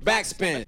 [0.00, 0.64] Backspin.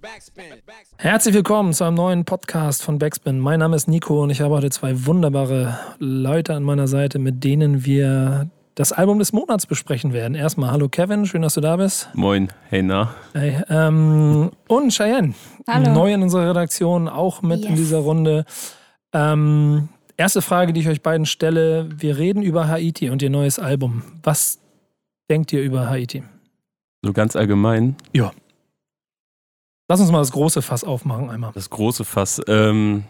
[0.98, 3.38] Herzlich willkommen zu einem neuen Podcast von Backspin.
[3.40, 7.42] Mein Name ist Nico und ich habe heute zwei wunderbare Leute an meiner Seite, mit
[7.42, 10.34] denen wir das Album des Monats besprechen werden.
[10.34, 12.08] Erstmal, hallo Kevin, schön, dass du da bist.
[12.14, 13.14] Moin, hey na.
[13.32, 15.34] Hey, ähm, und Cheyenne,
[15.68, 15.92] Hallo.
[15.92, 17.78] neu in unserer Redaktion, auch mit in Yes.
[17.78, 18.44] dieser Runde.
[19.14, 19.88] Ähm,
[20.18, 21.88] erste Frage, die ich euch beiden stelle.
[21.96, 24.02] Wir reden über Haiti und ihr neues Album.
[24.22, 24.58] Was
[25.30, 26.22] denkt ihr über Haiti?
[27.02, 28.30] So ganz allgemein, Ja.
[29.88, 31.52] Lass uns mal das große Fass aufmachen einmal.
[31.52, 32.40] das große Fass.
[32.48, 33.04] Ähm,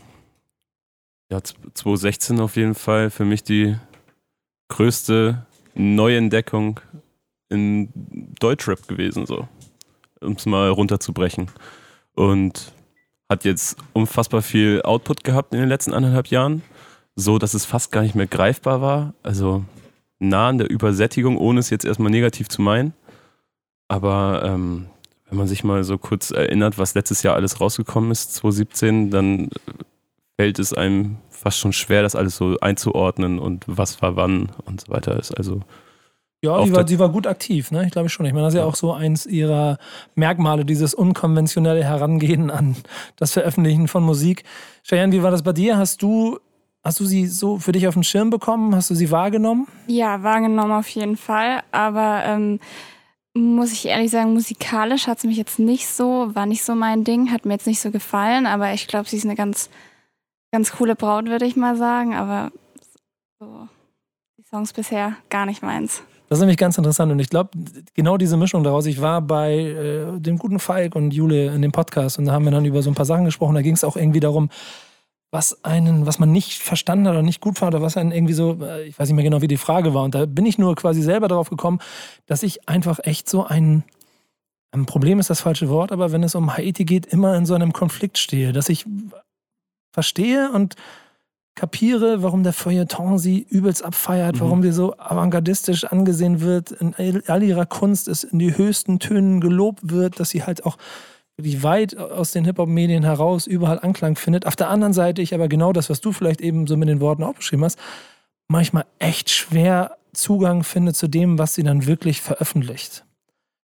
[1.30, 3.77] ja, 2016 auf jeden Fall für mich die
[4.69, 6.80] größte Neuentdeckung
[7.48, 7.88] in
[8.41, 9.48] Deutschrap gewesen, so.
[10.20, 11.50] Um es mal runterzubrechen.
[12.14, 12.73] Und
[13.28, 16.62] hat jetzt unfassbar viel Output gehabt in den letzten anderthalb Jahren,
[17.16, 19.14] so dass es fast gar nicht mehr greifbar war.
[19.22, 19.64] Also
[20.19, 22.95] nah an der Übersättigung, ohne es jetzt erstmal negativ zu meinen.
[23.88, 24.86] Aber ähm,
[25.34, 29.48] wenn man sich mal so kurz erinnert, was letztes Jahr alles rausgekommen ist, 2017, dann
[30.36, 34.81] fällt es einem fast schon schwer, das alles so einzuordnen und was war wann und
[34.81, 35.36] so weiter ist.
[35.36, 35.61] Also
[36.41, 37.84] Ja, sie war, sie war gut aktiv, ne?
[37.84, 38.27] Ich glaube schon.
[38.27, 39.78] Ich meine, das ist ja auch so eins ihrer
[40.14, 42.77] Merkmale, dieses unkonventionelle Herangehen an
[43.17, 44.45] das Veröffentlichen von Musik.
[44.84, 45.77] Cheyenne, wie war das bei dir?
[45.77, 46.39] Hast du,
[46.84, 48.77] hast du sie so für dich auf den Schirm bekommen?
[48.77, 49.67] Hast du sie wahrgenommen?
[49.89, 51.62] Ja, wahrgenommen auf jeden Fall.
[51.73, 52.61] Aber ähm,
[53.34, 57.04] muss ich ehrlich sagen, musikalisch hat es mich jetzt nicht so, war nicht so mein
[57.04, 58.46] Ding, hat mir jetzt nicht so gefallen.
[58.46, 59.70] Aber ich glaube, sie ist eine ganz,
[60.52, 62.14] ganz coole Braut, würde ich mal sagen.
[62.14, 62.52] Aber
[63.40, 63.68] so
[64.38, 66.02] die Songs bisher gar nicht meins.
[66.28, 67.50] Das ist nämlich ganz interessant und ich glaube,
[67.92, 68.86] genau diese Mischung daraus.
[68.86, 72.44] Ich war bei äh, dem guten Falk und Jule in dem Podcast und da haben
[72.44, 73.55] wir dann über so ein paar Sachen gesprochen.
[73.55, 74.48] Da ging es auch irgendwie darum,
[75.34, 78.34] was einen, was man nicht verstanden hat oder nicht gut fand oder was einen irgendwie
[78.34, 80.04] so, äh, ich weiß nicht mehr genau, wie die Frage war.
[80.04, 81.80] Und da bin ich nur quasi selber darauf gekommen,
[82.27, 83.82] dass ich einfach echt so ein,
[84.70, 87.55] ein Problem ist das falsche Wort, aber wenn es um Haiti geht, immer in so
[87.55, 88.86] einem Konflikt stehe, dass ich
[89.92, 90.77] verstehe und
[91.56, 94.40] kapiere, warum der Feuilleton sie übelst abfeiert, Mhm.
[94.40, 98.98] warum sie so avantgardistisch angesehen wird, in all- all ihrer Kunst es in die höchsten
[98.98, 100.77] Tönen gelobt wird, dass sie halt auch
[101.36, 104.46] wirklich weit aus den Hip-Hop-Medien heraus überall Anklang findet.
[104.46, 107.00] Auf der anderen Seite ich aber genau das, was du vielleicht eben so mit den
[107.00, 107.78] Worten auch beschrieben hast,
[108.48, 113.05] manchmal echt schwer Zugang finde zu dem, was sie dann wirklich veröffentlicht.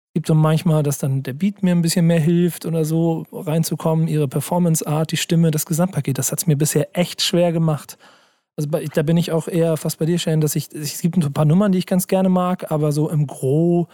[0.09, 3.28] Es gibt so manchmal, dass dann der Beat mir ein bisschen mehr hilft oder so
[3.31, 6.18] reinzukommen, ihre Performance-Art, die Stimme, das Gesamtpaket.
[6.18, 8.00] Das hat es mir bisher echt schwer gemacht.
[8.58, 11.31] Also da bin ich auch eher fast bei dir, Shane, dass ich, es gibt ein
[11.31, 13.88] paar Nummern, die ich ganz gerne mag, aber so im Gro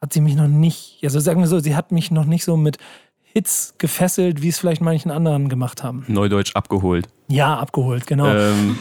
[0.00, 2.56] hat sie mich noch nicht, also sagen wir so, sie hat mich noch nicht so
[2.56, 2.76] mit
[3.36, 6.06] Hits gefesselt, wie es vielleicht manchen anderen gemacht haben.
[6.08, 7.06] Neudeutsch abgeholt.
[7.28, 8.28] Ja, abgeholt, genau.
[8.28, 8.78] Ähm,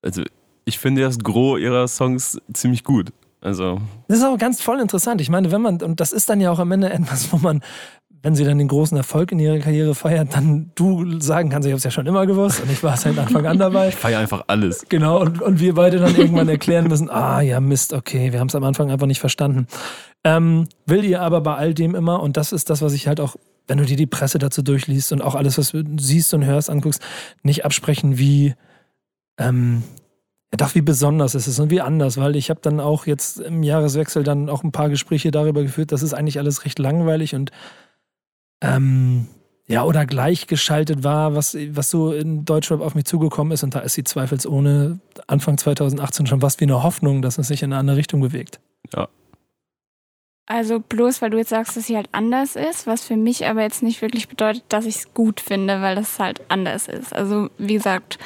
[0.00, 0.22] also
[0.64, 3.12] ich finde das Gros ihrer Songs ziemlich gut.
[3.42, 3.78] Also
[4.08, 5.20] Das ist aber ganz voll interessant.
[5.20, 7.60] Ich meine, wenn man, und das ist dann ja auch am Ende etwas, wo man,
[8.22, 11.72] wenn sie dann den großen Erfolg in ihrer Karriere feiert, dann du sagen kannst, ich
[11.72, 13.88] habe es ja schon immer gewusst und ich war seit Anfang an dabei.
[13.90, 14.86] ich feiere einfach alles.
[14.88, 18.48] Genau, und, und wir beide dann irgendwann erklären müssen, ah ja, Mist, okay, wir haben
[18.48, 19.66] es am Anfang einfach nicht verstanden.
[20.24, 23.20] Ähm, will ihr aber bei all dem immer, und das ist das, was ich halt
[23.20, 26.44] auch, wenn du dir die Presse dazu durchliest und auch alles, was du siehst und
[26.44, 27.02] hörst, anguckst,
[27.42, 28.54] nicht absprechen, wie,
[29.38, 29.82] ähm,
[30.52, 33.40] ja doch, wie besonders es ist und wie anders, weil ich habe dann auch jetzt
[33.40, 37.34] im Jahreswechsel dann auch ein paar Gespräche darüber geführt, das ist eigentlich alles recht langweilig
[37.34, 37.50] und
[38.60, 39.26] ähm,
[39.68, 43.64] ja, oder gleichgeschaltet war, was, was so in Deutschrap auf mich zugekommen ist.
[43.64, 47.64] Und da ist sie zweifelsohne Anfang 2018 schon fast wie eine Hoffnung, dass es sich
[47.64, 48.60] in eine andere Richtung bewegt.
[50.46, 53.62] Also bloß, weil du jetzt sagst, dass sie halt anders ist, was für mich aber
[53.62, 57.12] jetzt nicht wirklich bedeutet, dass ich es gut finde, weil das halt anders ist.
[57.14, 58.18] Also wie gesagt,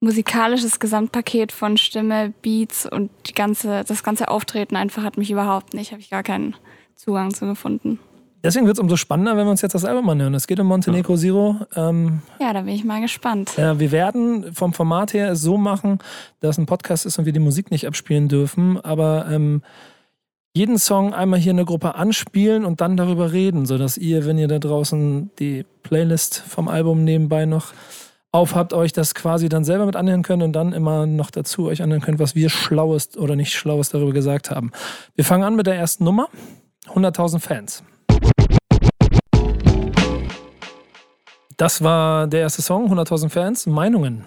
[0.00, 5.74] musikalisches Gesamtpaket von Stimme, Beats und die ganze, das ganze Auftreten einfach hat mich überhaupt
[5.74, 6.56] nicht, habe ich gar keinen
[6.96, 7.98] Zugang zu gefunden.
[8.42, 10.34] Deswegen wird es umso spannender, wenn wir uns jetzt das Album anhören.
[10.34, 11.56] Es geht um Montenegro Zero.
[11.76, 13.56] Ähm, Ja, da bin ich mal gespannt.
[13.58, 15.98] äh, wir werden vom Format her es so machen,
[16.40, 19.62] dass ein Podcast ist und wir die Musik nicht abspielen dürfen, aber ähm,
[20.56, 24.38] jeden Song einmal hier in der Gruppe anspielen und dann darüber reden, sodass ihr, wenn
[24.38, 27.72] ihr da draußen die Playlist vom Album nebenbei noch
[28.30, 31.82] aufhabt, euch das quasi dann selber mit anhören könnt und dann immer noch dazu euch
[31.82, 34.70] anhören könnt, was wir Schlaues oder nicht Schlaues darüber gesagt haben.
[35.16, 36.28] Wir fangen an mit der ersten Nummer.
[36.86, 37.82] 100.000 Fans.
[41.56, 43.66] Das war der erste Song, 100.000 Fans.
[43.66, 44.24] Meinungen.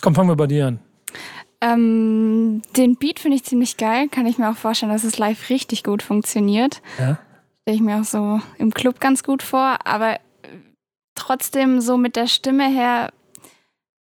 [0.00, 0.80] Komm, fangen wir bei dir an.
[1.62, 4.08] Ähm, den Beat finde ich ziemlich geil.
[4.08, 6.80] Kann ich mir auch vorstellen, dass es live richtig gut funktioniert.
[6.98, 7.18] Ja.
[7.62, 9.78] Stelle ich mir auch so im Club ganz gut vor.
[9.84, 10.18] Aber
[11.14, 13.10] trotzdem so mit der Stimme her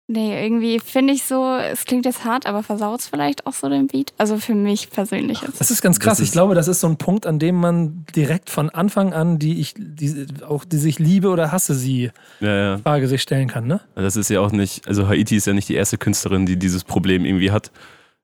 [0.08, 3.68] Nee, irgendwie finde ich so, es klingt jetzt hart, aber versaut es vielleicht auch so
[3.68, 4.12] den Beat.
[4.18, 5.60] Also für mich persönlich jetzt.
[5.60, 6.20] Das ist ganz krass.
[6.20, 9.58] Ich glaube, das ist so ein Punkt, an dem man direkt von Anfang an, die
[9.58, 12.78] ich, die, auch die sich liebe oder hasse sie, Ja, ja.
[12.78, 13.80] Frage sich stellen kann, ne?
[13.96, 16.84] Das ist ja auch nicht, also Haiti ist ja nicht die erste Künstlerin, die dieses
[16.84, 17.72] Problem irgendwie hat.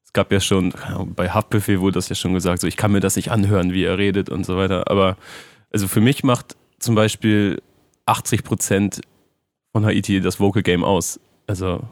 [0.05, 0.73] Es gab ja schon,
[1.17, 3.82] bei Haftbefehl wurde das ja schon gesagt, so ich kann mir das nicht anhören, wie
[3.82, 4.88] er redet und so weiter.
[4.88, 5.17] Aber
[5.73, 7.61] also für mich macht zum Beispiel
[8.06, 9.00] 80 Prozent
[9.73, 11.19] von Haiti das Vocal Game aus.
[11.46, 11.82] Also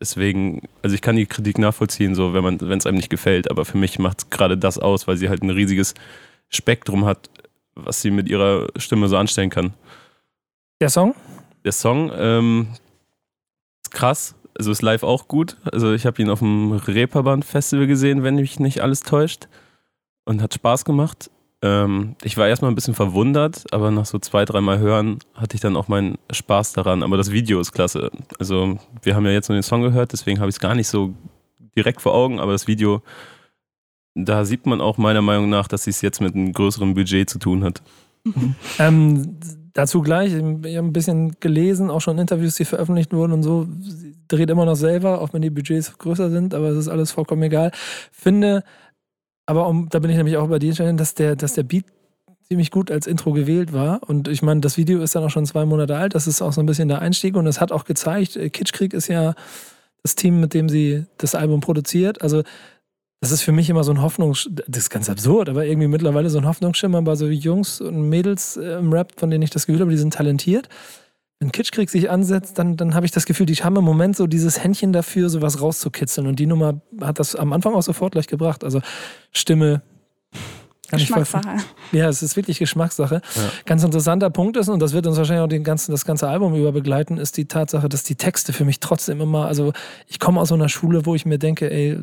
[0.00, 3.50] deswegen, also ich kann die Kritik nachvollziehen, so wenn man, wenn es einem nicht gefällt,
[3.50, 5.94] aber für mich macht gerade das aus, weil sie halt ein riesiges
[6.48, 7.30] Spektrum hat,
[7.74, 9.74] was sie mit ihrer Stimme so anstellen kann.
[10.80, 11.14] Der Song?
[11.64, 12.68] Der Song ähm,
[13.82, 15.56] ist krass, also ist live auch gut.
[15.64, 19.48] Also ich habe ihn auf dem Reeperbahn Festival gesehen, wenn mich nicht alles täuscht.
[20.26, 21.30] Und hat Spaß gemacht.
[21.64, 25.62] Ähm, ich war erstmal ein bisschen verwundert, aber nach so zwei, dreimal hören hatte ich
[25.62, 27.02] dann auch meinen Spaß daran.
[27.02, 28.10] Aber das Video ist klasse.
[28.38, 30.88] Also wir haben ja jetzt nur den Song gehört, deswegen habe ich es gar nicht
[30.88, 31.14] so
[31.74, 33.00] direkt vor Augen, aber das Video,
[34.14, 37.38] da sieht man auch meiner Meinung nach, dass es jetzt mit einem größeren Budget zu
[37.38, 37.82] tun hat.
[38.78, 39.38] Ähm,
[39.74, 43.66] dazu gleich, ich habe ein bisschen gelesen, auch schon Interviews, die veröffentlicht wurden und so.
[43.80, 47.12] Sie dreht immer noch selber, auch wenn die Budgets größer sind, aber es ist alles
[47.12, 47.70] vollkommen egal.
[48.12, 48.64] Finde,
[49.46, 51.84] aber um, da bin ich nämlich auch bei dir, Shannon, dass der, dass der Beat
[52.48, 54.00] ziemlich gut als Intro gewählt war.
[54.06, 56.14] Und ich meine, das Video ist dann auch schon zwei Monate alt.
[56.14, 58.92] Das ist auch so ein bisschen der Einstieg und es hat auch gezeigt, äh, Kitschkrieg
[58.92, 59.34] ist ja
[60.02, 62.20] das Team, mit dem sie das Album produziert.
[62.22, 62.42] Also
[63.20, 64.50] das ist für mich immer so ein Hoffnungs...
[64.68, 68.58] Das ist ganz absurd, aber irgendwie mittlerweile so ein Hoffnungsschimmer bei so Jungs und Mädels
[68.58, 70.68] äh, im Rap, von denen ich das Gefühl habe, die sind talentiert.
[71.44, 74.26] Wenn Kitschkrieg sich ansetzt, dann, dann habe ich das Gefühl, die haben im Moment so
[74.26, 76.26] dieses Händchen dafür, sowas rauszukitzeln.
[76.26, 78.64] Und die Nummer hat das am Anfang auch sofort gleich gebracht.
[78.64, 78.80] Also
[79.30, 79.82] Stimme...
[80.88, 81.56] kann ich voll- Geschmackssache.
[81.92, 83.16] ja, es ist wirklich Geschmackssache.
[83.36, 83.42] Ja.
[83.66, 86.54] Ganz interessanter Punkt ist, und das wird uns wahrscheinlich auch den ganzen, das ganze Album
[86.54, 89.72] über begleiten, ist die Tatsache, dass die Texte für mich trotzdem immer, also
[90.06, 91.98] ich komme aus so einer Schule, wo ich mir denke, ey,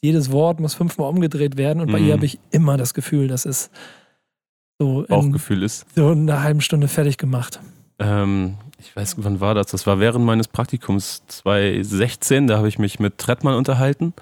[0.00, 2.06] jedes Wort muss fünfmal umgedreht werden und bei Mhm.
[2.06, 3.70] ihr habe ich immer das Gefühl, das ist
[4.78, 5.84] so in, Bauchgefühl ist.
[5.96, 7.60] so in einer halben Stunde fertig gemacht.
[7.98, 9.68] Ähm, ich weiß, wann war das?
[9.68, 12.46] Das war während meines Praktikums 2016.
[12.46, 14.14] Da habe ich mich mit Trettmann unterhalten.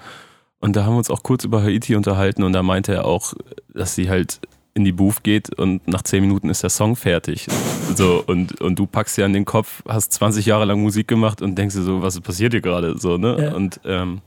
[0.59, 2.43] Und da haben wir uns auch kurz über Haiti unterhalten.
[2.43, 3.33] Und da meinte er auch,
[3.73, 4.39] dass sie halt
[4.77, 7.47] in die Booth geht und nach zehn Minuten ist der Song fertig.
[7.95, 11.41] So, und, und du packst dir an den Kopf, hast 20 Jahre lang Musik gemacht
[11.41, 12.95] und denkst dir so, was passiert hier gerade?
[12.95, 13.37] So, ne?
[13.39, 13.53] Ja.
[13.55, 14.21] Und, ähm,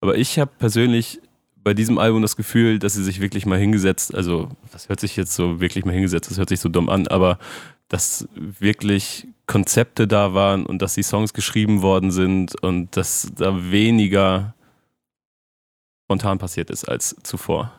[0.00, 1.20] aber ich habe persönlich
[1.62, 5.16] bei diesem Album das Gefühl, dass sie sich wirklich mal hingesetzt, also das hört sich
[5.16, 7.38] jetzt so wirklich mal hingesetzt, das hört sich so dumm an, aber
[7.88, 13.70] dass wirklich Konzepte da waren und dass die Songs geschrieben worden sind und dass da
[13.70, 14.54] weniger
[16.04, 17.72] spontan passiert ist als zuvor.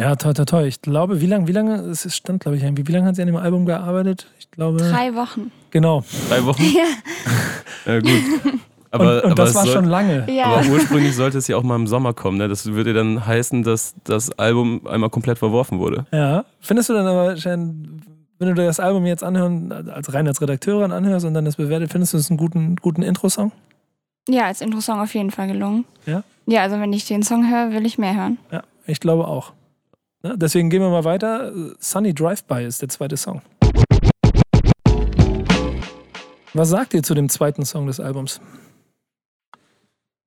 [0.00, 0.66] Ja, toll, toll, toll.
[0.66, 3.22] Ich glaube, wie lange, wie lange, es stand, glaube ich, irgendwie, wie lange hat sie
[3.22, 4.26] an dem Album gearbeitet?
[4.40, 4.78] Ich glaube.
[4.78, 5.52] Drei Wochen.
[5.70, 6.04] Genau.
[6.28, 6.62] Drei Wochen?
[6.74, 6.84] Ja.
[7.86, 8.10] Ja, gut.
[8.90, 10.26] Aber, und und aber das war soll, schon lange.
[10.32, 10.44] ja.
[10.46, 12.38] Aber ursprünglich sollte es ja auch mal im Sommer kommen.
[12.38, 12.48] Ne?
[12.48, 16.06] Das würde dann heißen, dass das Album einmal komplett verworfen wurde.
[16.12, 16.46] Ja.
[16.60, 18.00] Findest du dann aber, Shan,
[18.38, 21.56] wenn du dir das Album jetzt anhören, als rein als Redakteurin anhörst und dann das
[21.56, 23.52] bewertet, findest du es einen guten, guten Intro-Song?
[24.28, 25.84] ja, als Intro-Song auf jeden Fall gelungen.
[26.06, 26.22] Ja?
[26.46, 28.38] Ja, also wenn ich den Song höre, will ich mehr hören.
[28.50, 29.52] Ja, ich glaube auch.
[30.22, 31.52] Ja, deswegen gehen wir mal weiter.
[31.78, 33.42] Sunny Drive-By ist der zweite Song.
[36.54, 38.40] Was sagt ihr zu dem zweiten Song des Albums?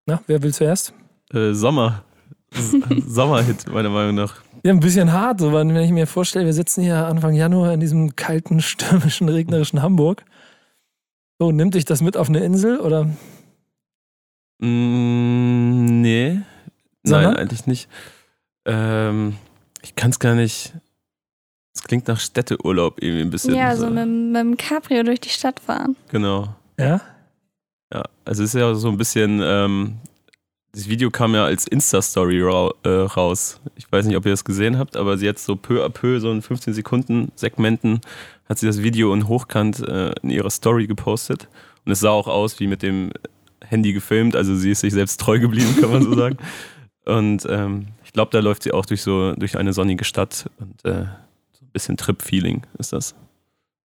[0.06, 0.94] Na, wer will zuerst?
[1.33, 2.03] Äh, Sommer.
[3.07, 4.36] Sommerhit, meiner Meinung nach.
[4.67, 7.79] Ja, ein bisschen hart, so, wenn ich mir vorstelle, wir sitzen hier Anfang Januar in
[7.79, 10.25] diesem kalten, stürmischen, regnerischen Hamburg.
[11.39, 13.05] So, nimmt dich das mit auf eine Insel oder?
[14.59, 16.41] Mm, nee.
[17.01, 17.31] Sondern?
[17.31, 17.88] Nein, eigentlich nicht.
[18.65, 19.38] Ähm,
[19.83, 20.74] ich kann es gar nicht.
[21.74, 23.55] Es klingt nach Städteurlaub irgendwie ein bisschen.
[23.55, 25.95] Ja, so mit, mit dem Cabrio durch die Stadt fahren.
[26.09, 26.53] Genau.
[26.77, 27.00] Ja?
[27.93, 30.00] Ja, also es ist ja so ein bisschen, ähm,
[30.74, 33.59] das Video kam ja als Insta-Story ra äh, raus.
[33.75, 36.19] Ich weiß nicht, ob ihr das gesehen habt, aber sie hat so peu à peu,
[36.19, 38.01] so in 15 Sekunden Segmenten,
[38.47, 41.47] hat sie das Video in Hochkant äh, in ihrer Story gepostet.
[41.86, 43.12] Und es sah auch aus wie mit dem
[43.63, 46.38] Handy gefilmt, also sie ist sich selbst treu geblieben, kann man so sagen.
[47.05, 50.83] Und ähm, ich glaube, da läuft sie auch durch so durch eine sonnige Stadt und
[50.86, 51.05] äh,
[51.53, 53.15] so ein bisschen Trip-Feeling ist das.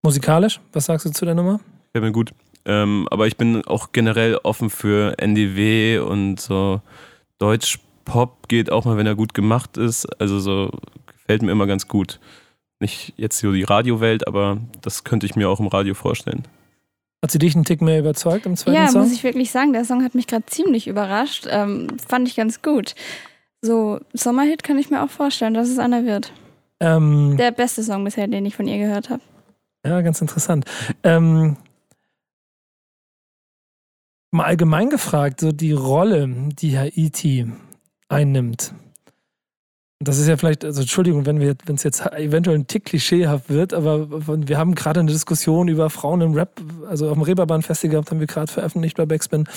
[0.03, 0.59] Musikalisch?
[0.73, 1.61] Was sagst du zu der Nummer?
[1.95, 2.33] Ja, mir gut.
[2.65, 6.81] Ähm, aber ich bin auch generell offen für NDW und so
[7.39, 10.05] Deutsch-Pop geht auch mal, wenn er gut gemacht ist.
[10.19, 10.71] Also so
[11.07, 12.19] gefällt mir immer ganz gut.
[12.79, 16.43] Nicht jetzt so die Radiowelt, aber das könnte ich mir auch im Radio vorstellen.
[17.21, 19.01] Hat sie dich einen Tick mehr überzeugt im zweiten Ja, Song?
[19.03, 21.47] muss ich wirklich sagen, der Song hat mich gerade ziemlich überrascht.
[21.49, 22.95] Ähm, fand ich ganz gut.
[23.61, 26.33] So, Sommerhit kann ich mir auch vorstellen, dass es einer wird.
[26.81, 29.21] ähm, Der beste Song bisher, den ich von ihr gehört habe.
[29.85, 30.65] Ja, ganz interessant.
[31.03, 31.55] Ähm,
[34.33, 37.45] Mal allgemein gefragt, so die Rolle, die Herr E.T.
[38.09, 38.73] einnimmt.
[39.99, 43.51] Das ist ja vielleicht, also Entschuldigung, wenn wir, wenn es jetzt eventuell ein Tick klischeehaft
[43.51, 46.59] wird, aber wir haben gerade eine Diskussion über Frauen im Rap,
[46.89, 49.47] also auf dem Reeperbahn-Festival haben wir gerade veröffentlicht bei Backspin.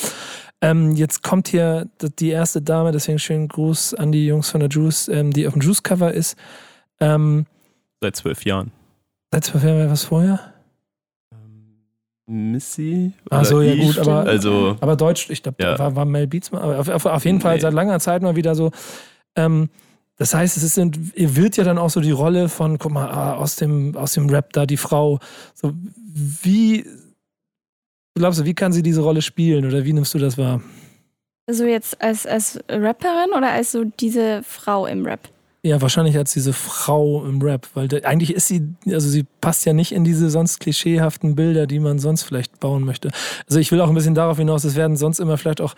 [0.61, 4.69] Ähm, jetzt kommt hier die erste Dame, deswegen schönen Gruß an die Jungs von der
[4.69, 6.37] Juice, ähm, die auf dem Juice-Cover ist.
[7.01, 7.47] Ähm,
[8.03, 8.73] Seit zwölf Jahren.
[9.33, 10.53] Seit zwölf Jahren, was vorher?
[12.27, 13.13] Missy?
[13.31, 15.79] Ach so, ja gut, aber, also, aber Deutsch, ich glaube, Ja.
[15.79, 17.61] war, war Mel Beats mal, aber auf, auf, auf jeden Fall Nee.
[17.61, 18.73] seit langer Zeit mal wieder so.
[19.37, 19.69] Ähm,
[20.17, 20.77] das heißt, es ist,
[21.15, 24.15] ihr wird ja dann auch so die Rolle von, guck mal, ah, aus dem, aus
[24.15, 25.21] dem Rap da die Frau.
[25.55, 25.73] So,
[26.13, 26.85] wie
[28.15, 30.63] glaubst du, wie kann sie diese Rolle spielen oder wie nimmst du das wahr?
[31.49, 35.29] So jetzt als, als Rapperin oder als so diese Frau im Rap?
[35.67, 39.67] Ja, wahrscheinlich als diese Frau im Rap, weil da, eigentlich ist sie, also sie passt
[39.67, 43.11] ja nicht in diese sonst klischeehaften Bilder, die man sonst vielleicht bauen möchte.
[43.49, 45.75] Also ich will auch ein bisschen darauf hinaus, es werden sonst immer vielleicht auch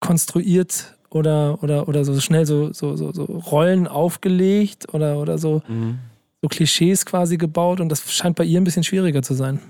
[0.00, 5.60] konstruiert oder, oder, oder so schnell so, so, so, so Rollen aufgelegt oder, oder so,
[5.68, 5.98] mhm.
[6.40, 9.60] so Klischees quasi gebaut und das scheint bei ihr ein bisschen schwieriger zu sein.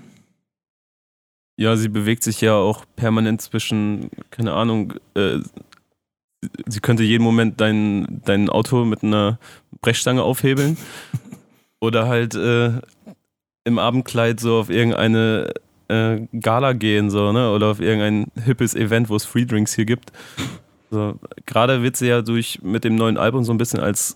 [1.57, 5.39] Ja, sie bewegt sich ja auch permanent zwischen, keine Ahnung, äh,
[6.65, 9.39] sie könnte jeden Moment dein, dein Auto mit einer
[9.81, 10.77] Brechstange aufhebeln
[11.79, 12.71] oder halt äh,
[13.63, 15.53] im Abendkleid so auf irgendeine
[15.87, 17.51] äh, Gala gehen, so, ne?
[17.51, 20.11] Oder auf irgendein hippes Event, wo es Free Drinks hier gibt.
[20.91, 24.15] So, Gerade wird sie ja durch mit dem neuen Album so ein bisschen als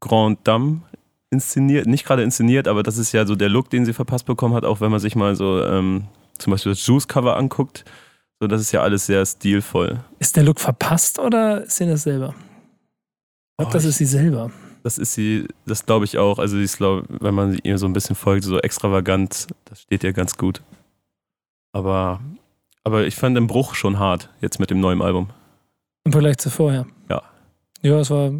[0.00, 0.82] Grand Dame
[1.30, 4.54] inszeniert, nicht gerade inszeniert, aber das ist ja so der Look, den sie verpasst bekommen
[4.54, 6.04] hat, auch wenn man sich mal so ähm,
[6.38, 7.84] zum Beispiel das Juice-Cover anguckt.
[8.40, 9.98] So, das ist ja alles sehr stilvoll.
[10.18, 12.34] Ist der Look verpasst oder ist sie das selber?
[12.38, 14.50] Ich glaube, Oh, das ich- ist sie selber.
[14.82, 16.38] Das ist sie, das glaube ich auch.
[16.38, 20.04] Also, sie ist, glaub, wenn man ihr so ein bisschen folgt, so extravagant, das steht
[20.04, 20.62] ihr ganz gut.
[21.72, 22.20] Aber,
[22.84, 25.30] aber ich fand den Bruch schon hart, jetzt mit dem neuen Album.
[26.04, 26.86] Im Vergleich zu vorher.
[27.10, 27.22] Ja.
[27.82, 28.32] Ja, es war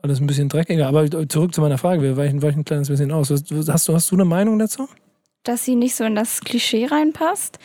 [0.00, 0.88] alles ein bisschen dreckiger.
[0.88, 3.30] Aber zurück zu meiner Frage, wir weichen, weichen ein kleines bisschen aus.
[3.30, 4.88] Hast, du, hast du eine Meinung dazu?
[5.42, 7.58] Dass sie nicht so in das Klischee reinpasst.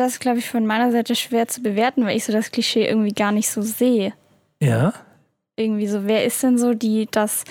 [0.00, 2.86] Das ist, glaube ich, von meiner Seite schwer zu bewerten, weil ich so das Klischee
[2.86, 4.14] irgendwie gar nicht so sehe.
[4.58, 4.94] Ja.
[5.56, 7.44] Irgendwie so, wer ist denn so die, das,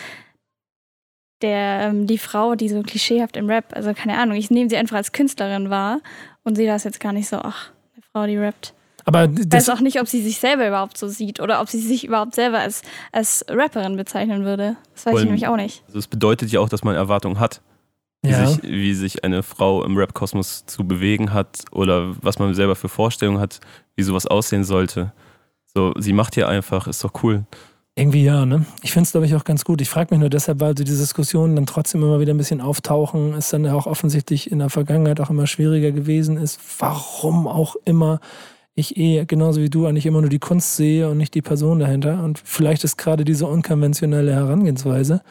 [1.44, 4.78] der, ähm, die Frau, die so klischeehaft im Rap, also keine Ahnung, ich nehme sie
[4.78, 6.00] einfach als Künstlerin wahr
[6.42, 8.74] und sehe das jetzt gar nicht so, ach, eine Frau, die rappt.
[9.06, 11.70] Aber Ich das, weiß auch nicht, ob sie sich selber überhaupt so sieht oder ob
[11.70, 14.76] sie sich überhaupt selber als, als Rapperin bezeichnen würde.
[14.96, 15.84] Das weiß ich nämlich auch nicht.
[15.86, 17.62] Also, es bedeutet ja auch, dass man Erwartungen hat,
[18.22, 18.48] wie, ja.
[18.48, 22.90] sich, wie sich eine Frau im Rap-Kosmos zu bewegen hat oder was man selber für
[22.90, 23.60] Vorstellungen hat,
[23.96, 25.14] wie sowas aussehen sollte.
[25.74, 27.46] So, sie macht hier einfach, ist doch cool.
[27.96, 28.66] Irgendwie ja, ne?
[28.82, 29.82] Ich finde es, glaube ich, auch ganz gut.
[29.82, 32.62] Ich frage mich nur deshalb, weil so die Diskussionen dann trotzdem immer wieder ein bisschen
[32.62, 37.76] auftauchen, es dann auch offensichtlich in der Vergangenheit auch immer schwieriger gewesen ist, warum auch
[37.86, 38.20] immer
[38.74, 41.80] ich eh, genauso wie du, eigentlich immer nur die Kunst sehe und nicht die Person
[41.80, 42.24] dahinter.
[42.24, 45.22] Und vielleicht ist gerade diese unkonventionelle Herangehensweise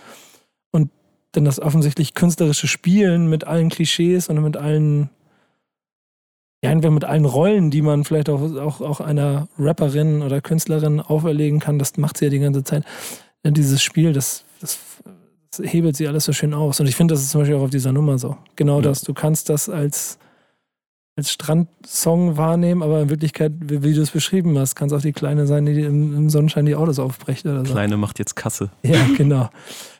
[1.33, 5.11] dann das offensichtlich künstlerische Spielen mit allen Klischees und mit allen
[6.63, 11.01] ja, einfach mit allen Rollen, die man vielleicht auch, auch, auch einer Rapperin oder Künstlerin
[11.01, 12.85] auferlegen kann, das macht sie ja die ganze Zeit.
[13.45, 14.79] Ja, Dieses Spiel, das, das,
[15.53, 16.81] das hebelt sie alles so schön aus.
[16.81, 18.37] Und ich finde, das ist zum Beispiel auch auf dieser Nummer so.
[18.57, 18.83] Genau Ja.
[18.83, 19.03] das.
[19.03, 20.19] Du kannst das als,
[21.19, 25.01] als Strandsong wahrnehmen, aber in Wirklichkeit, wie, wie du es beschrieben hast, kann es auch
[25.01, 27.73] die Kleine sein, die im, im Sonnenschein die Autos aufbrecht oder so.
[27.73, 28.71] Kleine macht jetzt Kasse.
[28.85, 29.51] Ja, genau.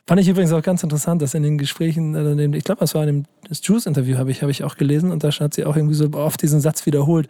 [0.07, 3.05] Fand ich übrigens auch ganz interessant, dass in den Gesprächen, äh, ich glaube, das war
[3.05, 5.93] in dem Juice-Interview, habe ich, habe ich auch gelesen und da hat sie auch irgendwie
[5.93, 7.27] so oft diesen Satz wiederholt.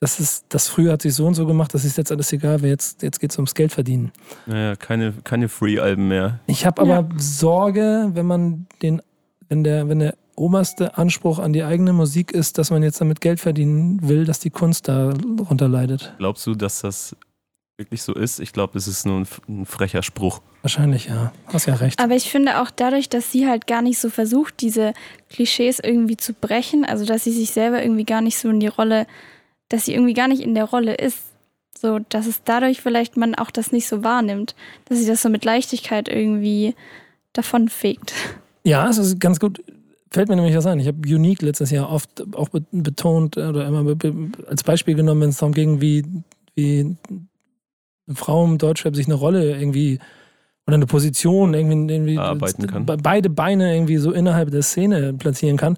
[0.00, 2.60] Das ist, das früher hat sich so und so gemacht, das ist jetzt alles egal,
[2.60, 4.12] weil jetzt, jetzt geht es ums Geld verdienen.
[4.44, 6.40] Naja, keine, keine Free-Alben mehr.
[6.46, 9.00] Ich habe aber Sorge, wenn man den,
[9.48, 13.20] wenn der, wenn der oberste Anspruch an die eigene Musik ist, dass man jetzt damit
[13.20, 16.14] Geld verdienen will, dass die Kunst darunter leidet.
[16.18, 17.16] Glaubst du, dass das
[17.76, 18.40] wirklich so ist?
[18.40, 20.40] Ich glaube, es ist nur ein, ein frecher Spruch.
[20.62, 21.32] Wahrscheinlich, ja.
[21.46, 22.00] Hast ja recht.
[22.00, 24.94] Aber ich finde auch dadurch, dass sie halt gar nicht so versucht, diese
[25.30, 28.68] Klischees irgendwie zu brechen, also dass sie sich selber irgendwie gar nicht so in die
[28.68, 29.06] Rolle,
[29.68, 31.18] dass sie irgendwie gar nicht in der Rolle ist,
[31.76, 34.54] so dass es dadurch vielleicht man auch das nicht so wahrnimmt,
[34.86, 36.74] dass sie das so mit Leichtigkeit irgendwie
[37.32, 38.14] davonfegt.
[38.62, 39.62] Ja, es ist ganz gut.
[40.14, 40.78] Fällt mir nämlich was ein.
[40.78, 43.84] Ich habe Unique letztes Jahr oft auch be- betont oder immer
[44.48, 46.04] als Beispiel genommen, wenn es darum ging, wie,
[46.54, 46.96] wie
[48.06, 49.98] eine Frau im Deutschrap sich eine Rolle irgendwie
[50.66, 52.86] oder eine Position irgendwie, irgendwie Erarbeiten kann.
[52.86, 55.76] be- beide Beine irgendwie so innerhalb der Szene platzieren kann.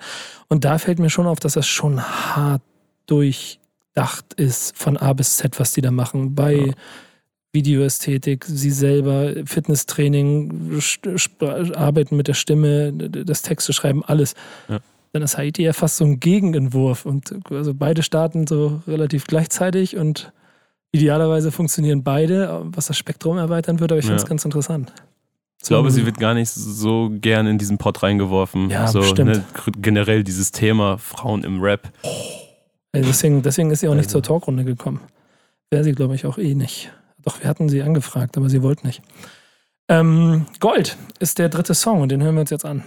[0.49, 2.62] Und da fällt mir schon auf, dass das schon hart
[3.07, 6.35] durchdacht ist von A bis Z, was die da machen.
[6.35, 6.73] Bei Ja.
[7.57, 10.79] Videoästhetik, sie selber, Fitnesstraining,
[11.75, 14.35] Arbeiten mit der Stimme, das Texte schreiben, alles.
[14.69, 14.79] Ja.
[15.13, 19.97] dann ist Haiti ja fast so ein Gegenentwurf und also beide starten so relativ gleichzeitig
[19.97, 20.33] und
[20.93, 24.93] idealerweise funktionieren beide, was das Spektrum erweitern würde, aber ich finde es ganz interessant.
[25.63, 28.71] Ich glaube, sie wird gar nicht so gern in diesen Pot reingeworfen.
[28.71, 29.43] Ja, so, ne,
[29.79, 31.91] generell dieses Thema Frauen im Rap.
[32.93, 34.21] Also deswegen, deswegen ist sie auch nicht Also.
[34.21, 35.01] zur Talkrunde gekommen.
[35.71, 36.93] Wäre sie, glaube ich, auch eh nicht.
[37.26, 39.02] Doch, wir hatten sie angefragt, aber sie wollte nicht.
[39.88, 42.85] Ähm, Gold ist der dritte Song und den hören wir uns jetzt an.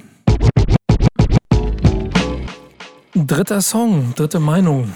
[3.13, 4.93] Dritter Song, dritte Meinung.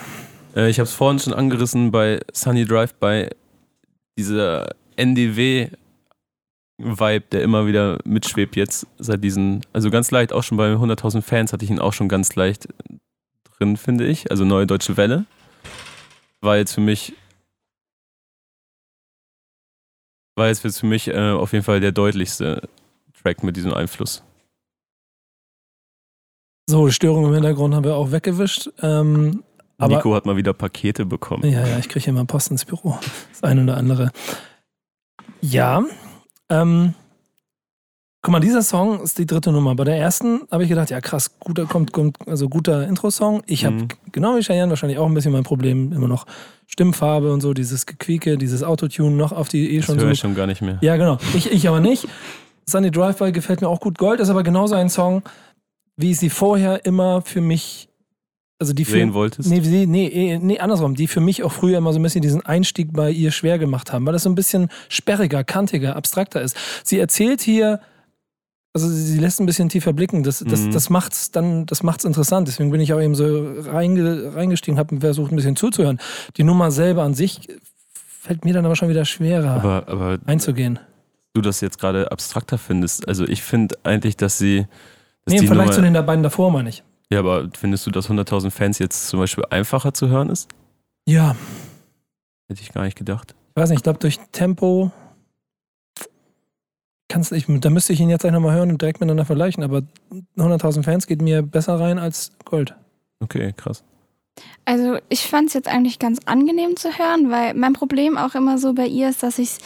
[0.56, 3.32] Äh, ich habe es vorhin schon angerissen bei Sunny Drive, bei
[4.18, 5.76] dieser NDW-Vibe,
[7.34, 11.52] der immer wieder mitschwebt jetzt seit diesen, also ganz leicht, auch schon bei 100.000 Fans
[11.52, 12.70] hatte ich ihn auch schon ganz leicht
[13.58, 14.32] drin, finde ich.
[14.32, 15.26] Also Neue Deutsche Welle.
[16.40, 17.14] War jetzt für mich
[20.36, 22.68] war jetzt für mich äh, auf jeden Fall der deutlichste
[23.22, 24.24] Track mit diesem Einfluss.
[26.70, 28.70] So, Störung im Hintergrund haben wir auch weggewischt.
[28.82, 29.44] Ähm,
[29.80, 31.44] Nico hat mal wieder Pakete bekommen.
[31.44, 32.98] Ja, ja, ich kriege mal Post ins Büro.
[33.32, 34.12] Das eine oder andere.
[35.42, 35.84] Ja,
[36.50, 36.94] ähm,
[38.24, 39.76] guck mal, dieser Song ist die dritte Nummer.
[39.76, 43.44] Bei der ersten habe ich gedacht, ja krass, guter, kommt, kommt also guter Intro-Song.
[43.46, 43.88] Ich habe, Mhm.
[44.14, 46.26] genau wie Cheyenne, wahrscheinlich auch ein bisschen mein Problem, immer noch
[46.68, 50.12] Stimmfarbe und so, dieses Gequieke, dieses Autotune noch auf die eh Das schon höre so
[50.12, 50.80] ich schon gar nicht mehr.
[50.82, 51.18] ja, genau.
[51.36, 52.08] Ich, ich aber nicht.
[52.66, 53.98] Sunny Drive-By gefällt mir auch gut.
[53.98, 55.22] Gold ist aber genauso ein Song,
[55.98, 57.90] wie ich sie vorher immer für mich,
[58.58, 59.50] also die für, Sehen wolltest?
[59.50, 62.46] Nee, nee, eh, nee, andersrum, die für mich auch früher immer so ein bisschen diesen
[62.46, 66.56] Einstieg bei ihr schwer gemacht haben, weil das so ein bisschen sperriger, kantiger, abstrakter ist.
[66.86, 67.82] Sie erzählt hier,
[68.74, 70.24] also sie lässt ein bisschen tiefer blicken.
[70.24, 70.72] Das, das, Mhm.
[70.72, 72.48] das macht's dann, das macht's interessant.
[72.48, 76.00] Deswegen bin ich auch eben so reinge, reingestiegen, habe versucht, ein bisschen zuzuhören.
[76.38, 77.48] Die Nummer selber an sich
[77.96, 80.80] fällt mir dann aber schon wieder schwerer Aber, aber einzugehen.
[81.34, 83.08] du das jetzt gerade abstrakter findest.
[83.08, 84.66] Also ich finde eigentlich, dass sie.
[85.26, 86.84] Dass Nee, im Vergleich zu den beiden davor, meine ich.
[87.12, 90.50] ja, aber findest du, dass 100.000 Fans jetzt zum Beispiel einfacher zu hören ist?
[91.08, 91.36] Ja,
[92.50, 93.36] Hätte ich gar nicht gedacht.
[93.56, 94.92] ich weiß nicht, ich glaube durch Tempo
[97.10, 99.84] kannst ich, da müsste ich ihn jetzt gleich nochmal hören und direkt miteinander vergleichen, aber
[100.38, 102.76] 100.000 Fans geht mir besser rein als Gold.
[103.20, 103.84] Okay, krass.
[104.66, 108.58] Also ich fand es jetzt eigentlich ganz angenehm zu hören, weil mein Problem auch immer
[108.58, 109.60] so bei ihr ist, dass ich es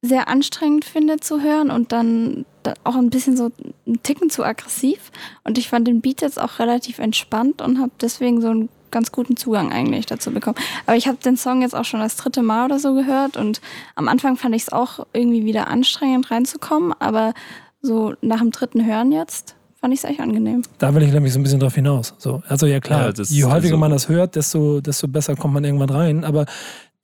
[0.00, 3.50] sehr anstrengend finde zu hören und dann da auch ein bisschen so
[3.86, 5.10] einen Ticken zu aggressiv.
[5.44, 9.12] Und ich fand den Beat jetzt auch relativ entspannt und habe deswegen so einen ganz
[9.12, 10.56] guten Zugang eigentlich dazu bekommen.
[10.86, 13.60] Aber ich habe den Song jetzt auch schon das dritte Mal oder so gehört und
[13.94, 17.34] am Anfang fand ich es auch irgendwie wieder anstrengend reinzukommen, aber
[17.80, 20.62] so nach dem dritten Hören jetzt fand ich es echt angenehm.
[20.78, 22.14] Da will ich nämlich so ein bisschen drauf hinaus.
[22.18, 25.36] So, also ja klar, Ja, das- je häufiger also- man das hört, desto, desto besser
[25.36, 26.24] kommt man irgendwann rein.
[26.24, 26.46] Aber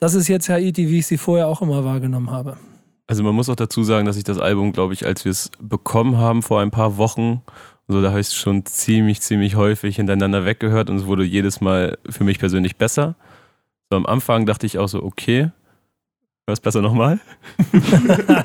[0.00, 2.56] das ist jetzt Haiti, wie ich sie vorher auch immer wahrgenommen habe.
[3.06, 5.50] Also man muss auch dazu sagen, dass ich das Album, glaube ich, als wir es
[5.60, 7.42] bekommen haben vor ein paar Wochen,
[7.88, 11.60] so da habe ich es schon ziemlich, ziemlich häufig hintereinander weggehört und es wurde jedes
[11.60, 13.16] Mal für mich persönlich besser.
[13.90, 15.50] So am Anfang dachte ich auch so, okay,
[16.46, 17.20] hör es besser nochmal.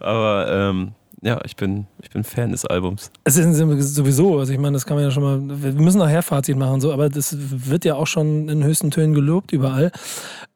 [0.00, 3.10] Aber ähm, ja, ich bin, ich bin Fan des Albums.
[3.24, 6.22] Es ist sowieso, also ich meine, das kann man ja schon mal, wir müssen nachher
[6.22, 9.92] Fazit machen, so, aber das wird ja auch schon in höchsten Tönen gelobt überall.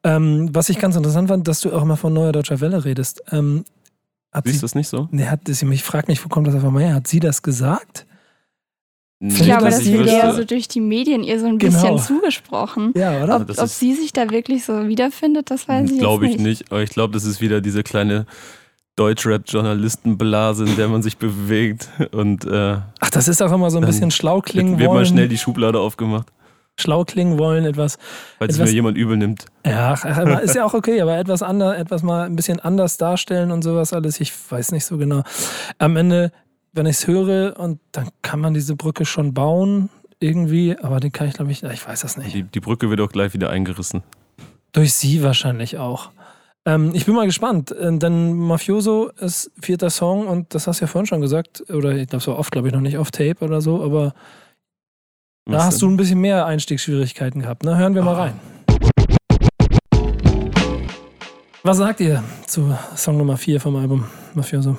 [0.03, 3.23] Ähm, was ich ganz interessant fand, dass du auch mal von Neuer Deutscher Welle redest.
[3.31, 3.63] Ähm,
[4.31, 5.07] hat Siehst sie, du das nicht so?
[5.11, 6.95] nee, hat sie mich fragt mich, wo kommt das einfach mal her?
[6.95, 8.05] Hat sie das gesagt?
[9.19, 11.59] Nicht, Vielleicht, Ich glaube, das sie wird eher so durch die Medien ihr so ein
[11.59, 11.73] Genau.
[11.73, 12.91] bisschen zugesprochen.
[12.95, 13.35] Ja, oder?
[13.41, 16.71] Ob, ob sie sich da wirklich so wiederfindet, das weiß ich Glaube jetzt ich nicht.
[16.71, 18.25] Aber ich glaube, das ist wieder diese kleine
[18.95, 21.89] Deutschrap-Journalistenblase, in der man sich bewegt.
[22.11, 25.05] Und äh, Ach, das ist auch immer so ein bisschen schlau klingen wird mal wollen.
[25.05, 26.27] schnell die Schublade aufgemacht,
[26.81, 27.97] schlau klingen wollen, etwas.
[28.39, 29.45] falls Etwas- mir jemand übel nimmt.
[29.65, 29.93] Ja,
[30.39, 33.93] ist ja auch okay, aber etwas anders, etwas mal ein bisschen anders darstellen und sowas
[33.93, 34.19] alles.
[34.19, 35.23] Ich weiß nicht so genau.
[35.77, 36.31] Am Ende,
[36.73, 39.89] wenn ich es höre und dann kann man diese Brücke schon bauen,
[40.19, 42.33] irgendwie, aber die kann ich, glaube ich, ich weiß das nicht.
[42.33, 44.03] Die, die Brücke wird auch gleich wieder eingerissen.
[44.71, 46.11] Durch sie wahrscheinlich auch.
[46.63, 50.83] Ähm, ich bin mal gespannt, äh, denn Mafioso ist vierter Song und das hast du
[50.85, 53.43] ja vorhin schon gesagt, oder ich glaube so oft, glaube ich, noch nicht auf Tape
[53.43, 54.13] oder so, aber
[55.51, 57.63] da hast du ein bisschen mehr Einstiegsschwierigkeiten gehabt.
[57.63, 57.77] Ne?
[57.77, 58.21] Hören wir mal Ah.
[58.23, 58.39] rein.
[61.63, 64.77] Was sagt ihr zu Song Nummer 4 vom Album Mafioso?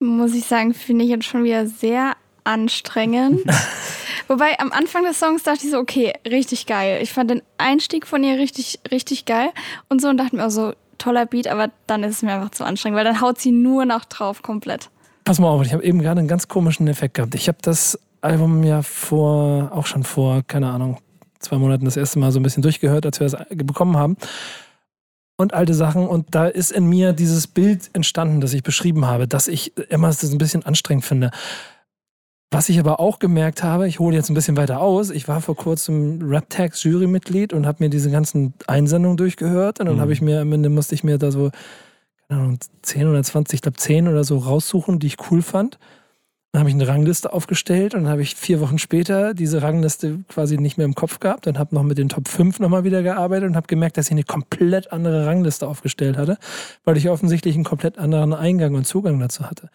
[0.00, 2.12] Muss ich sagen, finde ich jetzt schon wieder sehr
[2.44, 3.40] anstrengend.
[4.28, 7.00] Wobei am Anfang des Songs dachte ich so, okay, richtig geil.
[7.02, 9.50] Ich fand den Einstieg von ihr richtig, richtig geil
[9.90, 12.50] und so und dachte mir auch so, toller Beat, aber dann ist es mir einfach
[12.50, 14.88] zu anstrengend, weil dann haut sie nur noch drauf komplett.
[15.24, 17.34] Pass mal auf, ich habe eben gerade einen ganz komischen Effekt gehabt.
[17.34, 20.98] Ich habe das Album ja vor, auch schon vor, keine Ahnung,
[21.38, 24.16] zwei Monaten das erste Mal so ein bisschen durchgehört, als wir das bekommen haben.
[25.36, 26.06] Und alte Sachen.
[26.06, 30.08] Und da ist in mir dieses Bild entstanden, das ich beschrieben habe, dass ich immer
[30.08, 31.30] es ein bisschen anstrengend finde.
[32.52, 35.40] Was ich aber auch gemerkt habe, ich hole jetzt ein bisschen weiter aus, ich war
[35.40, 40.00] vor kurzem Raptags Jurymitglied und habe mir diese ganzen Einsendungen durchgehört und dann Mhm.
[40.00, 41.50] habe ich mir am Ende musste ich mir da so
[42.28, 45.78] keine Ahnung, 10 oder 20, ich glaube 10 oder so raussuchen, die ich cool fand.
[46.54, 50.20] Dann habe ich eine Rangliste aufgestellt und dann habe ich vier Wochen später diese Rangliste
[50.28, 53.02] quasi nicht mehr im Kopf gehabt und habe noch mit den Top 5 nochmal wieder
[53.02, 56.38] gearbeitet und habe gemerkt, dass ich eine komplett andere Rangliste aufgestellt hatte,
[56.84, 59.68] weil ich offensichtlich einen komplett anderen Eingang und Zugang dazu hatte.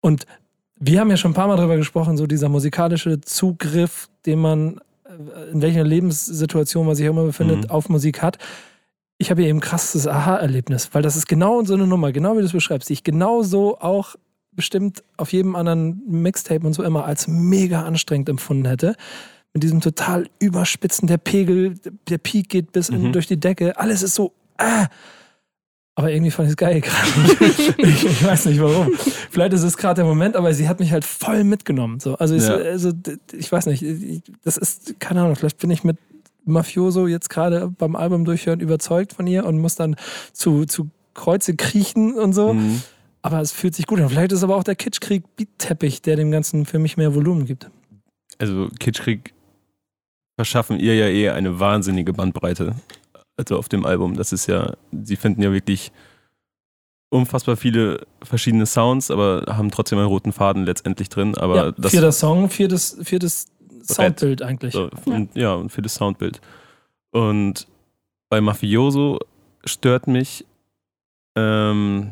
[0.00, 0.26] Und
[0.74, 4.80] wir haben ja schon ein paar Mal darüber gesprochen, so dieser musikalische Zugriff, den man
[5.04, 7.70] äh, in welcher Lebenssituation man sich auch immer befindet, Mhm.
[7.70, 8.38] auf Musik hat.
[9.18, 12.34] Ich habe hier eben ein krasses Aha-Erlebnis, weil das ist genau so eine Nummer, genau
[12.34, 14.16] wie du es beschreibst, die ich genauso auch
[14.56, 18.94] bestimmt auf jedem anderen Mixtape und so immer als mega anstrengend empfunden hätte.
[19.52, 21.74] Mit diesem total Überspitzen der Pegel,
[22.08, 23.12] der Peak geht bis in, Mhm.
[23.12, 24.86] durch die Decke, alles ist so, ah.
[25.96, 27.08] Aber irgendwie fand ich es geil gerade.
[27.78, 28.90] ich, ich weiß nicht warum.
[29.30, 32.00] Vielleicht ist es gerade der Moment, aber sie hat mich halt voll mitgenommen.
[32.00, 32.16] So.
[32.16, 32.54] Also, ich, Ja.
[32.56, 32.90] also
[33.32, 35.96] ich weiß nicht, ich- das ist, keine Ahnung, vielleicht bin ich mit
[36.44, 39.94] Mafioso jetzt gerade beim Album durchhören überzeugt von ihr und muss dann
[40.32, 42.54] zu, zu Kreuze kriechen und so.
[42.54, 42.82] Mhm.
[43.24, 44.10] Aber es fühlt sich gut an.
[44.10, 47.70] Vielleicht ist aber auch der Kitschkrieg-Beat-Teppich, der dem Ganzen für mich mehr Volumen gibt.
[48.36, 49.32] Also Kitschkrieg
[50.36, 52.74] verschaffen ihr ja eh eine wahnsinnige Bandbreite.
[53.38, 54.14] Also auf dem Album.
[54.14, 55.90] Das ist ja, sie finden ja wirklich
[57.08, 61.34] unfassbar viele verschiedene Sounds, aber haben trotzdem einen roten Faden letztendlich drin.
[61.38, 63.46] Aber ja, das vierter Song, viertes, viertes
[63.84, 64.74] Soundbild eigentlich.
[64.74, 66.42] So, und, ja, und für das Soundbild.
[67.10, 67.68] Und
[68.28, 69.18] bei Mafioso
[69.64, 70.44] stört mich,
[71.36, 72.10] ähm,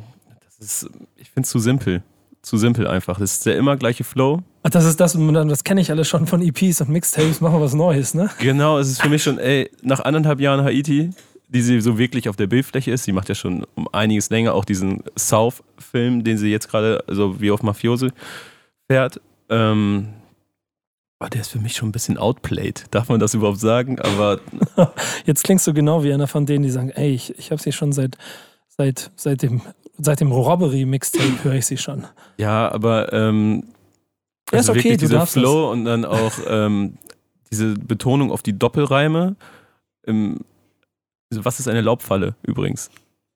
[0.62, 2.02] ist, ich finde es zu simpel.
[2.42, 3.18] Zu simpel einfach.
[3.18, 4.42] Das ist der immer gleiche Flow.
[4.64, 7.60] Ach, das ist das, das kenne ich alles schon von EPs und Mixtapes, machen wir
[7.60, 8.30] was Neues, ne?
[8.38, 11.10] Genau, es ist für mich schon, ey, nach anderthalb Jahren Haiti,
[11.48, 14.54] die sie so wirklich auf der Bildfläche ist, sie macht ja schon um einiges länger
[14.54, 18.08] auch diesen South-Film, den sie jetzt gerade, also wie auf Mafioso
[18.88, 19.20] fährt.
[19.48, 20.08] Ähm,
[21.18, 22.86] aber der ist für mich schon ein bisschen outplayed.
[22.90, 24.00] Darf man das überhaupt sagen?
[24.00, 24.40] Aber
[25.24, 27.70] Jetzt klingst du genau wie einer von denen, die sagen, ey, ich, ich habe sie
[27.70, 28.18] schon seit,
[28.68, 29.60] seit, seit dem,
[30.04, 32.04] seit dem Robbery-Mixtape höre ich sie schon.
[32.36, 33.64] Ja, aber ähm,
[34.52, 36.98] Ja, ist also okay, wirklich du dieser Flow und dann auch ähm,
[37.50, 39.36] diese Betonung auf die Doppelreime.
[40.04, 40.40] Im,
[41.30, 42.90] also was ist eine Laubfalle übrigens?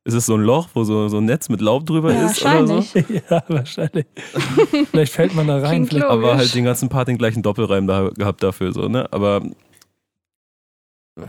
[0.04, 2.42] Ist es so ein Loch, wo so, so ein Netz mit Laub drüber Ja, ist
[2.44, 2.74] oder so?
[2.76, 3.22] wahrscheinlich.
[3.30, 4.06] ja, wahrscheinlich.
[4.90, 5.88] Vielleicht fällt man da rein.
[6.02, 9.12] Aber halt den ganzen Part den gleichen Doppelreim da gehabt dafür, so, ne?
[9.12, 9.42] Aber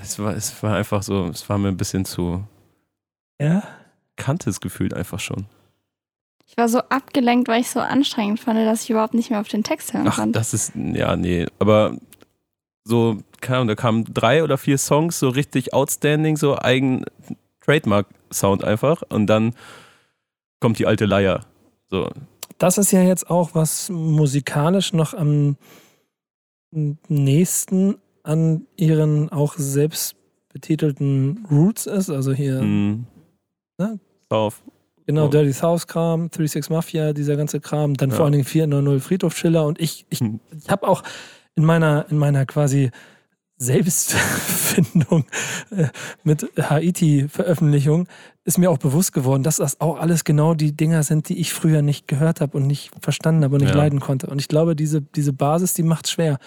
[0.02, 2.44] es war, es war einfach so, es war mir ein bisschen zu
[3.42, 3.64] ja?
[4.18, 5.46] Kantes gefühlt einfach schon.
[6.46, 9.48] Ich war so abgelenkt, weil ich so anstrengend fand, dass ich überhaupt nicht mehr auf
[9.48, 10.38] den Text hören Ach, konnte.
[10.40, 11.98] das ist, ja, nee, aber
[12.84, 17.04] so, keine Ahnung, da kamen drei oder vier Songs so richtig outstanding, so eigen
[17.62, 19.54] Trademark-Sound einfach und dann
[20.60, 21.46] kommt die alte Leier.
[21.90, 22.10] So,
[22.58, 25.58] Das ist ja jetzt auch, was musikalisch noch am
[26.72, 30.16] nächsten an ihren auch selbst
[30.50, 32.10] betitelten Roots ist.
[32.10, 33.00] Also hier, mh.
[33.80, 34.00] Ne?
[34.30, 34.62] Auf.
[35.06, 35.30] genau, oh.
[35.30, 37.94] Dirty South Kram, 36 Mafia, dieser ganze Kram.
[37.96, 38.16] Dann Ja.
[38.16, 39.66] vor allen Dingen 490 Friedhof Schiller.
[39.66, 40.40] Und ich, ich, Hm.
[40.58, 41.04] ich habe auch
[41.56, 42.92] in meiner, in meiner quasi
[43.60, 45.26] Selbstfindung
[45.72, 45.88] äh,
[46.24, 48.08] mit Haiti-Veröffentlichung
[48.44, 51.54] ist mir auch bewusst geworden, dass das auch alles genau die Dinger sind, die ich
[51.54, 53.78] früher nicht gehört habe und nicht verstanden habe und nicht Ja.
[53.78, 54.28] leiden konnte.
[54.28, 56.38] Und ich glaube, diese, diese Basis, die macht schwer,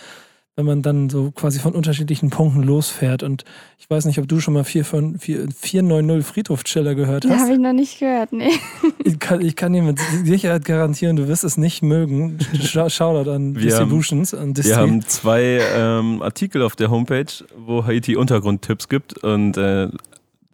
[0.61, 3.23] wenn man dann so quasi von unterschiedlichen Punkten losfährt.
[3.23, 3.45] Und
[3.79, 7.41] ich weiß nicht, ob du schon mal 4 von- 4 490 Friedhof-Chiller gehört Ja, hast.
[7.43, 8.51] habe ich noch nicht gehört, nee.
[9.05, 12.39] Ich kann, ich kann dir mit Sicherheit garantieren, du wirst es nicht mögen.
[12.63, 14.35] Shoutout an Wir haben- Distributions.
[14.35, 17.25] an Wir haben zwei ähm, Artikel auf der Homepage,
[17.57, 19.89] wo Haiti Untergrundtipps gibt und äh,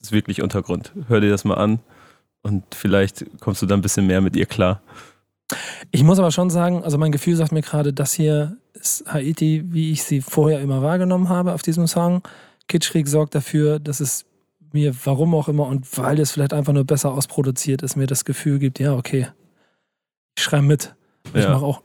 [0.00, 0.92] ist wirklich Untergrund.
[1.08, 1.80] Hör dir das mal an
[2.42, 4.80] und vielleicht kommst du dann ein bisschen mehr mit ihr klar.
[5.92, 9.64] Ich muss aber schon sagen, also mein Gefühl sagt mir gerade, das hier ist Haiti,
[9.66, 12.22] wie ich sie vorher immer wahrgenommen habe auf diesem Song.
[12.68, 14.24] Kitschkrieg sorgt dafür, dass es
[14.72, 18.24] mir, warum auch immer, und weil es vielleicht einfach nur besser ausproduziert ist, mir das
[18.24, 19.28] Gefühl gibt, ja, okay,
[20.36, 20.94] ich schreibe mit.
[21.32, 21.82] Ich Ja, mache auch,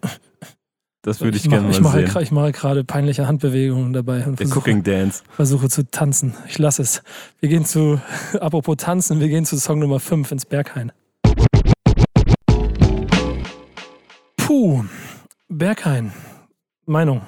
[1.03, 2.09] das würde ich, ich mache, gerne ich mal mache, sehen.
[2.09, 5.23] gra- ich mache gerade peinliche Handbewegungen dabei und Der versuche, Cooking Dance.
[5.29, 6.33] versuche zu tanzen.
[6.47, 7.03] Ich lasse es.
[7.39, 8.01] Wir gehen zu,
[8.39, 10.91] apropos tanzen, wir gehen zu Song Nummer 5 ins Berghain.
[14.51, 14.83] Puh,
[15.47, 16.11] Berghain.
[16.85, 17.21] Meinung.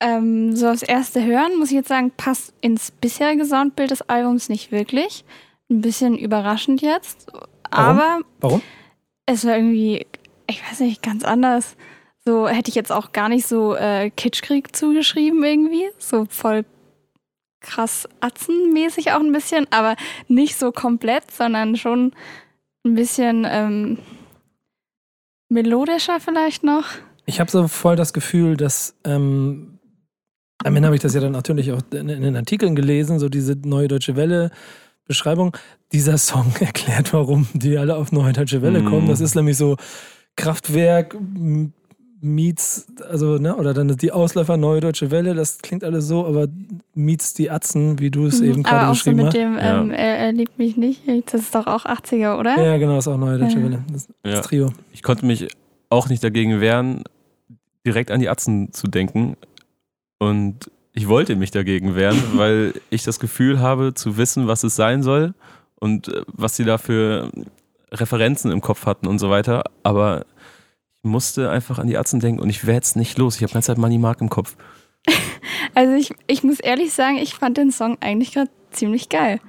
[0.00, 4.48] Ähm, so aufs erste Hören muss ich jetzt sagen, passt ins bisherige Soundbild des Albums
[4.48, 5.26] nicht wirklich.
[5.68, 7.30] Ein bisschen überraschend jetzt.
[7.70, 8.62] Aber Warum?
[9.26, 10.06] es war irgendwie,
[10.46, 11.76] ich weiß nicht, ganz anders.
[12.24, 15.84] So hätte ich jetzt auch gar nicht so äh, Kitschkrieg zugeschrieben irgendwie.
[15.98, 16.64] So voll
[17.60, 19.96] krass Atzenmäßig auch ein bisschen, aber
[20.28, 22.14] nicht so komplett, sondern schon
[22.86, 23.98] ein bisschen ähm,
[25.48, 26.84] melodischer vielleicht noch.
[27.24, 29.78] Ich habe so voll das Gefühl, dass ähm,
[30.64, 33.28] am Ende habe ich das ja dann natürlich auch in, in den Artikeln gelesen, so
[33.28, 34.50] diese neue Deutsche Welle.
[35.06, 35.56] Beschreibung,
[35.92, 39.04] dieser Song erklärt, warum die alle auf Neue Deutsche Welle kommen.
[39.04, 39.10] Mhm.
[39.10, 39.76] Das ist nämlich so
[40.36, 41.16] Kraftwerk
[42.26, 46.48] meets, also, ne, oder dann die Ausläufer Neue Deutsche Welle, das klingt alles so, aber
[46.94, 48.62] meets die Atzen, wie du es eben Mhm.
[48.64, 49.34] gerade Aber auch so beschrieben mit hast.
[49.36, 49.80] dem, Ja.
[49.80, 51.02] ähm, er, er liebt mich nicht.
[51.32, 52.62] Das ist doch auch 80er, oder?
[52.62, 53.64] Ja, genau, ist auch Neue Deutsche Ja.
[53.64, 53.84] Welle.
[53.92, 54.40] Das, das Ja.
[54.42, 54.72] Trio.
[54.92, 55.48] Ich konnte mich
[55.88, 57.04] auch nicht dagegen wehren,
[57.86, 59.36] direkt an die Atzen zu denken.
[60.18, 64.76] Und ich wollte mich dagegen wehren, weil ich das Gefühl habe, zu wissen, was es
[64.76, 65.34] sein soll
[65.78, 67.30] und äh, was sie da für
[67.92, 69.62] Referenzen im Kopf hatten und so weiter.
[69.82, 70.24] Aber
[71.06, 73.36] musste einfach an die Atzen denken und ich werde jetzt nicht los.
[73.36, 74.56] Ich habe die ganze Zeit Money Mark im Kopf.
[75.74, 79.40] Also ich, ich muss ehrlich sagen, ich fand den Song eigentlich gerade ziemlich geil.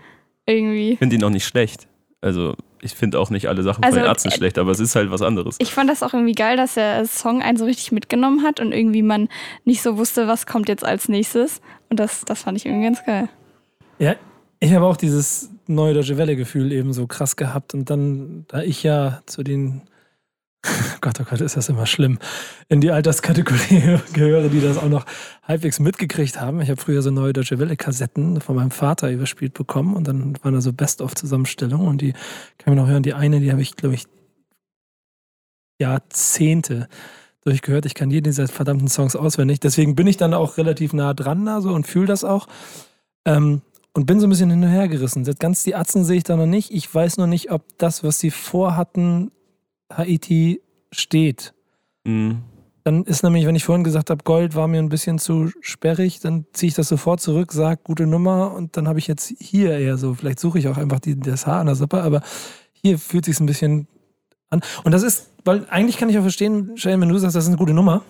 [0.46, 0.92] Irgendwie.
[0.92, 1.88] Ich finde ihn auch nicht schlecht.
[2.20, 4.80] Also ich finde auch nicht alle Sachen Also, von den Atzen äh, schlecht, aber es
[4.80, 5.56] ist halt was anderes.
[5.60, 8.72] Ich fand das auch irgendwie geil, dass der Song einen so richtig mitgenommen hat und
[8.72, 9.30] irgendwie man
[9.66, 11.62] nicht so wusste, was kommt jetzt als nächstes.
[11.90, 13.30] Und das, das fand ich irgendwie ganz geil.
[14.00, 14.16] Ja,
[14.60, 17.74] ich habe auch dieses Neue Deutsche Welle-Gefühl eben so krass gehabt.
[17.74, 19.82] Und dann, da ich ja zu den,
[21.02, 22.20] Gott, oh Gott, ist das immer schlimm,
[22.68, 25.06] in die Alterskategorie gehöre, die das auch noch
[25.44, 26.62] halbwegs mitgekriegt haben.
[26.62, 30.54] Ich habe früher so Neue Deutsche Welle-Kassetten von meinem Vater überspielt bekommen und dann waren
[30.54, 32.14] da so Best-of-Zusammenstellungen und die
[32.58, 33.04] kann man noch hören.
[33.04, 34.06] Die eine, die habe ich, glaube ich,
[35.80, 36.88] Jahrzehnte
[37.44, 37.86] durchgehört.
[37.86, 39.60] Ich kann jeden dieser verdammten Songs auswendig.
[39.60, 42.48] Deswegen bin ich dann auch relativ nah dran da so und fühle das auch.
[43.26, 43.62] Ähm,
[43.94, 45.24] und bin so ein bisschen hin und her gerissen.
[45.40, 46.72] Ganz die Atzen sehe ich da noch nicht.
[46.72, 49.32] Ich weiß noch nicht, ob das, was sie vorhatten,
[49.92, 51.54] Haiti steht.
[52.04, 52.44] Mhm.
[52.84, 56.22] Dann ist nämlich, wenn ich vorhin gesagt habe, Gold war mir ein bisschen zu sperrig,
[56.22, 59.78] dann ziehe ich das sofort zurück, sage gute Nummer und dann habe ich jetzt hier
[59.78, 62.22] eher so, vielleicht suche ich auch einfach die, das Haar an der Suppe, aber
[62.72, 63.88] hier fühlt sich ein bisschen
[64.50, 64.62] an.
[64.86, 67.50] Und das ist, weil eigentlich kann ich auch verstehen, Shane, wenn du sagst, das ist
[67.50, 68.04] eine gute Nummer,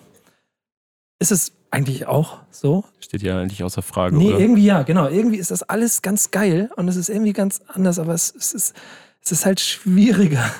[1.17, 2.85] ist es eigentlich auch so.
[2.99, 4.39] Steht ja eigentlich außer Frage, Nee, oder?
[4.39, 5.07] irgendwie ja, genau.
[5.07, 8.53] Irgendwie ist das alles ganz geil und es ist irgendwie ganz anders, aber es, es,
[8.53, 8.75] ist,
[9.23, 10.51] es ist halt schwieriger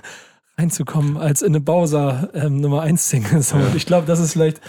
[0.60, 3.42] reinzukommen als in eine Bowser ähm, Nummer 1 Single.
[3.42, 3.58] So.
[3.58, 4.60] Und ich glaube, das ist vielleicht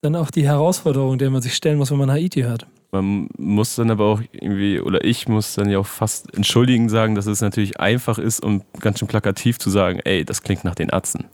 [0.00, 2.66] dann auch die Herausforderung, der man sich stellen muss, wenn man Haiti hört.
[2.92, 7.14] Man muss dann aber auch irgendwie, oder ich muss dann ja auch fast entschuldigend sagen,
[7.14, 10.74] dass es natürlich einfach ist, um ganz schön plakativ zu sagen, ey, das klingt nach
[10.74, 11.24] den Atzen.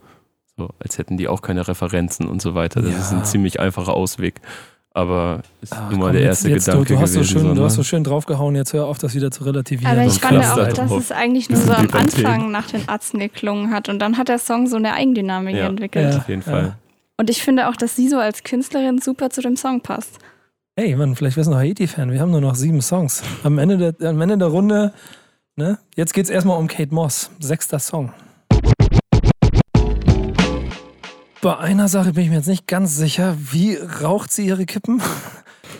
[0.56, 2.80] So, als hätten die auch keine Referenzen und so weiter.
[2.82, 2.98] Das Ja.
[2.98, 4.40] ist ein ziemlich einfacher Ausweg.
[4.96, 7.18] Aber ist Ach, nun mal komm, der jetzt- erste jetzt, Gedanke du, du, hast so
[7.18, 7.32] gewesen.
[7.40, 7.64] schön, du ne?
[7.64, 9.92] hast so schön draufgehauen, jetzt hör auf, das wieder zu relativieren.
[9.92, 11.88] Aber ich so fand auch, dass es eigentlich nur so am.
[11.92, 15.66] Anfang nach den Atzen geklungen hat und dann hat der Song so eine Eigendynamik Ja.
[15.66, 16.12] entwickelt.
[16.12, 16.18] Ja.
[16.20, 16.76] Auf jeden Fall.
[17.16, 20.18] Und ich finde auch, dass sie so als Künstlerin super zu dem Song passt.
[20.76, 22.12] Hey, Mann, vielleicht wirst du noch Haiti-Fan.
[22.12, 23.22] Wir haben nur noch sieben Songs.
[23.42, 24.92] Am Ende der, am Ende der Runde,
[25.56, 25.78] ne?
[25.96, 27.30] Jetzt geht es erstmal um Kate Moss.
[27.40, 28.12] Sechster Song.
[31.44, 33.36] Bei einer Sache bin ich mir jetzt nicht ganz sicher.
[33.38, 35.02] Wie raucht sie ihre Kippen?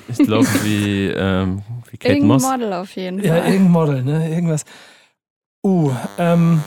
[0.08, 2.42] Ich glaube, wie, ähm, wie Kate Irgendein Moss.
[2.42, 3.46] Model auf jeden Ja, Fall.
[3.50, 4.30] irgendein Model, ne?
[4.30, 4.66] Irgendwas.
[5.64, 6.62] Uh, ähm,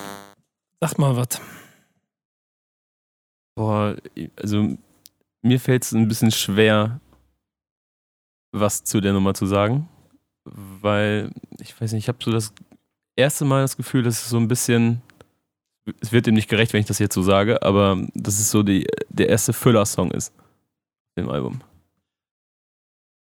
[0.81, 1.39] sagt mal was.
[3.55, 3.95] Boah,
[4.35, 4.75] also
[5.43, 6.99] mir fällt es ein bisschen schwer,
[8.51, 9.87] was zu der Nummer zu sagen,
[10.43, 11.29] weil
[11.59, 12.51] ich weiß nicht, ich habe so das
[13.15, 15.03] erste Mal das Gefühl, dass es so ein bisschen,
[16.01, 18.63] es wird dem nicht gerecht, wenn ich das jetzt so sage, aber dass es so
[18.63, 20.33] die, der erste Füller-Song ist
[21.15, 21.61] im Album.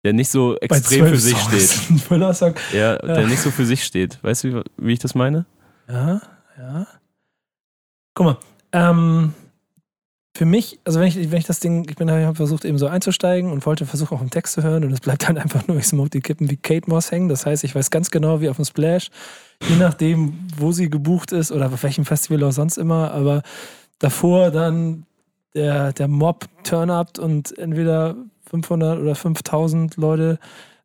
[0.04, 1.72] Der nicht so extrem für sich Songs.
[1.74, 1.90] steht.
[1.90, 2.54] Ein Füller-Song.
[2.72, 4.22] Ja, der nicht so für sich steht.
[4.22, 5.44] Weißt du, wie, wie ich das meine?
[5.88, 6.20] Ja,
[6.58, 6.86] ja.
[8.14, 8.38] Guck mal,
[8.72, 9.34] ähm,
[10.36, 12.78] für mich, also wenn ich, wenn ich das Ding, ich bin ich habe versucht eben
[12.78, 15.66] so einzusteigen und wollte versuchen auch im Text zu hören und es bleibt dann einfach
[15.66, 17.28] nur, ich smoke die Kippen wie Kate Moss hängen.
[17.28, 19.10] Das heißt, ich weiß ganz genau, wie auf dem Splash,
[19.68, 23.42] je nachdem, wo sie gebucht ist oder auf welchem Festival auch sonst immer, aber
[23.98, 25.04] davor dann
[25.54, 28.16] der, der Mob turn-up und entweder
[28.48, 30.38] 500 oder 5000 Leute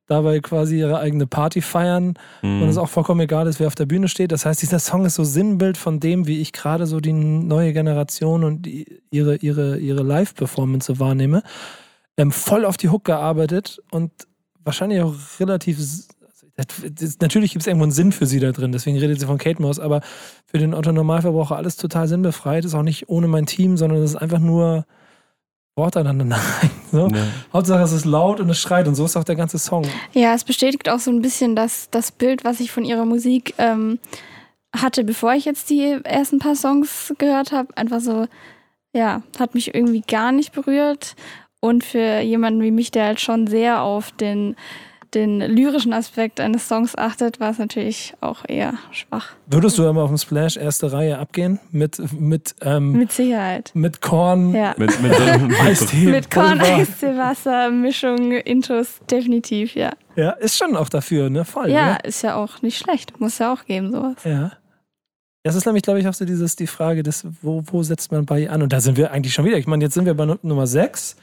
[0.07, 2.61] dabei quasi ihre eigene Party feiern Hm.
[2.61, 4.31] und es auch vollkommen egal ist, wer auf der Bühne steht.
[4.31, 7.73] Das heißt, dieser Song ist so Sinnbild von dem, wie ich gerade so die neue
[7.73, 8.67] Generation und
[9.11, 11.41] ihre, ihre, ihre Live-Performance wahrnehme.
[12.17, 14.11] Ähm, voll auf die Hook gearbeitet und
[14.63, 15.77] wahrscheinlich auch relativ.
[15.79, 16.07] das-
[17.19, 19.61] Natürlich gibt es irgendwo einen Sinn für sie da drin, deswegen redet sie von Kate
[19.61, 20.01] Moss, aber
[20.45, 22.63] für den Otto-Normalverbraucher alles total sinnbefreit.
[22.63, 24.85] Ist auch nicht ohne mein Team, sondern es ist einfach nur
[25.75, 26.71] Worte aneinander rein.
[26.91, 27.09] So.
[27.09, 27.27] Ja.
[27.51, 29.85] Hauptsache es ist laut und es schreit und so ist auch der ganze Song.
[30.13, 33.53] Ja, es bestätigt auch so ein bisschen das, das Bild, was ich von ihrer Musik
[33.57, 33.99] ähm,
[34.73, 37.75] hatte, bevor ich jetzt die ersten paar Songs gehört habe.
[37.75, 38.27] Einfach so,
[38.93, 41.17] ja, hat mich irgendwie gar nicht berührt.
[41.59, 44.55] Und für jemanden wie mich, der halt schon sehr auf den,
[45.15, 49.29] den lyrischen Aspekt eines Songs achtet, war es natürlich auch eher schwach.
[49.47, 51.59] Würdest du aber auf dem Splash erste Reihe abgehen?
[51.71, 53.71] Mit, mit, ähm, Mit Sicherheit.
[53.73, 54.75] mit Korn, Ja.
[54.77, 56.59] Mit, mit, mit, Eistee, Mit Korn?
[56.61, 59.91] Eistee, Wasser, Mischung, Intus, definitiv, ja.
[60.15, 61.43] Ja, ist schon auch dafür, ne?
[61.45, 61.69] Voll.
[61.71, 61.97] Ja, Ne?
[62.03, 63.19] ist ja auch nicht schlecht.
[63.19, 64.15] Muss ja auch geben, sowas.
[64.23, 64.51] Ja.
[65.43, 68.25] Das ist nämlich, glaube ich, auch so dieses, die Frage, des, wo, wo setzt man
[68.25, 68.61] bei ihr an?
[68.63, 69.57] Und da sind wir eigentlich schon wieder.
[69.57, 71.15] Ich meine, jetzt sind wir bei Nu- Nummer 6.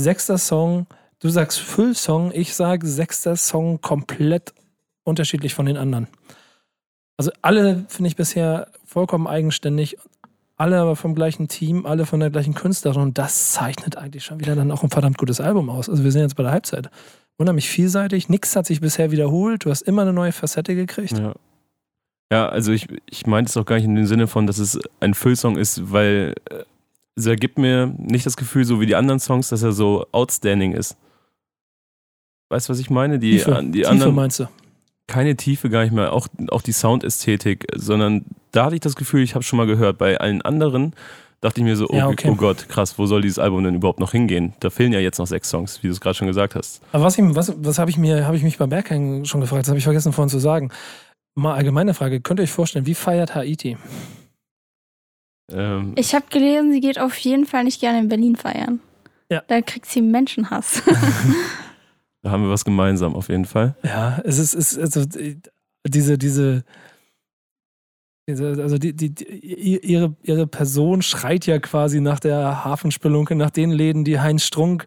[0.00, 0.86] Sechster Song.
[1.24, 4.52] Du sagst Füllsong, ich sage sechster Song komplett
[5.04, 6.06] unterschiedlich von den anderen.
[7.16, 9.96] Also alle finde ich bisher vollkommen eigenständig,
[10.56, 14.38] alle aber vom gleichen Team, alle von der gleichen Künstlerin und das zeichnet eigentlich schon
[14.38, 15.88] wieder dann auch ein verdammt gutes Album aus.
[15.88, 16.90] Also wir sind jetzt bei der Halbzeit.
[17.38, 21.16] Unheimlich vielseitig, nichts hat sich bisher wiederholt, du hast immer eine neue Facette gekriegt.
[21.16, 21.32] Ja.
[22.30, 24.78] Ja, also ich, ich meinte es auch gar nicht in dem Sinne von, dass es
[25.00, 26.64] ein Füllsong ist, weil äh,
[27.16, 30.72] es ergibt mir nicht das Gefühl, so wie die anderen Songs, dass er so outstanding
[30.72, 30.98] ist.
[32.50, 33.18] Weißt du, was ich meine?
[33.18, 34.46] Die, Tiefe, die Tiefe anderen, meinst du?
[35.06, 39.22] keine Tiefe gar nicht mehr, auch, auch die Soundästhetik, sondern da hatte ich das Gefühl,
[39.22, 39.98] ich habe schon mal gehört.
[39.98, 40.94] Bei allen anderen
[41.40, 42.28] dachte ich mir so, oh, Ja, okay.
[42.30, 44.54] oh Gott, krass, wo soll dieses Album denn überhaupt noch hingehen?
[44.60, 46.80] Da fehlen ja jetzt noch sechs Songs, wie du es gerade schon gesagt hast.
[46.92, 49.64] Aber was, ich, was, was habe ich mir, habe ich mich bei Berghang schon gefragt,
[49.64, 50.70] das habe ich vergessen vorhin zu sagen.
[51.34, 53.76] Mal allgemeine Frage, könnt ihr euch vorstellen, wie feiert Haiti?
[55.52, 58.80] Ähm, Ich habe gelesen, sie geht auf jeden Fall nicht gerne in Berlin feiern.
[59.28, 59.42] Ja.
[59.48, 60.82] Da kriegt sie Menschenhass.
[62.24, 63.76] da haben wir was gemeinsam auf jeden Fall.
[63.82, 65.06] Ja, es ist, es ist also
[65.86, 66.64] diese, diese,
[68.26, 73.50] diese also die, die, die, ihre, ihre Person schreit ja quasi nach der Hafenspelunke, nach
[73.50, 74.86] den Läden, die Heinz Strunk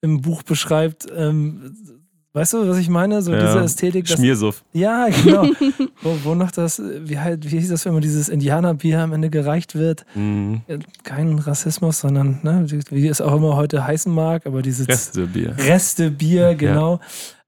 [0.00, 1.06] im Buch beschreibt.
[1.14, 1.99] Ähm,
[2.32, 3.22] weißt du, was ich meine?
[3.22, 3.40] So Ja.
[3.46, 4.06] diese Ästhetik.
[4.06, 4.62] dass- Schmiersuff.
[4.72, 5.44] Ja, genau.
[6.02, 9.30] wo, wo noch das, wie halt, wie hieß das, wenn man dieses Indianerbier am Ende
[9.30, 10.04] gereicht wird?
[10.14, 10.62] Mhm.
[11.04, 15.56] Kein Rassismus, sondern, ne, wie es auch immer heute heißen mag, aber dieses Restebier.
[15.58, 17.00] Restebier, genau.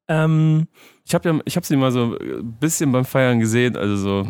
[0.08, 0.66] Ähm,
[1.04, 4.26] Ich habe ja, ich habe sie mal so ein bisschen beim Feiern gesehen, also so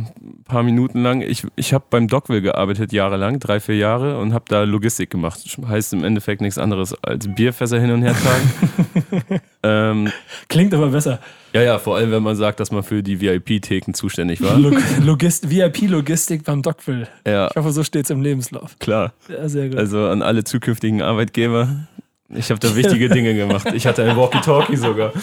[0.52, 1.22] paar Minuten lang.
[1.22, 5.40] Ich, ich habe beim Dockville gearbeitet jahrelang, drei, vier Jahre und habe da Logistik gemacht.
[5.66, 9.40] Heißt im Endeffekt nichts anderes als Bierfässer hin und her tragen.
[9.62, 10.12] ähm,
[10.48, 11.20] klingt aber besser.
[11.54, 14.58] ja, ja, vor allem wenn man sagt, dass man für die VIP-Theken zuständig war.
[14.58, 17.08] Log Logist VIP-Logistik beim Dockville.
[17.26, 18.78] Ja, Ich hoffe, so steht es im Lebenslauf.
[18.78, 19.14] klar.
[19.28, 19.78] Ja, sehr gut.
[19.78, 21.86] Also an alle zukünftigen Arbeitgeber.
[22.28, 23.66] Ich habe da wichtige Dinge gemacht.
[23.72, 25.14] Ich hatte ein Walkie-Talkie sogar.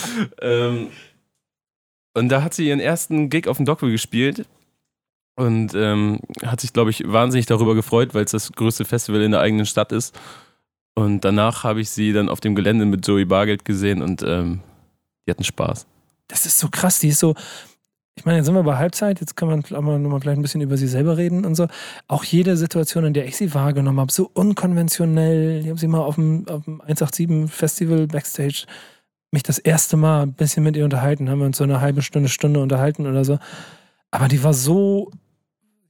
[0.41, 0.87] Ähm,
[2.15, 4.47] und da hat sie ihren ersten Gig auf dem Dockville gespielt
[5.39, 9.31] und ähm, hat sich, glaube ich, wahnsinnig darüber gefreut, weil es das größte Festival in
[9.31, 10.13] der eigenen Stadt ist.
[10.95, 14.59] Und danach habe ich sie dann auf dem Gelände mit Joey Bargeld gesehen und ähm,
[15.25, 15.87] die hatten Spaß.
[16.27, 16.99] das ist so krass.
[16.99, 17.35] Die ist so.
[18.15, 19.21] Ich meine, jetzt sind wir bei Halbzeit.
[19.21, 21.55] Jetzt kann man auch mal, noch mal vielleicht ein bisschen über sie selber reden und
[21.55, 21.67] so.
[22.09, 25.61] Auch jede Situation, in der ich sie wahrgenommen habe, so unkonventionell.
[25.61, 28.65] Ich habe sie mal auf dem, auf dem 187 Festival Backstage
[29.31, 31.29] mich das erste Mal ein bisschen mit ihr unterhalten.
[31.29, 33.39] Haben wir uns so eine halbe Stunde, Stunde unterhalten oder so.
[34.11, 35.11] Aber die war so.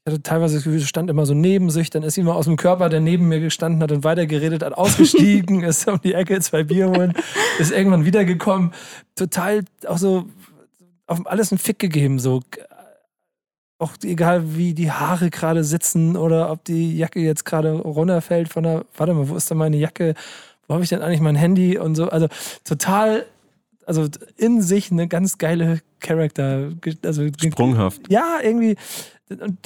[0.09, 1.89] Hatte teilweise das Gefühl, stand immer so neben sich.
[1.89, 5.63] Dann ist mal aus dem Körper, der neben mir gestanden hat und weitergeredet hat, ausgestiegen,
[5.63, 7.13] ist um die Ecke zwei Bier holen,
[7.59, 8.73] ist irgendwann wiedergekommen.
[9.15, 10.25] Total auch so
[11.07, 12.41] auf alles einen Fick gegeben, so
[13.79, 18.63] auch egal wie die Haare gerade sitzen oder ob die Jacke jetzt gerade runterfällt von
[18.63, 20.15] der, warte mal, wo ist denn meine Jacke?
[20.67, 22.09] Wo habe ich denn eigentlich mein Handy und so?
[22.09, 22.27] Also
[22.65, 23.25] total,
[23.85, 26.71] also in sich eine ganz geile Charakter,
[27.03, 28.01] also Sprunghaft.
[28.11, 28.75] ja, irgendwie.
[29.29, 29.57] Und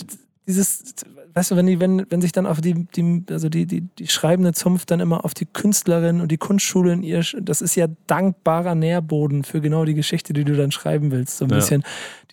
[0.47, 0.93] dieses,
[1.33, 4.07] weißt du, wenn die, wenn, wenn sich dann auf die, die, also die, die, die
[4.07, 7.87] schreibende Zunft dann immer auf die Künstlerin und die Kunstschule in ihr, das ist ja
[8.07, 11.37] dankbarer Nährboden für genau die Geschichte, die du dann schreiben willst.
[11.37, 11.57] So ein Ja.
[11.57, 11.83] bisschen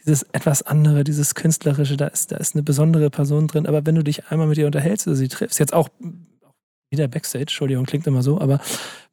[0.04, 3.66] dieses etwas andere, dieses Künstlerische, da ist, da ist eine besondere Person drin.
[3.66, 5.88] Aber wenn du dich einmal mit ihr unterhältst oder sie triffst, jetzt auch
[6.90, 8.60] wieder Backstage, Entschuldigung, klingt immer so, aber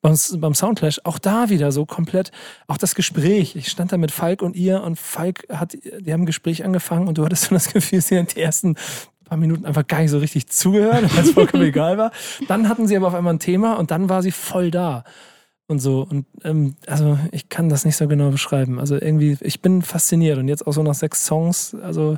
[0.01, 2.31] beim, beim Soundclash, auch da wieder so komplett,
[2.67, 3.55] auch das Gespräch.
[3.55, 7.07] Ich stand da mit Falk und ihr und Falk hat, die haben ein Gespräch angefangen
[7.07, 8.75] und du hattest so das Gefühl, sie hat die ersten
[9.27, 12.11] paar Minuten einfach gar nicht so richtig zugehört, weil es vollkommen egal war.
[12.47, 15.03] Dann hatten sie aber auf einmal ein Thema und dann war sie voll da.
[15.69, 16.07] Und so.
[16.09, 18.79] Und ähm, also ich kann das nicht so genau beschreiben.
[18.79, 22.17] Also irgendwie, ich bin fasziniert und jetzt auch so nach sechs Songs, also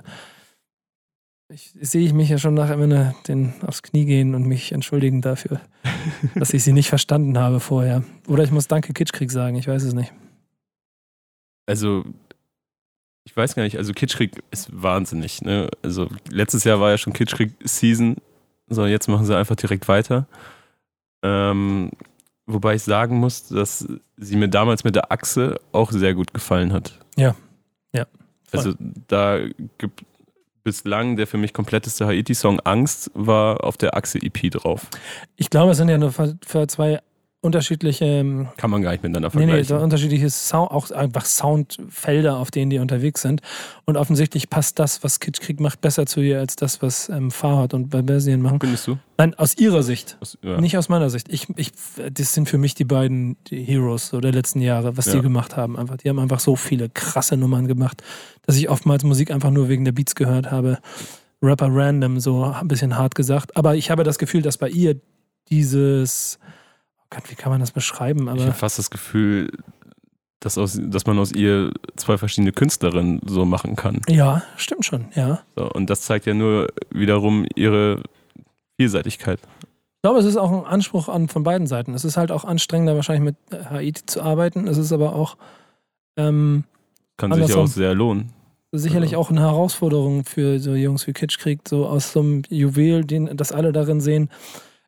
[1.52, 5.22] ich, sehe ich mich ja schon nach Ende den aufs Knie gehen und mich entschuldigen
[5.22, 5.60] dafür,
[6.36, 8.04] dass ich sie nicht verstanden habe vorher.
[8.28, 10.14] Oder ich muss Danke Kitschkrieg sagen, ich weiß es nicht.
[11.66, 12.06] Also,
[13.26, 15.42] ich weiß gar nicht, also Kitschkrieg ist wahnsinnig.
[15.42, 15.70] Ne?
[15.82, 18.18] Also, letztes Jahr war ja schon Kitschkrieg-Season.
[18.68, 20.28] So, jetzt machen sie einfach direkt weiter.
[21.24, 21.92] Ähm,
[22.46, 23.88] wobei ich sagen muss, dass
[24.18, 27.00] sie mir damals mit der Achse auch sehr gut gefallen hat.
[27.18, 27.36] Ja.
[27.94, 28.06] Ja.
[28.48, 28.60] Voll.
[28.60, 28.74] Also,
[29.08, 29.40] da
[29.80, 30.04] gibt
[30.64, 34.88] bislang der für mich kompletteste Haiti-Song Angst war auf der Achse EP drauf.
[35.36, 37.00] Ich glaube, es sind ja nur für, zwei
[37.42, 39.78] unterschiedliche ähm, Kann man gar nicht miteinander Nee, nee, vergleichen.
[39.78, 43.42] so unterschiedliche Sound, auch einfach Soundfelder, auf denen die unterwegs sind.
[43.86, 47.74] Und offensichtlich passt das, was Kitschkrieg macht, besser zu ihr als das, was ähm, Farhad
[47.74, 48.60] und Barbarian machen.
[48.60, 48.98] Findest du?
[49.18, 50.18] Nein, aus ihrer Sicht.
[50.20, 50.60] Das, ja.
[50.60, 51.28] Nicht aus meiner Sicht.
[51.32, 51.72] Ich, ich,
[52.14, 55.22] das sind für mich die beiden die Heroes so der letzten Jahre, was die Ja.
[55.22, 55.78] gemacht haben.
[55.78, 55.98] Einfach.
[55.98, 58.04] Die haben einfach so viele krasse Nummern gemacht,
[58.46, 60.80] dass ich oftmals Musik einfach nur wegen der Beats gehört habe.
[61.42, 63.56] Rapper random, so ein bisschen hart gesagt.
[63.56, 65.00] Aber ich habe das Gefühl, dass bei ihr
[65.50, 66.38] dieses,
[67.10, 68.24] Gott, wie kann man das beschreiben?
[68.24, 69.52] ich Aber habe fast das Gefühl,
[70.40, 74.02] dass, aus, dass man aus ihr zwei verschiedene Künstlerinnen so machen kann.
[74.08, 75.42] ja, stimmt schon, ja.
[75.56, 78.04] So, und das zeigt ja nur wiederum ihre
[78.78, 79.40] Vielseitigkeit.
[79.98, 81.94] Ich glaube, es ist auch ein Anspruch an, von beiden Seiten.
[81.94, 84.66] Es ist halt auch anstrengender, wahrscheinlich mit Haiti zu arbeiten.
[84.68, 85.36] Es ist aber auch
[86.16, 86.64] ähm,
[87.18, 88.32] Kann sich ja auch sehr lohnen.
[88.72, 89.18] sicherlich Ja.
[89.18, 93.52] auch eine Herausforderung für so Jungs wie Kitschkrieg, so aus so einem Juwel, den, das
[93.52, 94.30] alle darin sehen,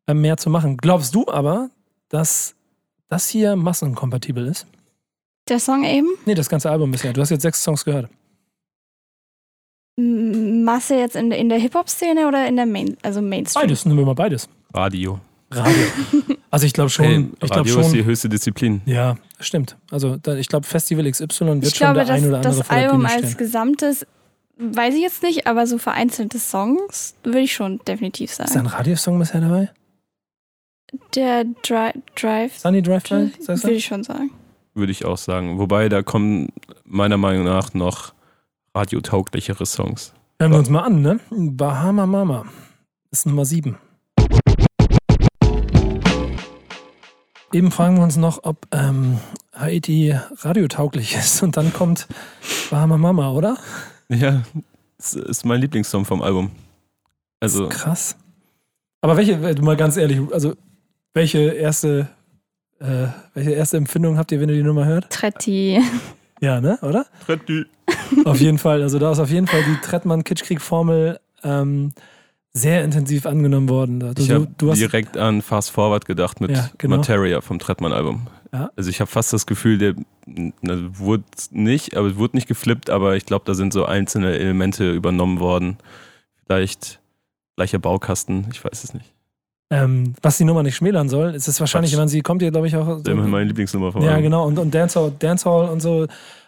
[0.07, 0.78] äh, mehr zu machen.
[0.78, 1.69] Glaubst du aber,
[2.12, 2.55] dass
[3.09, 4.68] das hier massenkompatibel ist?
[5.49, 7.14] Der Song eben, Nee, das ganze Album bisher.
[7.14, 8.09] Du hast jetzt sechs Songs gehört.
[9.97, 13.64] Masse jetzt in, der- in der Hip-Hop-Szene oder in der Main, also Mainstream?
[13.64, 14.47] Beides, nehmen wir mal beides.
[14.74, 15.20] Radio.
[15.51, 15.84] Radio.
[16.53, 17.93] Also ich glaube schon, Hey, ich glaube Radio ist schon.
[17.93, 18.82] die höchste Disziplin.
[18.86, 19.78] Ja, stimmt.
[19.89, 21.22] Also da, ich glaube, Festival XY
[21.62, 23.38] wird Ich schon glaube, der ein oder andere das vor Album als.
[23.38, 24.05] Gesamtes,
[24.57, 28.59] weiß ich jetzt nicht, aber so vereinzelte Songs würde ich schon definitiv Ist da sagen.
[28.59, 29.70] ein Radiosong bisher dabei?
[31.16, 33.08] Der Dri Drive Sunny Drive
[33.39, 34.32] sagst würde ich schon sagen.
[34.74, 35.58] würde ich auch sagen.
[35.58, 36.50] Wobei, da kommen
[36.84, 38.14] meiner Meinung nach noch
[38.76, 40.14] radiotauglichere Songs.
[40.39, 41.20] Hören wir uns mal an, ne?
[41.30, 42.46] Bahama Mama
[43.10, 43.78] ist Nummer 7.
[47.54, 49.20] Eben fragen wir uns noch, ob ähm,
[49.54, 52.08] Haiti radiotauglich ist und dann kommt
[52.70, 53.58] Bahama Mama, oder?
[54.10, 54.44] Ja,
[54.98, 56.52] das ist mein Lieblingssong vom Album.
[57.39, 58.18] Also, Krass.
[59.02, 60.56] Aber welche, mal ganz ehrlich, also
[61.14, 62.09] welche erste,
[62.80, 65.09] äh, welche erste Empfindung habt ihr, wenn ihr die Nummer hört?
[65.09, 65.82] Tretti.
[66.39, 66.80] Ja, ne?
[66.82, 67.05] Oder?
[67.26, 67.66] Tretti.
[68.26, 68.82] Auf jeden Fall.
[68.82, 71.93] Also da ist auf jeden Fall die Trettmann-Kitschkrieg-Formel ähm,
[72.53, 73.99] sehr intensiv angenommen worden.
[73.99, 76.97] Du, ich habe direkt an Fast Forward gedacht mit Ja, genau.
[76.97, 78.28] Materia vom Trettmann-Album.
[78.53, 78.70] Ja.
[78.76, 79.95] Also ich habe fast das Gefühl, der
[80.26, 84.91] na, wurde nicht, aber wurde nicht geflippt, aber ich glaube, da sind so einzelne Elemente
[84.91, 85.78] übernommen worden.
[86.45, 86.99] Vielleicht
[87.55, 89.14] gleicher Baukasten, ich weiß es nicht.
[89.72, 92.67] Ähm, was die Nummer nicht schmälern soll, ist es wahrscheinlich, wenn sie kommt, ja, glaube
[92.67, 92.97] ich, auch.
[92.97, 94.45] Ist immerhin meine Lieblingsnummer vom ja, genau.
[94.45, 96.07] Und, und Dancehall, Dancehall und so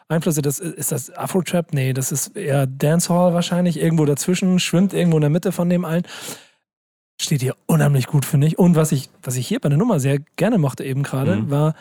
[0.10, 1.74] Einflüsse, das, ist das Afro-Trap?
[1.74, 3.80] Nee, das ist eher Dancehall wahrscheinlich.
[3.82, 6.04] Irgendwo dazwischen, schwimmt irgendwo in der Mitte von dem allen.
[7.22, 8.60] Steht hier unheimlich gut, finde ich.
[8.60, 11.50] Und was ich, was ich hier bei der Nummer sehr gerne mochte eben gerade, Mhm.
[11.50, 11.76] war,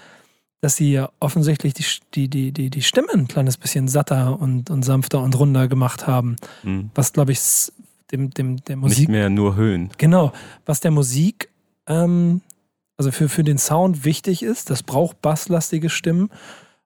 [0.60, 1.84] dass sie ja offensichtlich die,
[2.14, 6.06] die, die, die, die Stimme ein kleines bisschen satter und, und sanfter und runder gemacht
[6.06, 6.36] haben.
[6.62, 6.90] Mhm.
[6.94, 7.40] Was, glaube ich,
[8.12, 9.90] dem, dem, der Nicht Musik mehr nur Höhen.
[9.98, 10.32] Genau,
[10.66, 11.48] was der Musik,
[11.86, 12.40] ähm,
[12.96, 16.30] also für, für den Sound wichtig ist, das braucht basslastige Stimmen.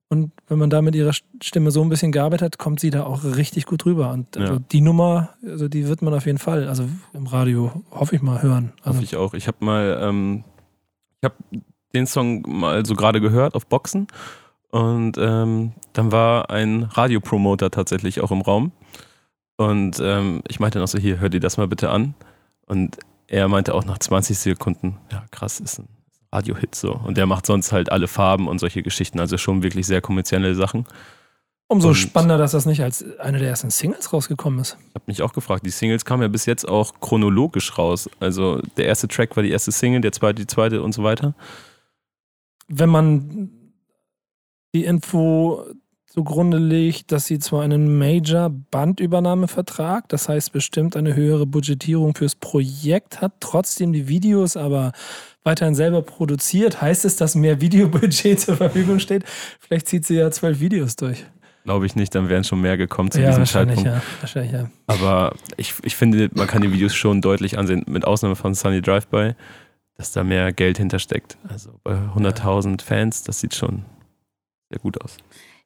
[0.08, 1.12] Und wenn man da mit ihrer
[1.42, 4.12] Stimme so ein bisschen gearbeitet hat, kommt sie da auch richtig gut rüber.
[4.12, 4.58] Und also Ja.
[4.70, 8.40] die Nummer, also die wird man auf jeden Fall, also im Radio, hoffe ich mal,
[8.40, 8.72] hören.
[8.82, 9.34] Also, Hoffe ich auch.
[9.34, 10.44] Ich habe mal, ähm,
[11.20, 11.34] ich habe
[11.92, 14.06] den Song mal so gerade gehört auf Boxen
[14.70, 18.70] und ähm, dann war ein Radiopromoter tatsächlich auch im Raum
[19.56, 22.14] und ähm, ich meinte noch so, hier, hör dir das mal bitte an
[22.66, 22.98] und
[23.28, 25.88] er meinte auch nach 20 Sekunden, ja krass, ist ein
[26.32, 29.86] Radio-Hit so und der macht sonst halt alle Farben und solche Geschichten, also schon wirklich
[29.86, 30.86] sehr kommerzielle Sachen.
[31.68, 34.76] umso und- spannender, dass das nicht als eine der ersten Singles rausgekommen ist.
[34.90, 38.08] Ich habe mich auch gefragt, die Singles kamen ja bis jetzt auch chronologisch raus.
[38.20, 41.34] Also der erste Track war die erste Single, der zweite die zweite und so weiter.
[42.68, 43.50] Wenn man
[44.74, 45.64] die Info
[46.16, 53.20] zugrunde legt, dass sie zwar einen Major-Bandübernahmevertrag, das heißt bestimmt eine höhere Budgetierung fürs Projekt
[53.20, 54.92] hat, trotzdem die Videos aber
[55.44, 59.24] weiterhin selber produziert, heißt es, dass mehr Videobudget zur Verfügung steht.
[59.60, 61.26] Vielleicht zieht sie ja zwölf Videos durch.
[61.64, 64.02] Glaube ich nicht, dann wären schon mehr gekommen zu ja, diesem wahrscheinlich, Zeitpunkt.
[64.02, 64.70] ja, wahrscheinlich, ja.
[64.86, 68.80] Aber ich, ich finde, man kann die Videos schon deutlich ansehen, mit Ausnahme von Sunny
[68.80, 69.34] Drive-By,
[69.98, 71.36] dass da mehr Geld hintersteckt.
[71.46, 73.84] Also bei 100.000 Fans, das sieht schon
[74.70, 75.18] sehr gut aus.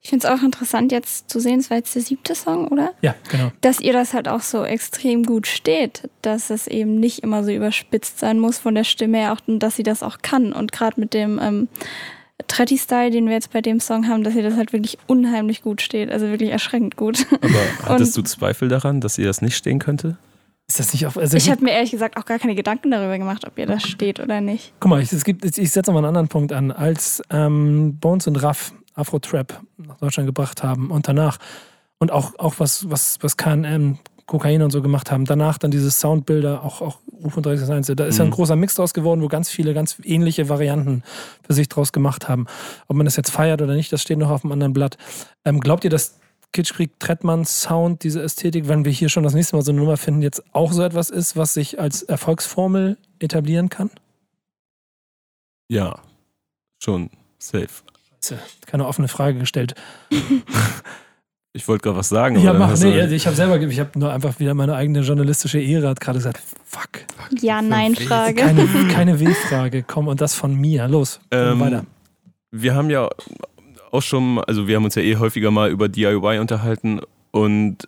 [0.03, 2.93] Ich finde es auch interessant jetzt zu sehen, es war jetzt der siebte Song, oder?
[3.03, 3.53] Ja, genau.
[3.61, 7.51] Dass ihr das halt auch so extrem gut steht, dass es eben nicht immer so
[7.51, 10.55] überspitzt sein muss von der Stimme her auch, und dass sie das auch kann.
[10.55, 11.69] Und gerade mit dem ähm,
[12.49, 15.83] Tretti-Style, den wir jetzt bei dem Song haben, dass ihr das halt wirklich unheimlich gut
[15.83, 16.11] steht.
[16.11, 17.27] Also wirklich erschreckend gut.
[17.43, 17.53] Aber
[17.85, 20.17] hattest du Zweifel daran, dass ihr das nicht stehen könnte?
[20.67, 21.19] Ist das nicht auf.
[21.19, 23.83] Also Ich habe mir ehrlich gesagt auch gar keine Gedanken darüber gemacht, ob ihr das
[23.83, 24.73] steht oder nicht.
[24.81, 26.71] Guck mal, ich, es gibt, ich setze mal einen anderen Punkt an.
[26.71, 31.39] Als ähm, Bones und Raff Afro-Trap nach Deutschland gebracht haben und danach
[31.99, 35.25] und auch, auch was, was, was KM Kokain und so gemacht haben.
[35.25, 37.97] Danach dann diese Soundbilder, auch, auch UFO 361.
[37.97, 38.35] Da ist ja ein Mhm.
[38.35, 41.03] großer Mix draus geworden, wo ganz viele ganz ähnliche Varianten
[41.43, 42.47] für sich draus gemacht haben.
[42.87, 44.99] Ob man das jetzt feiert oder nicht, das steht noch auf dem anderen Blatt.
[45.45, 46.21] Ähm, glaubt ihr, dass
[46.53, 49.97] Kitschkrieg, Trettmann, Sound, diese Ästhetik, wenn wir hier schon das nächste Mal so eine Nummer
[49.97, 53.91] finden, jetzt auch so etwas ist, was sich als Erfolgsformel etablieren kann?
[55.69, 56.01] Ja,
[56.83, 57.69] schon safe.
[58.67, 59.75] Keine offene Frage gestellt.
[61.53, 62.39] Ich wollte gerade was sagen.
[62.39, 65.59] Ja, mach, du- nee, ich habe selber, ich habe nur einfach wieder meine eigene journalistische
[65.59, 66.91] Ehre, hat gerade gesagt, fuck,
[67.41, 68.35] Ja-Nein-Frage.
[68.35, 70.87] keine, keine W-Frage, komm, und das von mir.
[70.87, 71.85] Los, Ähm, weiter.
[72.53, 73.09] wir haben ja
[73.91, 77.01] auch schon, also wir haben uns ja eh häufiger mal über DIY unterhalten
[77.33, 77.79] und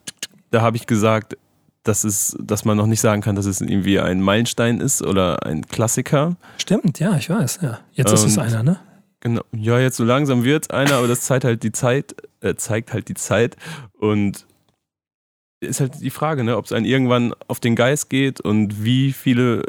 [0.50, 1.36] da habe ich gesagt,
[1.84, 5.46] dass, es, dass man noch nicht sagen kann, dass es irgendwie ein Meilenstein ist oder
[5.46, 6.34] ein Klassiker.
[6.58, 7.78] Stimmt, ja, ich weiß, ja.
[7.92, 8.80] Jetzt ist es Und- einer, ne?
[9.22, 9.42] Genau.
[9.52, 13.08] Ja, jetzt so langsam wird einer, aber das zeigt halt die Zeit, äh, zeigt halt
[13.08, 13.56] die Zeit
[13.92, 14.46] und
[15.60, 19.12] ist halt die Frage, ne, ob es einen irgendwann auf den Geist geht und wie
[19.12, 19.64] viele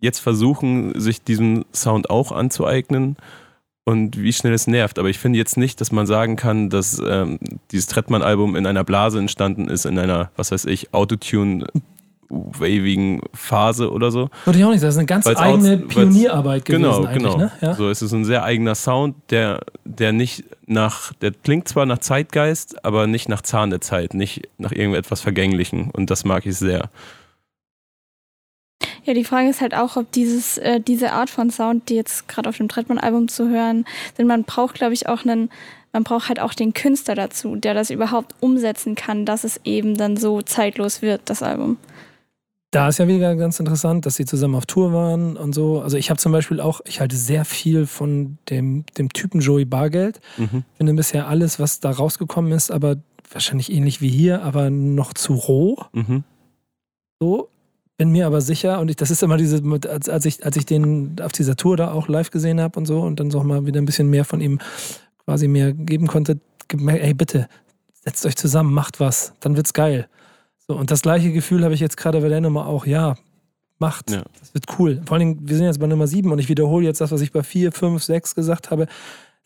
[0.00, 3.16] jetzt versuchen, sich diesen Sound auch anzueignen
[3.84, 5.00] und wie schnell es nervt.
[5.00, 7.40] Aber ich finde jetzt nicht, dass man sagen kann, dass ähm,
[7.72, 10.94] dieses Trettmann-Album in einer Blase entstanden ist, in einer, was weiß ich,
[12.30, 14.28] Autotune-wavigen Phase oder so.
[14.44, 17.04] Würde ich auch nicht sagen, das ist eine ganz Weil's eigene aus- Pionierarbeit gewesen Genau,
[17.04, 17.36] eigentlich, genau.
[17.36, 17.52] ne?
[17.60, 17.74] Ja?
[17.74, 21.98] So, es ist ein sehr eigener Sound, der, der nicht nach, der klingt zwar nach
[21.98, 25.90] Zeitgeist, aber nicht nach Zahn der Zeit, nicht nach irgendetwas Vergänglichen.
[25.90, 26.90] Und das mag ich sehr.
[29.04, 32.28] Ja, die Frage ist halt auch, ob dieses, äh, diese Art von Sound, die jetzt
[32.28, 35.50] gerade auf dem Trettmann-Album zu hören sind, man braucht, glaube ich, auch einen,
[35.94, 39.96] man braucht halt auch den Künstler dazu, der das überhaupt umsetzen kann, dass es eben
[39.96, 41.78] dann so zeitlos wird, das Album.
[42.70, 45.80] Da ist ja wieder ganz interessant, dass sie zusammen auf Tour waren und so.
[45.80, 49.64] Also ich habe zum Beispiel auch, ich halte sehr viel von dem, dem Typen Joey
[49.64, 50.20] Bargeld.
[50.36, 50.64] Mhm.
[50.76, 52.96] Finde bisher alles, was da rausgekommen ist, aber
[53.32, 55.78] wahrscheinlich ähnlich wie hier, aber noch zu roh.
[55.92, 56.24] Mhm.
[57.20, 57.48] So.
[57.96, 60.64] Bin mir aber sicher, und ich, das ist immer diese, als, als, ich, als ich
[60.64, 63.66] den auf dieser Tour da auch live gesehen habe und so und dann so mal
[63.66, 64.60] wieder ein bisschen mehr von ihm
[65.24, 66.38] quasi mehr geben konnte,
[66.68, 67.48] gemerkt, ey, bitte,
[67.92, 70.08] setzt euch zusammen, macht was, dann wird's geil.
[70.68, 73.16] So, und das gleiche Gefühl habe ich jetzt gerade bei der Nummer auch, ja,
[73.78, 74.22] macht, Ja.
[74.38, 75.00] das wird cool.
[75.06, 77.20] Vor allen Dingen, wir sind jetzt bei Nummer sieben und ich wiederhole jetzt das, was
[77.22, 78.86] ich bei vier, fünf, sechs gesagt habe.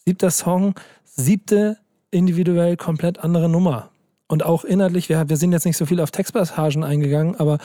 [0.05, 1.77] Siebter Song, siebte
[2.11, 3.91] individuell komplett andere Nummer.
[4.27, 7.59] Und auch inhaltlich, wir, wir sind jetzt nicht so viel auf Textpassagen eingegangen, aber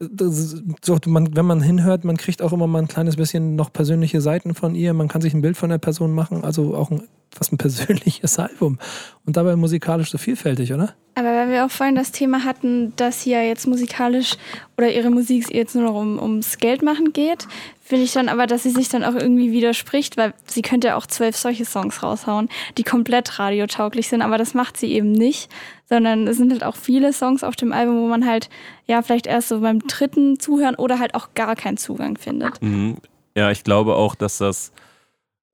[0.00, 4.20] so, man, wenn man hinhört, man kriegt auch immer mal ein kleines bisschen noch persönliche
[4.20, 4.92] Seiten von ihr.
[4.92, 8.38] Man kann sich ein Bild von der Person machen, also auch ein, fast ein persönliches
[8.38, 8.78] Album.
[9.24, 10.94] Und dabei musikalisch so vielfältig, oder?
[11.14, 14.34] Aber weil wir auch vorhin das Thema hatten, dass sie ja jetzt musikalisch
[14.76, 17.46] oder ihre Musik jetzt nur noch um, ums Geld machen geht,
[17.84, 20.96] finde ich dann aber, dass sie sich dann auch irgendwie widerspricht, weil sie könnte ja
[20.96, 25.50] auch zwölf solche Songs raushauen, die komplett radiotauglich sind, aber das macht sie eben nicht,
[25.86, 28.48] sondern es sind halt auch viele Songs auf dem Album, wo man halt
[28.86, 32.60] ja vielleicht erst so beim dritten Zuhören oder halt auch gar keinen Zugang findet.
[32.62, 32.96] Mhm.
[33.36, 34.72] Ja, ich glaube auch, dass das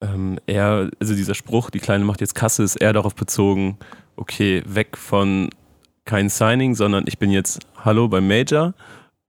[0.01, 3.77] ähm, eher, also dieser Spruch, die Kleine macht jetzt Kasse, ist eher darauf bezogen,
[4.15, 5.51] okay, weg von
[6.05, 8.75] kein Signing, sondern ich bin jetzt Hallo beim Major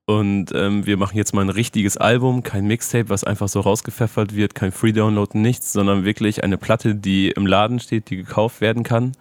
[0.05, 4.35] und ähm, wir machen jetzt mal ein richtiges Album, kein Mixtape, was einfach so rausgepfeffert
[4.35, 8.83] wird, kein Free-Download, nichts, sondern wirklich eine Platte, die im Laden steht, die gekauft werden
[8.83, 9.13] kann.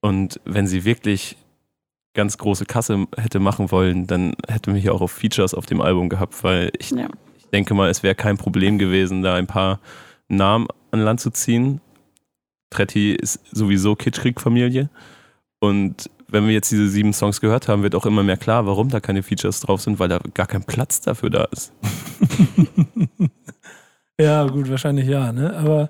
[0.00, 1.36] Und wenn sie wirklich
[2.14, 5.80] ganz große Kasse hätte machen wollen, dann hätten wir hier auch auf Features auf dem
[5.80, 7.08] Album gehabt, weil ich Ja.
[7.36, 9.80] ich denke mal, es wäre kein Problem gewesen, da ein paar
[10.28, 11.80] Namen an Land zu ziehen.
[12.70, 14.90] Tretti ist sowieso Kitschkrieg-Familie.
[15.60, 18.90] Und wenn wir jetzt diese sieben Songs gehört haben, wird auch immer mehr klar, warum
[18.90, 21.72] da keine Features drauf sind, weil da gar kein Platz dafür da ist.
[24.20, 25.54] ja, gut, wahrscheinlich ja, ne?
[25.56, 25.88] Aber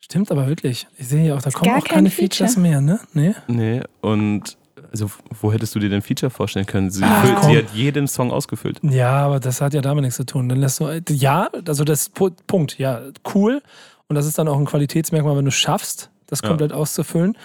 [0.00, 0.86] stimmt aber wirklich.
[0.96, 2.48] Ich sehe hier auch, da kommen auch kein keine Feature.
[2.48, 3.00] Features mehr, ne?
[3.14, 3.34] Nee.
[3.46, 4.56] Nee, und
[4.90, 5.10] also
[5.40, 6.90] wo hättest du dir denn Feature vorstellen können?
[6.90, 8.78] Sie, Ah, füllt, sie hat jeden Song ausgefüllt.
[8.82, 10.48] Ja, aber das hat ja damit nichts zu tun.
[10.48, 13.00] Dann lässt du, ja, also das Pu- Punkt, ja,
[13.34, 13.62] cool.
[14.08, 16.48] Und das ist dann auch ein Qualitätsmerkmal, wenn du es schaffst, das Ja.
[16.48, 17.36] komplett auszufüllen.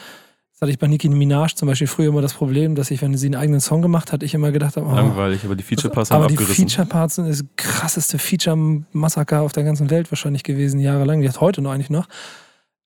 [0.54, 3.18] Das hatte ich bei Nicki Minaj zum Beispiel früher immer das Problem, dass ich, wenn
[3.18, 6.12] sie einen eigenen Song gemacht hat, ich immer gedacht habe, oh, Langweilig, aber die Feature-Parts
[6.12, 6.70] haben aber die abgerissen.
[6.70, 11.22] Feature-Parts sind das krasseste Feature-Massaker auf der ganzen Welt wahrscheinlich gewesen, jahrelang.
[11.22, 12.08] Die hat heute noch eigentlich noch.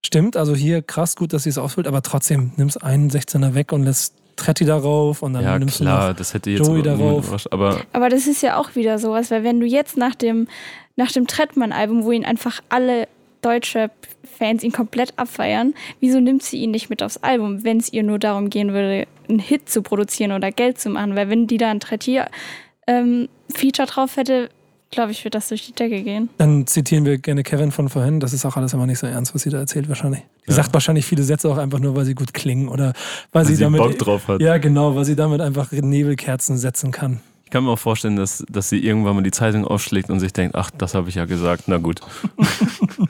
[0.05, 3.73] Stimmt, also hier krass gut, dass sie es ausfüllt, aber trotzdem nimmst einen 16er weg
[3.73, 6.83] und lässt Tretti darauf und dann ja, nimmst klar, du noch das hätte jetzt Joey
[6.83, 7.51] darauf.
[7.51, 10.47] aber Aber das ist ja auch wieder sowas, weil wenn du jetzt nach dem,
[10.95, 13.07] nach dem Trettmann-Album, wo ihn einfach alle
[13.41, 18.03] Deutschrap-Fans ihn komplett abfeiern, wieso nimmt sie ihn nicht mit aufs Album, wenn es ihr
[18.03, 21.15] nur darum gehen würde, einen Hit zu produzieren oder Geld zu machen?
[21.15, 24.49] Weil wenn die da ein Tretti-Feature drauf hätte,
[24.89, 26.29] glaube ich, wird das durch die Decke gehen.
[26.37, 28.21] Dann zitieren wir gerne Kevin von vorhin.
[28.21, 30.21] Das ist auch alles immer nicht so ernst, was sie da erzählt, wahrscheinlich.
[30.45, 30.55] Die Ja.
[30.55, 32.93] sagt wahrscheinlich viele Sätze auch einfach nur, weil sie gut klingen oder
[33.33, 33.81] weil, Weil sie sie damit.
[33.81, 34.41] Bock drauf hat.
[34.41, 37.19] Ja, genau, weil sie damit einfach Nebelkerzen setzen kann.
[37.47, 40.33] Ich kann mir auch vorstellen, dass, dass sie irgendwann mal die Zeitung aufschlägt und sich
[40.33, 42.01] denkt, ach, das habe ich ja gesagt, na gut.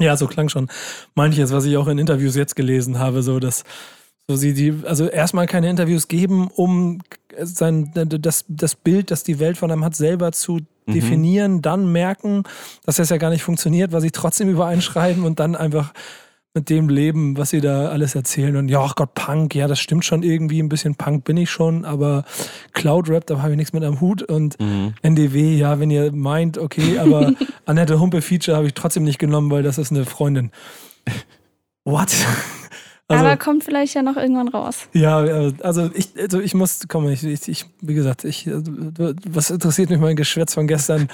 [0.00, 0.68] Ja, so klang schon
[1.14, 3.62] manches, was ich auch in Interviews jetzt gelesen habe, so dass
[4.28, 7.00] so sie die, also erstmal keine Interviews geben, um
[7.40, 10.92] sein, das, das Bild, das die Welt von einem hat, selber zu Mhm.
[10.92, 12.42] definieren, dann merken,
[12.84, 15.92] dass das ja gar nicht funktioniert, weil sie trotzdem übereinschreiben und dann einfach
[16.54, 18.56] mit dem leben, was sie da alles erzählen.
[18.56, 21.50] Und ja, ach Gott, Punk, ja, das stimmt schon irgendwie, ein bisschen Punk bin ich
[21.50, 22.24] schon, aber
[22.72, 24.92] Cloud Rap, da habe ich nichts mit am Hut und Mhm.
[25.02, 27.32] NDW, ja, wenn ihr meint, okay, aber
[27.64, 30.50] Annette Humpe Feature habe ich trotzdem nicht genommen, weil das ist eine Freundin.
[31.84, 32.14] What?
[33.08, 34.88] Also, Aber kommt vielleicht ja noch irgendwann raus.
[34.94, 38.52] ja, äh, also ich, also ich muss, komm, ich, ich, ich wie gesagt, ich, äh,
[39.28, 41.08] was interessiert mich mein Geschwätz von gestern?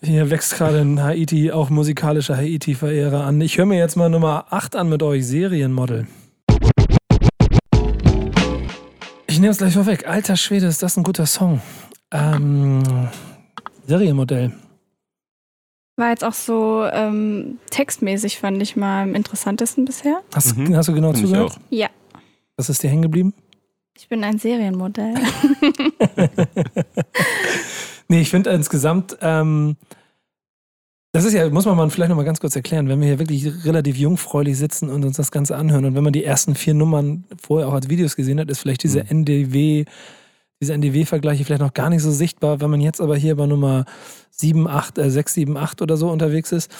[0.00, 3.40] Hier wächst gerade ein Haiti, auch musikalischer Haiti-Verehrer an.
[3.40, 6.06] Ich höre mir jetzt mal Nummer 8 an mit euch, Serienmodel.
[9.26, 10.06] Ich nehme es gleich vorweg.
[10.06, 11.60] Alter Schwede, ist das ein guter Song.
[12.12, 13.08] Ähm,
[13.86, 14.52] Serienmodell.
[15.96, 20.20] War jetzt auch so ähm, textmäßig, fand ich mal am interessantesten bisher.
[20.34, 20.74] Hast, Mhm.
[20.76, 21.56] hast du genau Find zugehört?
[21.70, 21.88] Ja.
[22.56, 23.32] Was ist dir hängen geblieben?
[23.96, 25.14] Ich bin ein Serienmodell.
[28.08, 29.76] Nee, ich finde insgesamt, ähm,
[31.12, 33.64] das ist ja, muss man mal vielleicht nochmal ganz kurz erklären, wenn wir hier wirklich
[33.64, 37.24] relativ jungfräulich sitzen und uns das Ganze anhören und wenn man die ersten vier Nummern
[37.40, 39.08] vorher auch als Videos gesehen hat, ist vielleicht diese Mhm.
[39.26, 39.84] NDW,
[40.64, 42.60] diese NDW-Vergleiche vielleicht noch gar nicht so sichtbar.
[42.60, 43.84] Wenn man jetzt aber hier bei Nummer
[44.30, 46.72] 7, 8, äh, 6, 7, 8 oder so unterwegs ist,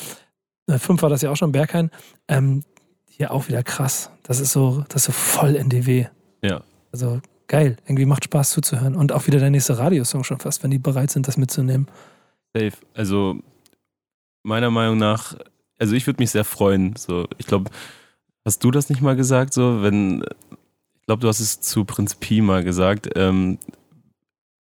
[0.66, 1.90] äh, 5 war das ja auch schon, Berghain,
[2.26, 2.64] ähm,
[3.06, 4.10] hier auch wieder krass.
[4.22, 6.06] Das ist so, das ist so voll NDW.
[6.42, 6.62] Ja.
[6.92, 8.96] Also geil, irgendwie macht Spaß zuzuhören.
[8.96, 11.86] Und auch wieder der nächste Radiosong schon fast, wenn die bereit sind, das mitzunehmen.
[12.54, 12.72] Safe.
[12.94, 13.38] Also
[14.42, 15.36] meiner Meinung nach,
[15.78, 16.96] also ich würde mich sehr freuen.
[16.96, 17.70] So, ich glaube,
[18.46, 19.52] hast du das nicht mal gesagt?
[19.52, 20.24] So, wenn,
[21.06, 23.10] glaube, du hast es zu Prinz Pi mal gesagt.
[23.16, 23.58] Ähm,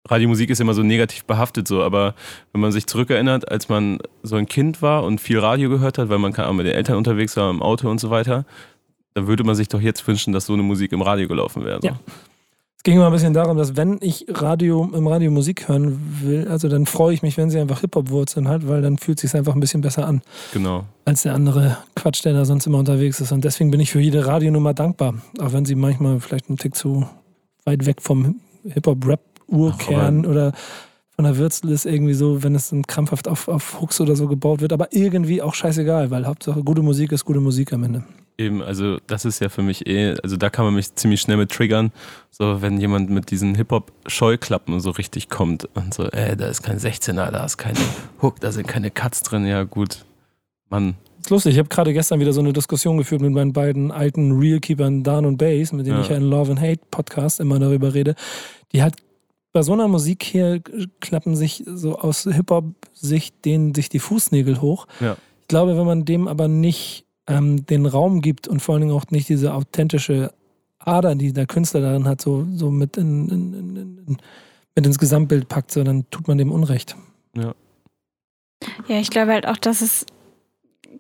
[0.10, 2.14] Radiomusik ist immer so negativ behaftet, so, aber
[2.52, 6.10] wenn man sich zurückerinnert, als man so ein Kind war und viel Radio gehört hat,
[6.10, 8.46] weil man auch mit den Eltern unterwegs war, im Auto und so weiter,
[9.14, 11.80] dann würde man sich doch jetzt wünschen, dass so eine Musik im Radio gelaufen wäre.
[11.82, 11.88] So.
[11.88, 12.00] Ja.
[12.86, 16.50] Es ging immer ein bisschen darum, dass wenn ich Radio im Radio Musik hören will,
[16.50, 19.40] also dann freue ich mich, wenn sie einfach Hip-Hop-Wurzeln hat, weil dann fühlt es sich
[19.40, 20.22] einfach ein bisschen besser an,
[20.52, 20.84] Genau.
[21.06, 23.32] als der andere Quatsch, der da sonst immer unterwegs ist.
[23.32, 26.76] Und deswegen bin ich für jede Radionummer dankbar, auch wenn sie manchmal vielleicht einen Tick
[26.76, 27.08] zu
[27.64, 30.52] weit weg vom Hip-Hop-Rap-Urkern oder
[31.16, 34.28] von der Würzel ist irgendwie so, wenn es dann krampfhaft auf, auf Hooks oder so
[34.28, 38.04] gebaut wird, aber irgendwie auch scheißegal, weil Hauptsache gute Musik ist gute Musik am Ende.
[38.38, 41.38] Eben, also das ist ja für mich eh, also da kann man mich ziemlich schnell
[41.38, 41.92] mit triggern,
[42.32, 46.80] so wenn jemand mit diesen Hip-Hop-Scheuklappen so richtig kommt und so, ey, da ist kein
[46.80, 47.80] 16er, da ist keine
[48.22, 50.04] Hook, da sind keine Cuts drin, ja gut,
[50.70, 53.92] Mann, ist lustig, ich habe gerade gestern wieder so eine Diskussion geführt mit meinen beiden
[53.92, 56.02] alten Realkeepern Dan und Bass, mit denen Ja.
[56.04, 58.16] ich ja in Love and Hate Podcast immer darüber rede.
[58.74, 58.96] Die halt
[59.54, 60.60] bei so einer Musik hier
[61.00, 64.88] klappen sich so aus Hip-Hop-Sicht denen sich die Fußnägel hoch.
[65.00, 65.16] Ja.
[65.42, 68.96] Ich glaube, wenn man dem aber nicht ähm, den Raum gibt und vor allen Dingen
[68.96, 70.34] auch nicht diese authentische
[70.80, 74.18] Ader, die der Künstler darin hat, so, so mit, in, in, in, in,
[74.76, 76.96] mit ins Gesamtbild packt, so, dann tut man dem Unrecht.
[78.88, 80.06] Ja, ich glaube halt auch, dass es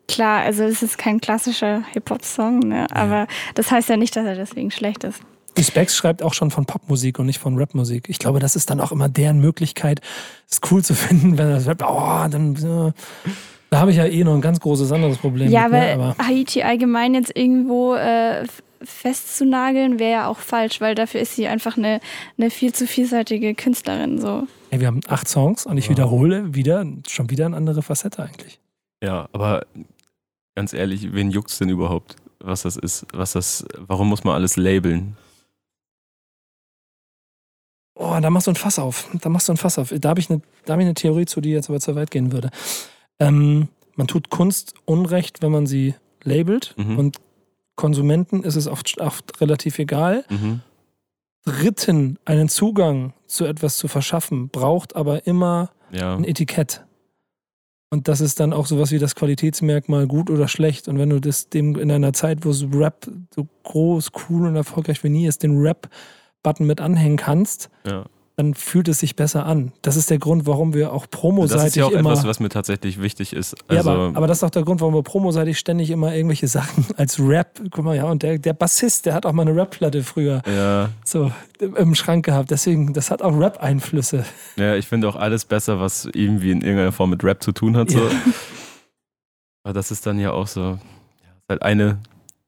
[0.08, 2.88] klar, also es ist kein klassischer Hip-Hop-Song, ne?
[2.92, 5.22] aber das heißt ja nicht, dass er deswegen schlecht ist.
[5.58, 8.10] Die Specs schreibt auch schon von Popmusik und nicht von Rapmusik.
[8.10, 10.02] Ich glaube, das ist dann auch immer deren Möglichkeit,
[10.50, 12.92] es cool zu finden, wenn das Rap, oh, dann, äh,
[13.74, 15.50] da habe ich ja eh noch ein ganz großes anderes Problem.
[15.52, 15.94] ja, mit, aber, ne?
[16.16, 18.46] aber Haiti allgemein jetzt irgendwo äh,
[18.84, 22.00] festzunageln, wäre ja auch falsch, weil dafür ist sie einfach eine,
[22.38, 24.20] eine viel zu vielseitige Künstlerin.
[24.22, 24.48] So.
[24.72, 25.92] ey, wir haben acht Songs und ich Ja.
[25.92, 28.60] wiederhole wieder, schon wieder eine andere Facette eigentlich.
[29.04, 29.66] ja, aber
[30.56, 34.56] ganz ehrlich, wen juckt's denn überhaupt, was das ist, was das, warum muss man alles
[34.58, 35.16] labeln?
[37.96, 39.08] Oh, da machst du ein Fass auf.
[39.22, 39.94] Da machst du ein Fass auf.
[39.98, 42.12] Da habe ich, eine- da hab ich eine Theorie zu, die jetzt aber zu weit
[42.12, 42.50] gehen würde.
[43.20, 46.98] Ähm, man tut Kunst Unrecht, wenn man sie labelt Mhm.
[46.98, 47.18] und
[47.76, 50.26] Konsumenten ist es oft, oft relativ egal.
[50.30, 50.62] Mhm.
[51.46, 56.86] Dritten einen Zugang zu etwas zu verschaffen, braucht aber immer Ja, ein Etikett.
[57.90, 60.88] Und das ist dann auch sowas wie das Qualitätsmerkmal gut oder schlecht.
[60.88, 64.56] Und wenn du das dem in einer Zeit, wo so Rap so groß, cool und
[64.56, 68.06] erfolgreich wie nie ist, den Rap-Button mit anhängen kannst, ja,
[68.36, 69.74] dann fühlt es sich besser an.
[69.84, 72.12] Das ist der Grund, warum wir auch Das promoseitig ist ja auch immer.
[72.12, 73.56] etwas, was mir tatsächlich wichtig ist.
[73.70, 76.48] ja, Also, aber, aber das ist auch der Grund, warum wir promoseitig ständig immer irgendwelche
[76.48, 77.62] Sachen als Rap.
[77.70, 80.90] Guck mal, ja, und der, der Bassist, der hat auch mal eine Rap-Platte früher ja,
[81.06, 82.50] so im Schrank gehabt.
[82.50, 84.26] Deswegen, das hat auch Rap-Einflüsse.
[84.56, 87.78] ja, ich finde auch alles besser, was irgendwie in irgendeiner Form mit Rap zu tun
[87.78, 87.92] hat.
[87.92, 88.00] So.
[88.00, 88.10] Ja.
[89.64, 90.80] Aber das ist dann ja auch so, ja,
[91.48, 92.00] halt eine,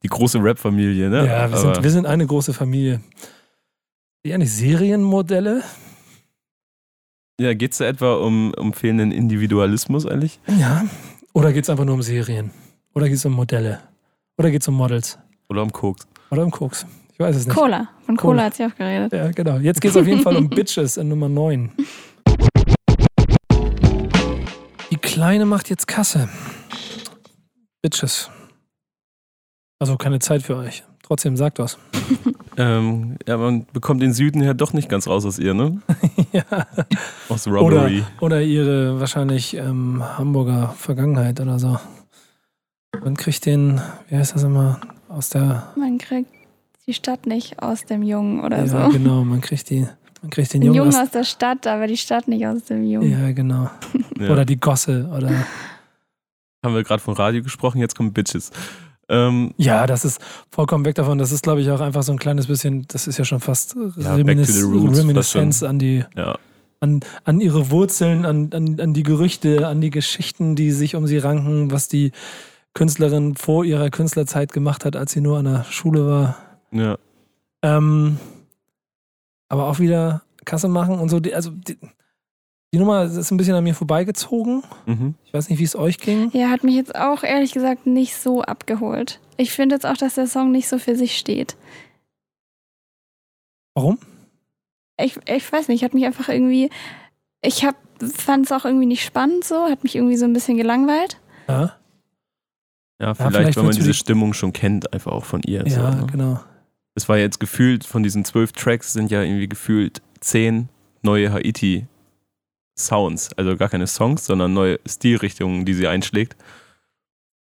[0.04, 1.20] die große Rap-Familie, ne?
[1.20, 3.02] Ja, wir aber, sind, wir sind eine große Familie.
[4.26, 5.62] Die eigentlich Serienmodelle?
[7.40, 10.40] ja, geht es da etwa um, um fehlenden Individualismus eigentlich?
[10.48, 10.84] Ja.
[11.34, 12.50] Oder geht es einfach nur um Serien?
[12.96, 13.82] Oder geht es um Modelle?
[14.40, 15.20] Oder geht es um Models?
[15.48, 16.08] Oder um Koks?
[16.32, 16.88] Oder um Koks?
[17.14, 17.56] Ich weiß es nicht.
[17.56, 17.88] Cola.
[18.08, 18.32] Von Cola.
[18.32, 19.14] Cola hat sie auch geredet.
[19.14, 19.58] Ja, genau.
[19.58, 21.72] Jetzt geht es auf jeden Fall um Bitches in Nummer 9.
[24.90, 26.30] Die Kleine macht jetzt Kasse.
[27.84, 28.32] Bitches.
[29.78, 30.84] Also keine Zeit für euch.
[31.06, 31.78] Trotzdem sagt was.
[32.58, 35.82] Ähm, ja, man bekommt den Süden ja doch nicht ganz raus aus ihr, ne?
[36.32, 36.46] ja.
[37.28, 38.04] Aus Oder, Robbery.
[38.22, 41.78] oder ihre wahrscheinlich ähm, Hamburger Vergangenheit oder so.
[43.04, 44.80] Man kriegt den, wie heißt das immer,
[45.10, 45.74] aus der.
[45.76, 46.30] Man kriegt
[46.88, 48.90] die Stadt nicht aus dem Jungen oder ja, so.
[48.90, 49.86] genau, man kriegt die.
[50.22, 52.64] Man kriegt den Den Jungen Jungen aus, aus der Stadt, aber die Stadt nicht aus
[52.64, 53.12] dem Jungen.
[53.12, 53.70] Ja, genau.
[54.18, 54.30] Ja.
[54.30, 55.10] Oder die Gosse.
[55.14, 55.30] Oder.
[56.64, 58.50] Haben wir gerade von Radio gesprochen, jetzt kommen Bitches.
[59.08, 61.18] Ähm, Ja, das ist vollkommen weg davon.
[61.18, 63.76] Das ist, glaube ich, auch einfach so ein kleines bisschen, das ist ja schon fast
[63.98, 66.38] Ja, Reminis roots, Reminiszenz an die, ja.
[66.80, 71.06] an, an ihre Wurzeln, an, an, an die Gerüchte, an die Geschichten, die sich um
[71.08, 72.12] sie ranken, was die
[72.74, 76.38] Künstlerin vor ihrer Künstlerzeit gemacht hat, als sie nur an der Schule war.
[76.72, 76.98] ja.
[77.62, 78.20] Ähm,
[79.48, 81.20] aber auch wieder Kasse machen und so.
[81.34, 81.78] Also die,
[82.76, 84.62] die Nummer ist ein bisschen an mir vorbeigezogen.
[84.86, 85.16] Mhm.
[85.24, 86.30] Ich weiß nicht, wie es euch ging.
[86.34, 89.22] Ja, hat mich jetzt auch ehrlich gesagt nicht so abgeholt.
[89.38, 91.56] Ich finde jetzt auch, dass der Song nicht so für sich steht.
[93.76, 93.98] Warum?
[95.00, 96.70] Ich, ich weiß nicht, hat mich einfach irgendwie.
[97.42, 97.66] Ich
[98.02, 101.18] fand es auch irgendwie nicht spannend so, hat mich irgendwie so ein bisschen gelangweilt.
[101.48, 101.78] Ja,
[103.02, 105.64] Ja, vielleicht, vielleicht weil man diese die- Stimmung schon kennt, einfach auch von ihr.
[105.66, 106.08] ja so, ne?
[106.12, 106.40] genau.
[106.94, 110.68] Es war jetzt gefühlt, von diesen zwölf Tracks sind ja irgendwie gefühlt zehn
[111.04, 111.32] neue
[112.76, 113.34] Haiti-Sounds.
[113.38, 116.36] Also gar keine Songs, sondern neue Stilrichtungen, die sie einschlägt.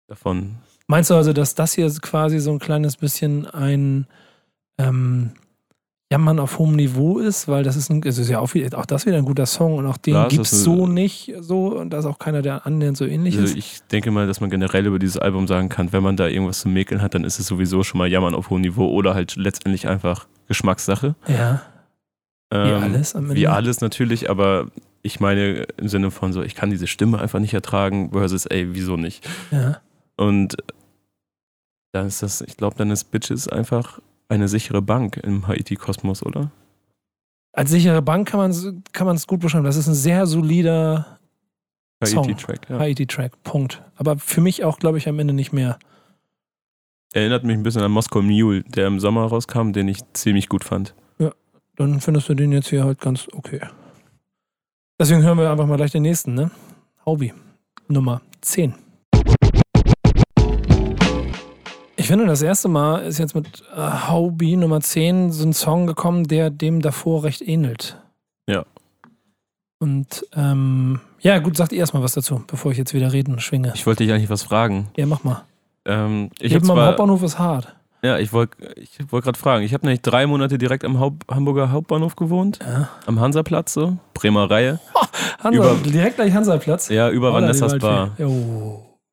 [0.07, 0.57] Davon.
[0.87, 4.05] Meinst du also, dass das hier quasi so ein kleines bisschen ein
[4.77, 5.31] ähm,
[6.11, 7.47] Jammern auf hohem Niveau ist?
[7.47, 9.77] Weil das ist, ein, es ist ja auch, wieder, auch das wieder ein guter Song
[9.77, 12.97] und auch den gibt es so nicht so und da ist auch keiner, der annähernd
[12.97, 13.57] so ähnlich Also ist.
[13.57, 16.59] ich denke mal, dass man generell über dieses Album sagen kann, wenn man da irgendwas
[16.59, 19.35] zu mäkeln hat, dann ist es sowieso schon mal Jammern auf hohem Niveau oder halt
[19.37, 21.15] letztendlich einfach Geschmackssache.
[21.27, 21.63] Ja,
[22.63, 23.35] wie Ähm, alles am Ende.
[23.35, 24.67] Wie alles natürlich, aber
[25.01, 28.73] ich meine im Sinne von so, ich kann diese Stimme einfach nicht ertragen, versus, ey,
[28.73, 29.27] wieso nicht?
[29.51, 29.81] Ja.
[30.17, 30.57] Und
[31.91, 36.51] dann ist das, ich glaube, dann ist Bitches einfach eine sichere Bank im Haiti-Kosmos, oder?
[37.53, 39.63] Als sichere Bank kann man es kann man's gut beschreiben.
[39.63, 41.19] Das ist ein sehr solider.
[42.03, 42.79] Haiti-Track, ja.
[42.79, 43.43] Haiti-Track.
[43.43, 43.81] Punkt.
[43.95, 45.79] Aber für mich auch, glaube ich, am Ende nicht mehr.
[47.13, 50.65] Erinnert mich ein bisschen an Moscow Mule, der im Sommer rauskam, den ich ziemlich gut
[50.65, 50.93] fand.
[51.77, 53.61] Dann findest du den jetzt hier halt ganz okay.
[54.99, 56.51] Deswegen hören wir einfach mal gleich den nächsten, ne?
[57.05, 57.33] Hobby.
[57.87, 58.73] Nummer 10.
[61.97, 65.85] Ich finde, das erste Mal ist jetzt mit äh, Hobby Nummer 10 so ein Song
[65.87, 67.97] gekommen, der dem davor recht ähnelt.
[68.47, 68.65] Ja.
[69.79, 73.73] Und ähm, ja, gut, sagt ihr erstmal was dazu, bevor ich jetzt wieder reden schwinge.
[73.75, 74.87] Ich wollte dich eigentlich was fragen.
[74.95, 75.43] Ja, mach mal.
[75.85, 77.74] Ähm, ich habe Leben am Hauptbahnhof ist hart.
[78.05, 79.63] Ja, ich wollte ich wollt gerade fragen.
[79.63, 82.89] Ich habe nämlich drei Monate direkt am Haupt, Hamburger Hauptbahnhof gewohnt, Ja.
[83.05, 84.79] am Hansaplatz, so, Bremer Reihe.
[85.43, 86.89] Hansa, Über- direkt gleich Hansaplatz.
[86.89, 88.11] Ja, über Vanessas Bar.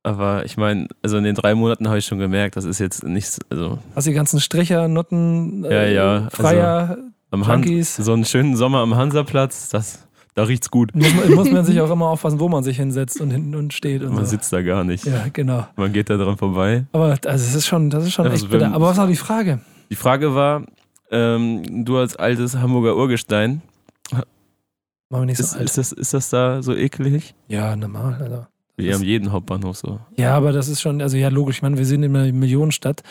[0.05, 3.05] Aber ich meine, also in den drei Monaten habe ich schon gemerkt, das ist jetzt
[3.05, 6.97] nichts, also Hast die ganzen Stricher, Nutten, Ja, ja, also Freier,
[7.31, 7.97] am Han Junkies.
[7.97, 10.95] so einen schönen Sommer am Hansaplatz, das, da riecht's gut.
[10.95, 13.73] muss, man, muss man sich auch immer aufpassen, wo man sich hinsetzt und hinten und
[13.73, 14.31] steht und Man so.
[14.33, 15.05] sitzt da gar nicht.
[15.05, 15.67] Ja, genau.
[15.77, 16.87] Man geht da dran vorbei.
[16.93, 18.73] Aber also, das ist schon, das ist schon Also echt bitter.
[18.73, 19.61] Aber was war die Frage?
[19.91, 20.65] Die Frage war,
[21.11, 23.61] ähm, du als altes Hamburger Urgestein,
[25.11, 25.65] Machen wir nicht so ist, alt.
[25.65, 27.35] ist, das, ist das da so eklig?
[27.49, 28.15] ja, normal.
[28.21, 28.47] Also.
[28.79, 30.01] Wie Das- am jeden Hauptbahnhof so.
[30.17, 31.57] Ja, aber das ist schon, also ja, logisch.
[31.57, 33.03] Ich meine, wir sind in einer Millionenstadt.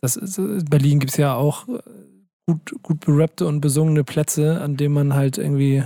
[0.00, 1.78] Das ist, äh, Berlin gibt es ja auch äh,
[2.46, 5.84] gut, gut berappte und besungene Plätze, an denen man halt irgendwie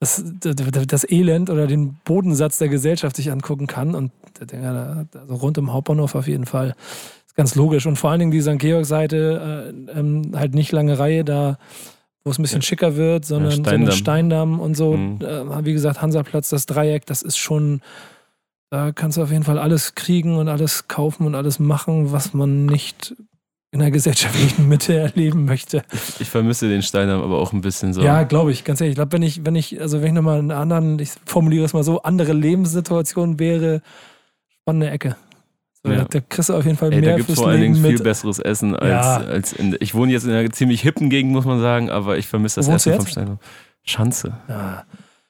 [0.00, 3.94] das, das, das Elend oder den Bodensatz der Gesellschaft sich angucken kann.
[3.94, 4.12] Und
[4.52, 6.74] ja, also rund um Hauptbahnhof auf jeden Fall.
[7.26, 7.86] Ist ganz logisch.
[7.86, 8.58] Und vor allen Dingen die St.
[8.58, 11.58] Georg-Seite, äh, ähm, halt nicht lange Reihe da,
[12.24, 12.66] wo es ein bisschen Ja.
[12.66, 13.96] schicker wird, sondern, sondern Steindamm.
[13.96, 14.96] Steindamm und so.
[14.96, 15.18] Mhm.
[15.20, 17.80] Äh, wie gesagt, Hansaplatz, das Dreieck, das ist schon,
[18.70, 22.34] da kannst du auf jeden Fall alles kriegen und alles kaufen und alles machen, was
[22.34, 23.16] man nicht
[23.70, 25.82] in der gesellschaftlichen Mitte erleben möchte.
[26.18, 28.02] Ich vermisse den Steinheim aber auch ein bisschen so.
[28.02, 28.92] Ja, glaube ich, ganz ehrlich.
[28.92, 31.64] Ich glaube, wenn ich, wenn ich, also wenn ich nochmal in einer anderen, ich formuliere
[31.64, 33.82] es mal so, andere Lebenssituation wäre,
[34.62, 35.16] spannende Ecke.
[35.84, 35.98] So, Ja.
[35.98, 37.60] da, da kriegst du auf jeden Fall Ey, da mehr gibt es fürs vor allen
[37.60, 39.16] Leben Dingen viel besseres Essen als, Ja.
[39.18, 39.76] als in.
[39.80, 42.68] Ich wohne jetzt in einer ziemlich hippen Gegend, muss man sagen, aber ich vermisse das
[42.68, 43.06] Essen vom?
[43.06, 43.38] Steinheim.
[43.84, 44.32] Schanze.
[44.48, 44.84] Ja.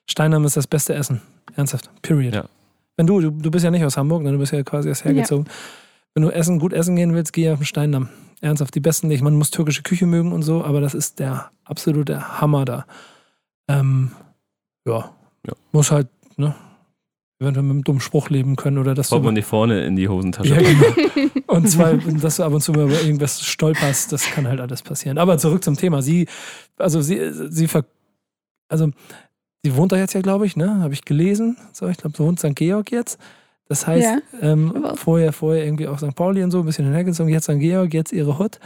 [0.06, 1.20] Steinheim ist das beste Essen.
[1.56, 1.90] Ernsthaft.
[2.02, 2.34] Period.
[2.34, 2.44] Ja.
[2.96, 4.32] Wenn du, du, du bist ja nicht aus Hamburg, ne?
[4.32, 5.46] du bist ja quasi erst hergezogen.
[6.18, 8.08] Wenn du essen, gut essen gehen willst, geh auf den Steindamm.
[8.40, 9.22] Ernsthaft, die besten nicht.
[9.22, 12.86] Man muss türkische Küche mögen und so, aber das ist der absolute Hammer da.
[13.68, 14.10] Ähm,
[14.84, 15.14] ja.
[15.46, 15.52] Ja.
[15.70, 16.56] Muss halt, ne?
[17.38, 19.26] Eventuell mit einem dummen Spruch leben können oder dass Kommt du.
[19.26, 20.60] man nicht vorne in die Hosentasche.
[20.60, 20.60] Ja,
[21.14, 21.30] genau.
[21.46, 24.82] Und zwei, dass du ab und zu mal über irgendwas stolperst, das kann halt alles
[24.82, 25.18] passieren.
[25.18, 26.02] Aber zurück zum Thema.
[26.02, 26.26] Sie,
[26.78, 27.84] also sie, sie ver,
[28.68, 28.90] also
[29.62, 30.80] sie wohnt da jetzt ja, glaube ich, ne?
[30.80, 31.56] Habe ich gelesen.
[31.72, 32.56] So, ich glaube, sie wohnt St.
[32.56, 33.20] Georg jetzt.
[33.68, 36.14] Das heißt, Ja, ähm, vorher, vorher irgendwie auf St.
[36.14, 37.58] Pauli und so, ein bisschen hinhergezogen, jetzt St.
[37.58, 38.58] Georg, jetzt ihre Hut.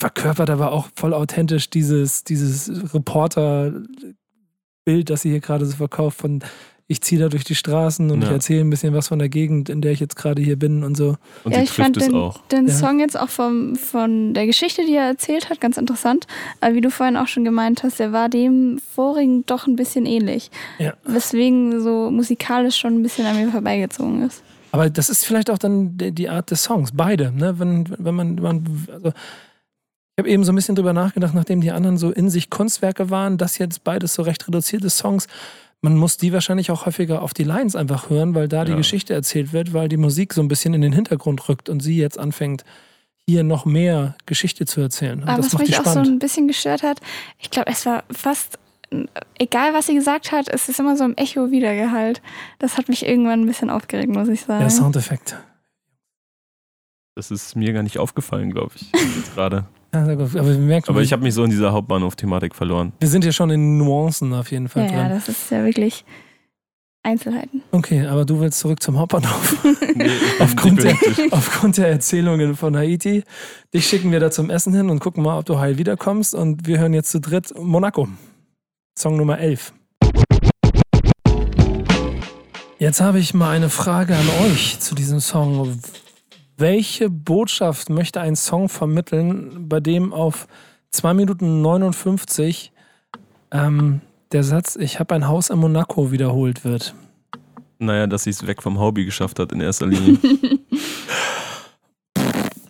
[0.00, 6.42] Verkörpert aber auch voll authentisch dieses, dieses Reporter-Bild, das sie hier gerade so verkauft von
[6.90, 8.34] ich ziehe da durch die Straßen und ich Ja.
[8.34, 10.96] erzähle ein bisschen was von der Gegend, in der ich jetzt gerade hier bin und
[10.96, 11.16] so.
[11.44, 12.38] Und ja, sie ich fand es den, auch.
[12.48, 12.74] den Ja.
[12.74, 16.26] Song jetzt auch vom, von der Geschichte, die er erzählt hat, ganz interessant.
[16.60, 20.04] Aber wie du vorhin auch schon gemeint hast, der war dem vorigen doch ein bisschen
[20.04, 20.50] ähnlich.
[20.80, 20.94] Ja.
[21.04, 24.42] Weswegen so musikalisch schon ein bisschen an mir vorbeigezogen ist.
[24.72, 27.30] Aber das ist vielleicht auch dann die Art des Songs, beide.
[27.30, 27.60] Ne?
[27.60, 31.70] Wenn, wenn man, man also ich habe eben so ein bisschen drüber nachgedacht, nachdem die
[31.70, 35.28] anderen so in sich Kunstwerke waren, das jetzt beides so recht reduzierte Songs.
[35.82, 38.76] Man muss die wahrscheinlich auch häufiger auf die Lines einfach hören, weil da die Ja.
[38.76, 41.96] Geschichte erzählt wird, weil die Musik so ein bisschen in den Hintergrund rückt und sie
[41.96, 42.64] jetzt anfängt,
[43.26, 45.22] hier noch mehr Geschichte zu erzählen.
[45.22, 47.00] Und Aber das was macht die mich auch so ein bisschen gestört hat,
[47.38, 48.58] ich glaube, es war fast,
[49.38, 52.20] egal was sie gesagt hat, es ist immer so im Echo wiedergehalt.
[52.58, 54.60] Das hat mich irgendwann ein bisschen aufgeregt, muss ich sagen.
[54.60, 55.36] Der Soundeffekt.
[57.14, 58.92] Das ist mir gar nicht aufgefallen, glaube ich.
[59.34, 59.64] Gerade.
[59.92, 60.02] Ja.
[60.02, 60.28] Aber
[60.86, 62.92] Aber ich habe mich so in dieser Hauptbahnhof-Thematik verloren.
[63.00, 65.10] wir sind hier schon in Nuancen auf jeden Fall ja, ja, drin.
[65.10, 66.04] das ist ja wirklich
[67.02, 67.62] Einzelheiten.
[67.72, 69.56] Okay, aber du willst zurück zum Hauptbahnhof.
[69.94, 70.96] Nee, Aufgrund bin,
[71.32, 73.24] Aufgrund der Erzählungen von Haiti.
[73.74, 76.34] Dich schicken wir da zum Essen hin und gucken mal, ob du heil wiederkommst.
[76.34, 78.08] Und wir hören jetzt zu dritt Monaco.
[78.96, 79.72] Song Nummer 11.
[82.78, 85.78] Jetzt habe ich mal eine Frage an euch zu diesem Song.
[86.60, 90.46] Welche Botschaft möchte ein Song vermitteln, bei dem auf
[90.90, 92.72] 2 Minuten 59
[93.50, 94.00] ähm,
[94.32, 96.94] der Satz, ich habe ein Haus in Monaco wiederholt wird?
[97.80, 100.18] naja, dass sie es weg vom Hobby geschafft hat in erster Linie.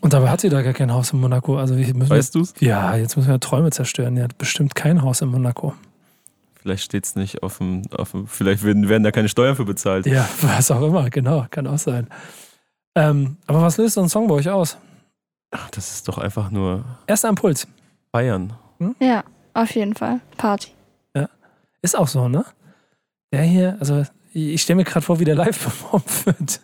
[0.01, 1.59] Und dabei hat sie da gar kein Haus in Monaco.
[1.59, 2.55] Also Weißt du's?
[2.61, 4.17] Ja, jetzt müssen wir Träume zerstören.
[4.17, 5.75] Die hat bestimmt kein Haus in Monaco.
[6.55, 8.27] Vielleicht steht es nicht auf dem, auf dem.
[8.27, 10.07] Vielleicht werden, werden da keine Steuern für bezahlt.
[10.07, 12.07] Ja, was auch immer, genau, kann auch sein.
[12.95, 14.77] Ähm, aber was löst so ein Song bei euch aus?
[15.53, 17.67] Ach, das ist doch einfach nur Erster Impuls.
[18.13, 18.53] Feiern.
[18.99, 19.25] Ja,
[19.55, 20.21] auf jeden Fall.
[20.37, 20.71] Party.
[21.83, 22.45] Ist auch so, ne?
[23.33, 26.61] Der hier, also ich stelle mir gerade vor, wie der live performt wird.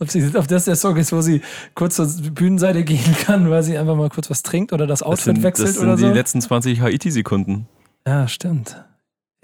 [0.00, 1.40] Ob, sie, ob das der Song ist, wo sie
[1.74, 5.06] kurz zur Bühnenseite gehen kann, weil sie einfach mal kurz was trinkt oder das Das
[5.08, 6.12] Outfit sind, wechselt das sind oder die so.
[6.12, 7.68] letzten 20 Haiti-Sekunden.
[8.06, 8.84] Ja, stimmt.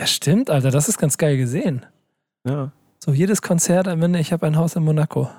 [0.00, 1.86] Ja, stimmt, Alter, das ist ganz geil gesehen.
[2.46, 2.72] Ja.
[2.98, 5.30] So jedes Konzert am Ende, ich habe ein Haus in Monaco.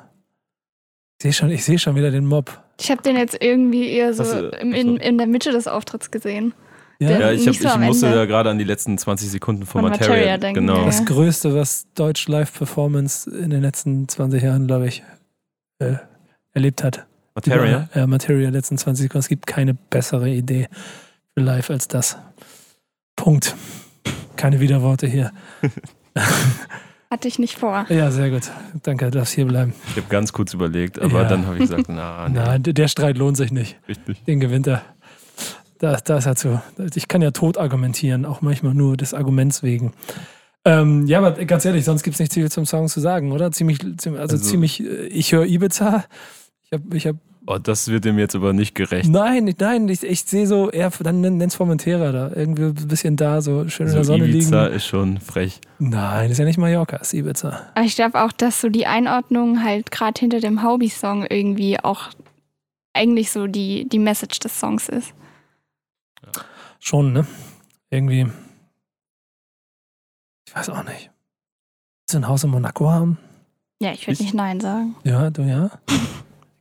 [1.20, 2.62] Ich sehe schon, ich sehe schon wieder den Mob.
[2.80, 4.96] Ich habe den jetzt irgendwie eher so du- in, achso.
[4.96, 6.54] in der Mitte des Auftritts gesehen.
[7.00, 8.18] Ja, Ja, ich, hab, so ich musste Ende.
[8.20, 10.80] da gerade an die letzten 20 Sekunden von, Von Materia, Materia denken, Genau.
[10.80, 10.86] ja.
[10.86, 15.04] das Größte, was Deutsch Live-Performance in den letzten 20 Jahren, glaube ich,
[15.80, 15.96] äh,
[16.54, 17.06] erlebt hat.
[17.36, 17.90] Materia.
[17.96, 19.20] Ja, Materia, letzten 20 Sekunden.
[19.20, 20.68] Es gibt keine bessere Idee
[21.36, 22.18] für Live als das.
[23.16, 23.56] Punkt.
[24.36, 25.32] Keine Widerworte hier.
[27.14, 27.86] Hatte ich nicht vor.
[27.90, 28.50] Ja, sehr gut.
[28.82, 29.76] Danke, du darfst hier bleiben.
[29.92, 31.28] Ich habe ganz kurz überlegt, aber Ja.
[31.28, 33.78] dann habe ich gesagt, na, nee, Nein, der Streit lohnt sich nicht.
[33.88, 34.24] richtig.
[34.24, 34.82] Den gewinnt er.
[35.78, 36.60] Da, da ist er zu.
[36.96, 39.94] Ich kann ja tot argumentieren, auch manchmal nur des Arguments wegen.
[40.66, 43.52] Ähm, ja, aber ganz ehrlich, sonst gibt es nicht viel zum Song zu sagen, oder?
[43.52, 46.06] Ziemlich, ziemlich also, Also- ziemlich, äh, ich höre Ibiza.
[46.64, 49.10] Ich habe, ich hab, Oh, das wird dem jetzt aber nicht gerecht.
[49.10, 52.32] nein, nein, ich, ich sehe so eher, dann nenn- nenn's Formentera da.
[52.34, 54.76] Irgendwie ein bisschen da, so schön in der Also Sonne Ibiza liegen.
[54.78, 55.60] ist schon frech.
[55.78, 57.72] Nein, ist ja nicht Mallorca, ist Ibiza.
[57.76, 62.12] Aber ich glaube auch, dass so die Einordnung halt gerade hinter dem Hobby-Song irgendwie auch
[62.94, 65.14] eigentlich so die, die Message des Songs ist.
[66.80, 67.26] Schon, ne?
[67.90, 68.28] Irgendwie.
[70.48, 71.10] Ich weiß auch nicht.
[72.06, 73.18] Willst du ein Haus in Monaco haben?
[73.82, 74.96] Ja, ich würde Ich- nicht Nein sagen.
[75.04, 75.72] Ja, du ja.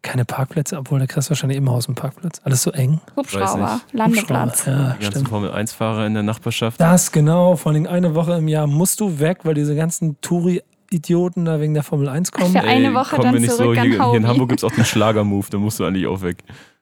[0.03, 2.41] Keine Parkplätze, obwohl da kriegst du wahrscheinlich immer Haus einen Parkplatz.
[2.43, 3.01] Alles so eng.
[3.17, 3.81] Hubschrauber.
[3.93, 4.67] Landeplatz.
[4.67, 5.29] Hubschrauber, Ja, Die ganzen stimmt.
[5.29, 6.81] Formel-1-Fahrer in der Nachbarschaft.
[6.81, 11.45] Das genau, vor allem eine Woche im Jahr musst du weg, weil diese ganzen Touri-Idioten
[11.45, 12.51] da wegen der Formel 1 kommen.
[12.53, 13.81] Für eine Woche kommen dann zurück so.
[13.81, 14.27] an Hier, hier in.
[14.27, 16.39] Hamburg gibt es auch den Schlager-Move, da musst du eigentlich auch weg.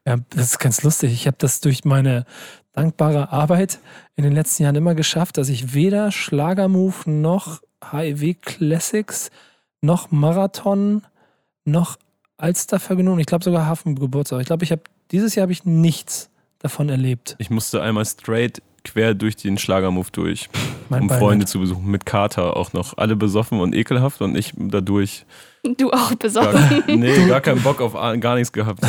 [0.07, 1.13] Ja, das ist ganz lustig.
[1.13, 2.25] Ich habe das durch meine
[2.73, 3.79] dankbare Arbeit
[4.15, 7.61] in den letzten Jahren immer geschafft, dass ich weder Schlagermove noch
[7.91, 9.29] HEW Classics
[9.81, 11.03] noch Marathon
[11.65, 11.97] noch
[12.41, 14.41] Alstervergnügen, ich glaube sogar Hafengeburtstag.
[14.41, 14.81] Ich glaube, ich habe
[15.11, 16.29] dieses Jahr habe ich nichts
[16.59, 17.35] davon erlebt.
[17.39, 20.49] Ich musste einmal straight quer durch den Schlagermove durch,
[20.89, 21.21] Mein um Beileid.
[21.23, 21.85] Freunde zu besuchen.
[21.85, 22.97] Mit Kater auch noch.
[22.97, 25.25] Alle besoffen und ekelhaft und ich dadurch
[25.77, 26.83] Du auch gar, besoffen.
[26.87, 28.83] nee, gar keinen Bock auf gar nichts gehabt.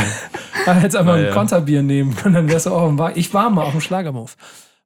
[0.64, 1.32] Ah, hättest einfach Ja, ein ja.
[1.34, 4.34] Konterbier nehmen können, dann wärst du auch im Wa- Ich war mal auf dem Schlagermove.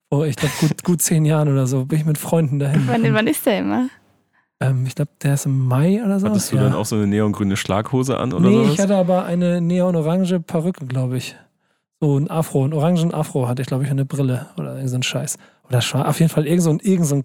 [0.09, 2.83] Vor, ich glaube, gut, gut zehn Jahren oder so bin ich mit Freunden dahin.
[2.89, 3.89] wann, wann ist der immer?
[4.61, 6.29] Ähm, ich glaube, der ist im Mai oder so.
[6.29, 6.63] Hattest du ja.
[6.63, 8.75] dann auch so eine neongrüne Schlaghose an oder Nee, sowas?
[8.75, 11.37] ich hatte aber eine neon-orange Perücke, glaube ich.
[12.01, 14.91] So ein Afro, ein orangen Afro hatte ich, glaube ich, und eine Brille oder irgend
[14.91, 15.39] so ein Scheiß.
[15.69, 17.25] Oder auf jeden Fall irgend so ein, irgend so ein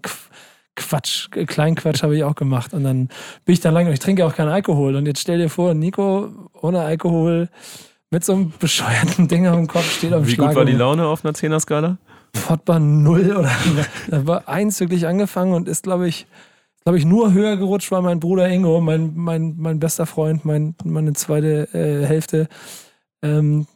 [0.76, 2.72] Quatsch, äh, Kleinquatsch habe ich auch gemacht.
[2.74, 3.08] Und dann
[3.44, 4.96] bin ich da lang und ich trinke auch keinen Alkohol.
[4.96, 6.28] Und jetzt stell dir vor, Nico
[6.60, 7.48] ohne Alkohol
[8.10, 10.72] mit so einem bescheuerten Ding am Kopf steht auf dem Wie gut war die.
[10.72, 11.98] Laune auf einer 10er-Skala?
[12.34, 13.50] Fortbar null oder
[14.08, 16.26] da war eins wirklich angefangen und ist, glaube ich,
[16.84, 20.74] glaube ich, nur höher gerutscht, weil mein Bruder Ingo, mein, mein, mein bester Freund, mein,
[20.84, 22.48] meine zweite äh, Hälfte,
[23.22, 23.66] ähm,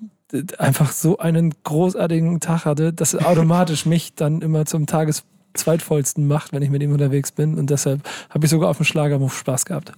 [0.59, 6.53] einfach so einen großartigen Tag hatte, dass er automatisch mich dann immer zum Tageszweitvollsten macht,
[6.53, 7.57] wenn ich mit ihm unterwegs bin.
[7.57, 8.01] Und deshalb
[8.31, 9.93] habe ich sogar auf dem Schlagermove Spaß gehabt.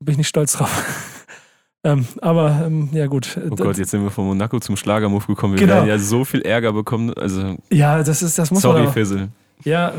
[0.00, 1.24] Bin ich nicht stolz drauf.
[1.84, 3.38] ähm, aber ähm, ja gut.
[3.48, 5.54] Oh Gott, jetzt sind wir von Monaco zum Schlagermove gekommen.
[5.54, 5.74] Wir Genau.
[5.74, 7.14] werden ja so viel Ärger bekommen.
[7.14, 9.28] Also, ja, das ist, das muss man sorry, Fizzle.
[9.62, 9.94] Ja,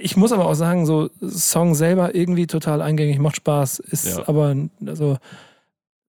[0.00, 4.28] ich muss aber auch sagen, so Song selber irgendwie total eingängig, macht Spaß, ist Ja.
[4.28, 4.56] aber
[4.86, 5.18] also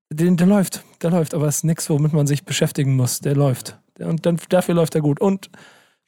[0.09, 3.19] der, der läuft, der läuft, aber es ist nichts, womit man sich beschäftigen muss.
[3.19, 3.77] Der läuft.
[3.99, 5.19] Und dann, dafür läuft er gut.
[5.21, 5.49] Und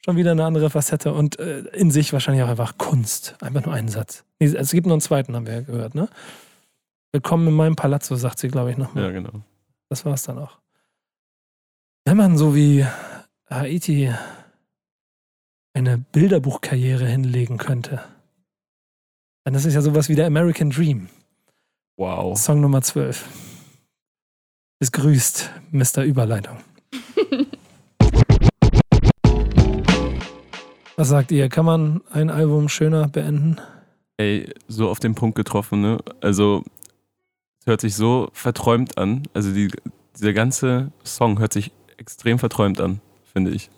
[0.04, 3.36] schon wieder eine andere Facette und äh, in sich wahrscheinlich auch einfach Kunst.
[3.40, 4.24] Einfach nur einen Satz.
[4.38, 6.08] Nee, Es gibt noch einen zweiten, haben wir ja gehört, ne?
[7.12, 9.04] Willkommen in meinem Palazzo, sagt sie, glaube ich, nochmal.
[9.04, 9.30] Ja, genau.
[9.88, 10.58] Das war's dann auch.
[12.04, 12.84] Wenn man so wie
[13.50, 14.12] Haiti
[15.76, 18.02] eine Bilderbuchkarriere hinlegen könnte,
[19.44, 21.10] dann ist es ja sowas wie der American Dream.
[21.98, 22.38] Wow.
[22.38, 23.28] Song Nummer 12.
[24.80, 26.02] Es grüßt Mr.
[26.04, 26.56] Überleitung.
[30.96, 31.50] Was sagt ihr?
[31.50, 33.60] Kann man ein Album schöner beenden?
[34.16, 35.98] Ey, so auf den Punkt getroffen, ne?
[36.22, 36.64] Also,
[37.60, 39.24] es hört sich so verträumt an.
[39.34, 39.70] Also, die,
[40.18, 43.68] dieser ganze Song hört sich extrem verträumt an, finde ich.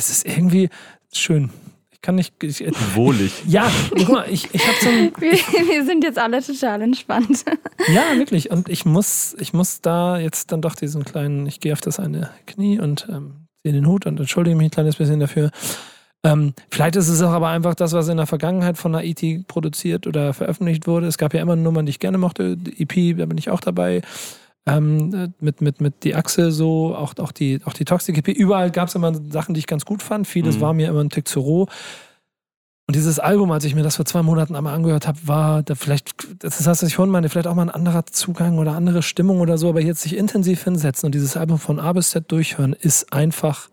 [0.00, 0.70] Es ist irgendwie
[1.12, 1.50] schön.
[1.90, 2.42] Ich kann nicht.
[2.42, 3.30] Ich, Wohlig.
[3.46, 5.12] ja, guck mal, ich, ich habe so ein.
[5.20, 7.44] Wir, wir sind jetzt alle total entspannt.
[7.88, 8.50] Ja, wirklich.
[8.50, 11.98] Und ich muss, ich muss da jetzt dann doch diesen kleinen, ich gehe auf das
[11.98, 15.50] eine Knie und ähm, ziehe den Hut und entschuldige mich ein kleines bisschen dafür.
[16.22, 19.46] Ähm, vielleicht ist es auch aber einfach das, was in der Vergangenheit von der IT
[19.48, 21.06] produziert oder veröffentlicht wurde.
[21.06, 22.56] Es gab ja immer Nummern, die ich gerne mochte.
[22.56, 24.02] Die EP, da bin ich auch dabei.
[24.66, 28.28] Ähm, äh, mit, mit, mit die Achse so, auch, auch die, auch die Toxic EP.
[28.28, 30.26] Überall gab es immer Sachen, die ich ganz gut fand.
[30.28, 30.60] Vieles Mhm.
[30.60, 31.66] war mir immer ein Tick zu roh.
[32.86, 35.76] Und dieses Album, als ich mir das vor zwei Monaten einmal angehört habe, war da
[35.76, 36.10] vielleicht,
[36.42, 39.02] das ist das, was ich vorhin meine, vielleicht auch mal ein anderer Zugang oder andere
[39.02, 42.30] Stimmung oder so, aber jetzt sich intensiv hinsetzen und dieses Album von A bis Z
[42.32, 43.68] durchhören, ist einfach,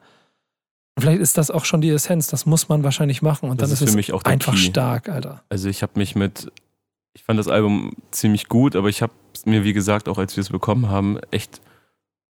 [1.00, 3.74] vielleicht ist das auch schon die Essenz, das muss man wahrscheinlich machen und Das dann
[3.88, 4.60] ist ist, es einfach Key.
[4.60, 5.42] stark, Alter.
[5.50, 6.52] Also, ich habe mich mit.
[7.16, 10.36] Ich fand das Album ziemlich gut, aber ich habe es mir, wie gesagt, auch als
[10.36, 11.62] wir es bekommen haben, echt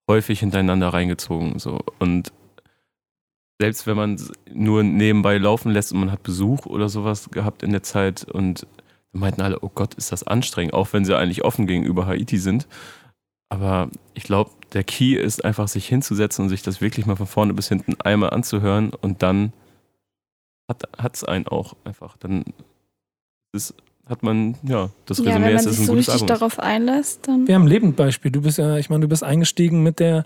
[0.09, 1.59] häufig hintereinander reingezogen.
[1.59, 1.79] So.
[1.99, 2.31] Und
[3.59, 7.63] selbst wenn man es nur nebenbei laufen lässt und man hat Besuch oder sowas gehabt
[7.63, 8.67] in der Zeit und
[9.11, 12.67] meinten alle, oh Gott, ist das anstrengend, auch wenn sie eigentlich offen gegenüber Haiti sind.
[13.49, 17.27] Aber ich glaube, der Key ist einfach, sich hinzusetzen und sich das wirklich mal von
[17.27, 19.53] vorne bis hinten einmal anzuhören und dann
[20.69, 22.17] hat es einen auch einfach.
[22.17, 22.43] Dann
[23.53, 23.73] ist,
[24.09, 26.07] hat man, ja, das ja, Resümee wenn man ist, es ist sich ein so gutes
[26.07, 26.27] richtig Album.
[26.27, 27.47] darauf einlässt, dann.
[27.47, 28.31] Wir haben ein Lebendbeispiel.
[28.31, 30.25] Du bist ja, ich meine, du bist eingestiegen mit der,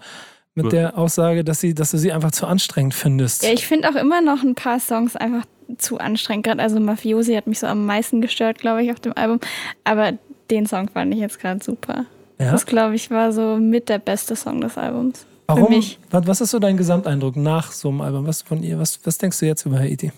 [0.56, 0.74] mit Gut.
[0.74, 3.44] der Aussage, dass, sie, dass du sie einfach zu anstrengend findest.
[3.44, 5.46] Ja, ich finde auch immer noch ein paar Songs einfach
[5.78, 6.46] zu anstrengend.
[6.46, 9.40] Gerade also Mafiosi hat mich so am meisten gestört, glaube ich, auf dem Album.
[9.84, 10.14] Aber
[10.50, 12.06] den Song fand ich jetzt gerade super.
[12.40, 12.52] ja?
[12.52, 15.26] Das, glaube ich, war so mit der beste Song des Albums.
[15.48, 15.70] Warum?
[15.70, 15.98] mich.
[16.12, 18.28] Was, was ist so dein Gesamteindruck nach so einem Album?
[18.28, 18.78] Was von ihr?
[18.80, 20.12] Was, was denkst du jetzt über Haiti?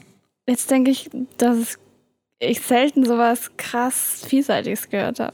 [0.47, 1.79] Jetzt denke ich, dass es-
[2.43, 5.33] ich selten sowas krass Vielseitiges gehört habe.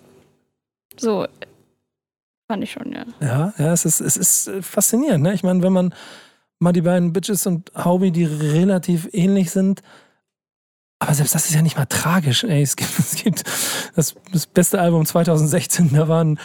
[0.98, 1.28] So
[2.48, 3.06] fand ich schon, ja.
[3.22, 5.24] Ja, ja, es ist, es ist äh, faszinierend.
[5.24, 5.34] Ne?
[5.34, 5.94] Ich meine, wenn man
[6.60, 9.82] mal die beiden Bitches und Hobie, die relativ ähnlich sind,
[11.00, 12.44] aber selbst das ist ja nicht mal tragisch.
[12.44, 13.44] Ey, es gibt, es gibt
[13.96, 16.40] das, das beste Album 2016, da waren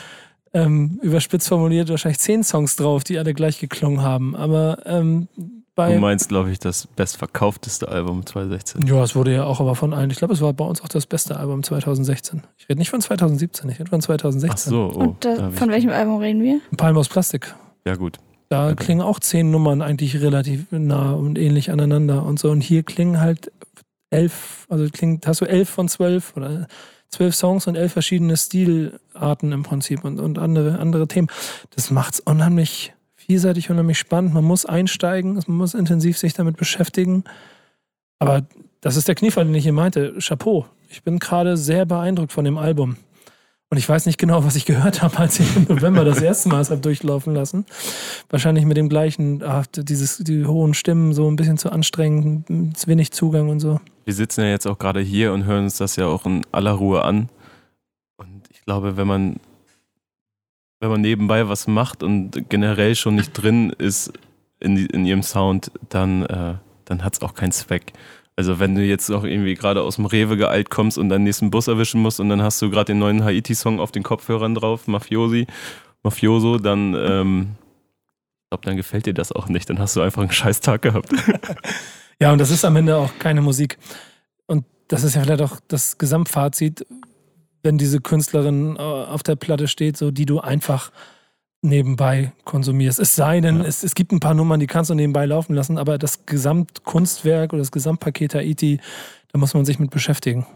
[0.55, 4.34] ähm, überspitzt formuliert wahrscheinlich zehn Songs drauf, die alle gleich geklungen haben.
[4.36, 5.28] Aber ähm,
[5.74, 5.92] bei.
[5.92, 8.86] Du meinst, glaube ich, das bestverkaufteste Album 2016.
[8.86, 10.11] Ja, es wurde ja auch aber von allen.
[10.11, 12.42] Ich glaube, es war bei uns auch das beste Album 2016.
[12.57, 14.52] Ich rede nicht von 2017, ich rede von 2016.
[14.52, 15.00] Ach so, oh.
[15.00, 16.61] Und äh, von welchem Album reden wir?
[16.76, 17.55] Palm aus Plastik.
[17.84, 18.18] Ja, gut.
[18.48, 18.76] Da Okay.
[18.76, 22.50] klingen auch zehn Nummern eigentlich relativ nah und ähnlich aneinander und so.
[22.50, 23.50] Und hier klingen halt
[24.11, 26.68] elf, also klingt, hast du elf von zwölf oder
[27.14, 31.28] zwölf Songs und elf verschiedene Stilarten im Prinzip und, und andere, andere Themen.
[31.74, 34.34] Das macht es unheimlich vielseitig, unheimlich spannend.
[34.34, 37.24] Man muss einsteigen, man muss intensiv sich damit beschäftigen.
[38.18, 38.46] Aber
[38.80, 40.14] das ist der Kniefall, den ich hier meinte.
[40.18, 40.66] Chapeau.
[40.90, 42.96] Ich bin gerade sehr beeindruckt von dem Album.
[43.75, 46.49] Und ich weiß nicht genau, was ich gehört habe, als ich im November das erste
[46.49, 47.66] Mal es habe durchlaufen lassen.
[48.31, 52.87] Wahrscheinlich mit dem gleichen, ach, dieses, die hohen Stimmen so ein bisschen zu anstrengend, zu
[52.87, 53.81] wenig Zugang und so.
[54.05, 56.70] Wir sitzen ja jetzt auch gerade hier und hören uns das ja auch in aller
[56.70, 57.31] Ruhe an.
[58.16, 59.41] Und ich glaube, wenn man,
[60.79, 64.12] wenn man nebenbei was macht und generell schon nicht drin ist
[64.61, 66.55] in, in ihrem Sound, dann, äh,
[66.85, 67.93] dann hat es auch keinen Zweck.
[68.37, 71.51] Also wenn du jetzt auch irgendwie gerade aus dem Rewe geeilt kommst und deinen nächsten
[71.51, 74.89] Bus erwischen musst und dann hast du gerade den neuen Haiti-Song auf den Kopfhörern drauf,
[74.89, 75.47] Mafiosi,
[76.03, 77.55] Mafioso, dann, ähm,
[78.43, 79.70] ich glaube, dann gefällt dir das auch nicht.
[79.70, 81.11] Dann hast du einfach einen scheiß Tag gehabt.
[82.20, 83.78] Ja, und das ist am Ende auch keine Musik.
[84.47, 86.87] Und das ist ja vielleicht auch das Gesamtfazit,
[87.62, 90.93] wenn diese Künstlerin äh, auf der Platte steht, so die du einfach
[91.64, 93.00] nebenbei konsumierst.
[93.00, 93.64] Es sei denn, Ja.
[93.64, 97.52] es, es gibt ein paar Nummern, die kannst du nebenbei laufen lassen, aber das Gesamtkunstwerk
[97.52, 98.80] oder das Gesamtpaket Haiti,
[99.32, 100.46] da muss man sich mit beschäftigen.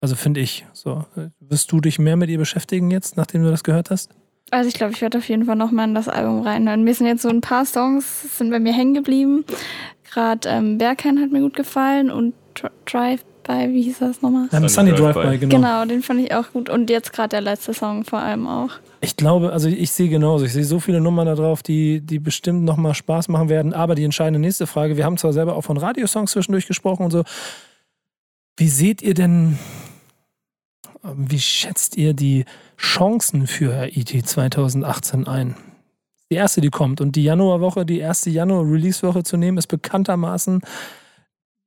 [0.00, 0.66] Also finde ich.
[0.72, 1.04] So,
[1.40, 4.10] wirst du dich mehr mit ihr beschäftigen jetzt, nachdem du das gehört hast?
[4.50, 6.84] Also ich glaube, ich werde auf jeden Fall nochmal in das Album reinhören.
[6.84, 9.44] Mir sind jetzt so ein paar Songs, sind bei mir hängen geblieben.
[10.12, 14.44] Gerade ähm, Berghain hat mir gut gefallen und Dr- Drive-By, wie hieß das nochmal?
[14.52, 15.22] Ähm, Sunny Sunny Drive-By.
[15.22, 15.56] Drive-By, genau.
[15.56, 16.68] Genau, den fand ich auch gut.
[16.68, 18.70] Und jetzt gerade der letzte Song vor allem auch.
[19.04, 20.46] Ich glaube, also ich sehe genauso.
[20.46, 23.74] Ich sehe so viele Nummern da drauf, die, die bestimmt nochmal Spaß machen werden.
[23.74, 27.10] Aber die entscheidende nächste Frage, wir haben zwar selber auch von Radiosongs zwischendurch gesprochen und
[27.10, 27.22] so.
[28.56, 29.58] Wie seht ihr denn,
[31.02, 32.46] wie schätzt ihr die
[32.78, 35.54] Chancen für Haiti 2018 ein?
[36.30, 37.02] Die erste, die kommt.
[37.02, 40.62] Und die Januarwoche, die erste Januar-Release-Woche zu nehmen, ist bekanntermaßen,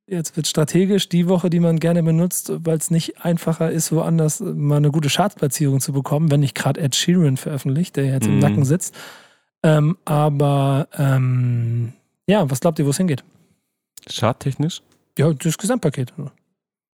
[0.08, 4.40] jetzt wird strategisch, die Woche, die man gerne benutzt, weil es nicht einfacher ist, woanders
[4.40, 8.36] mal eine gute Chartplatzierung zu bekommen, wenn nicht gerade Ed Sheeran veröffentlicht, der jetzt im
[8.36, 8.40] Mhm.
[8.40, 8.96] Nacken sitzt.
[9.64, 11.94] Ähm, aber ähm,
[12.28, 13.24] ja, was glaubt ihr, wo es hingeht?
[14.10, 14.82] Charttechnisch?
[15.18, 16.14] Ja, das Gesamtpaket.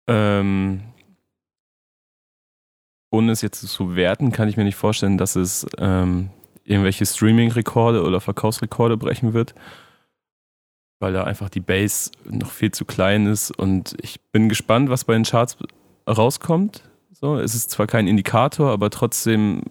[0.07, 0.81] Ähm,
[3.11, 6.31] ohne es jetzt zu werten, kann ich mir nicht vorstellen, dass es ähm,
[6.65, 9.55] irgendwelche Streaming-Rekorde oder Verkaufsrekorde brechen wird,
[11.03, 15.05] weil da einfach die Base noch viel zu klein ist und ich bin gespannt, was
[15.05, 15.59] bei den Charts
[16.09, 16.85] rauskommt.
[17.11, 19.63] So, es ist zwar kein Indikator, aber trotzdem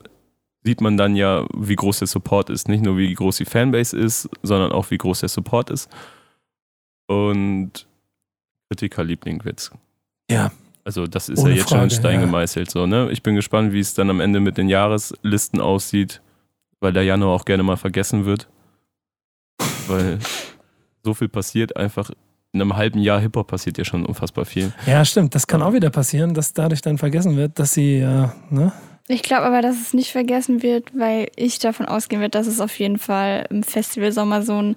[0.64, 2.68] sieht man dann ja, wie groß der Support ist.
[2.68, 5.90] Nicht nur, wie groß die Fanbase ist, sondern auch, wie groß der Support ist.
[7.08, 7.88] Und
[8.70, 9.72] Kritikerliebling wird's.
[10.30, 10.52] Ja.
[10.84, 12.26] Also das ist Ohne ja jetzt schon in Frage, Stein ja.
[12.26, 12.70] gemeißelt.
[12.70, 13.10] So, ne?
[13.10, 16.22] Ich bin gespannt, wie es dann am Ende mit den Jahreslisten aussieht,
[16.82, 18.50] weil der Januar auch gerne mal vergessen wird.
[19.88, 20.20] Weil
[21.04, 22.10] so viel passiert einfach.
[22.54, 24.74] In einem halben Jahr Hip-Hop passiert ja schon unfassbar viel.
[24.86, 25.36] Ja, stimmt.
[25.36, 28.74] Das kann auch wieder passieren, dass dadurch dann vergessen wird, dass sie, äh, ne?
[29.08, 32.60] Ich glaube aber, dass es nicht vergessen wird, weil ich davon ausgehen wird, dass es
[32.60, 34.76] auf jeden Fall im Festival Sommer so ein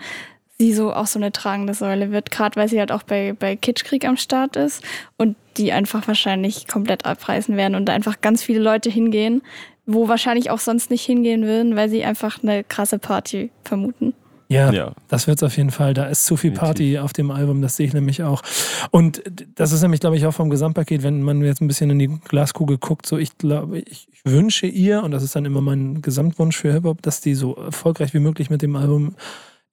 [0.59, 3.57] sie so auch so eine tragende Säule wird, gerade weil sie halt auch bei, bei
[3.57, 4.85] Kitschkrieg am Start ist
[5.17, 9.43] und die einfach wahrscheinlich komplett abreißen werden und da einfach ganz viele Leute hingehen,
[9.87, 14.15] wo wahrscheinlich auch sonst nicht hingehen würden, weil sie einfach eine krasse Party vermuten.
[14.49, 14.93] Ja, Ja.
[15.09, 15.95] das wird es auf jeden Fall.
[15.95, 18.43] Da ist zu viel Party auf dem Album, das sehe ich nämlich auch.
[18.91, 19.23] Und
[19.55, 22.09] das ist nämlich, glaube ich, auch vom Gesamtpaket, wenn man jetzt ein bisschen in die
[22.29, 26.03] Glaskugel guckt, so ich glaube, ich, ich wünsche ihr, und das ist dann immer mein
[26.03, 29.15] Gesamtwunsch für Hip-Hop, dass die so erfolgreich wie möglich mit dem Album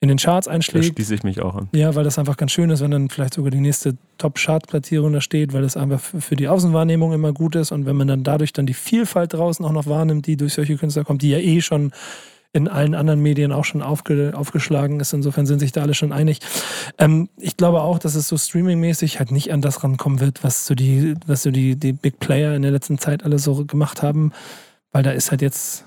[0.03, 0.95] in den Charts Da einschlägt.
[0.95, 1.69] schließe ich mich auch an.
[1.73, 5.21] Ja, weil das einfach ganz schön ist, wenn dann vielleicht sogar die nächste Top-Chart-Platzierung da
[5.21, 8.23] steht, weil das einfach für für die Außenwahrnehmung immer gut ist und wenn man dann
[8.23, 11.37] dadurch dann die Vielfalt draußen auch noch wahrnimmt, die durch solche Künstler kommt, die ja
[11.37, 11.91] eh schon
[12.53, 15.13] in allen anderen Medien auch schon aufge, aufgeschlagen ist.
[15.13, 16.39] Insofern sind sich da alle schon einig.
[16.97, 20.65] Ähm, ich glaube auch, dass es so streamingmäßig halt nicht an das rankommen wird, was
[20.65, 24.03] so die, was so die, die Big Player in der letzten Zeit alle so gemacht
[24.03, 24.33] haben,
[24.91, 25.85] weil da ist halt jetzt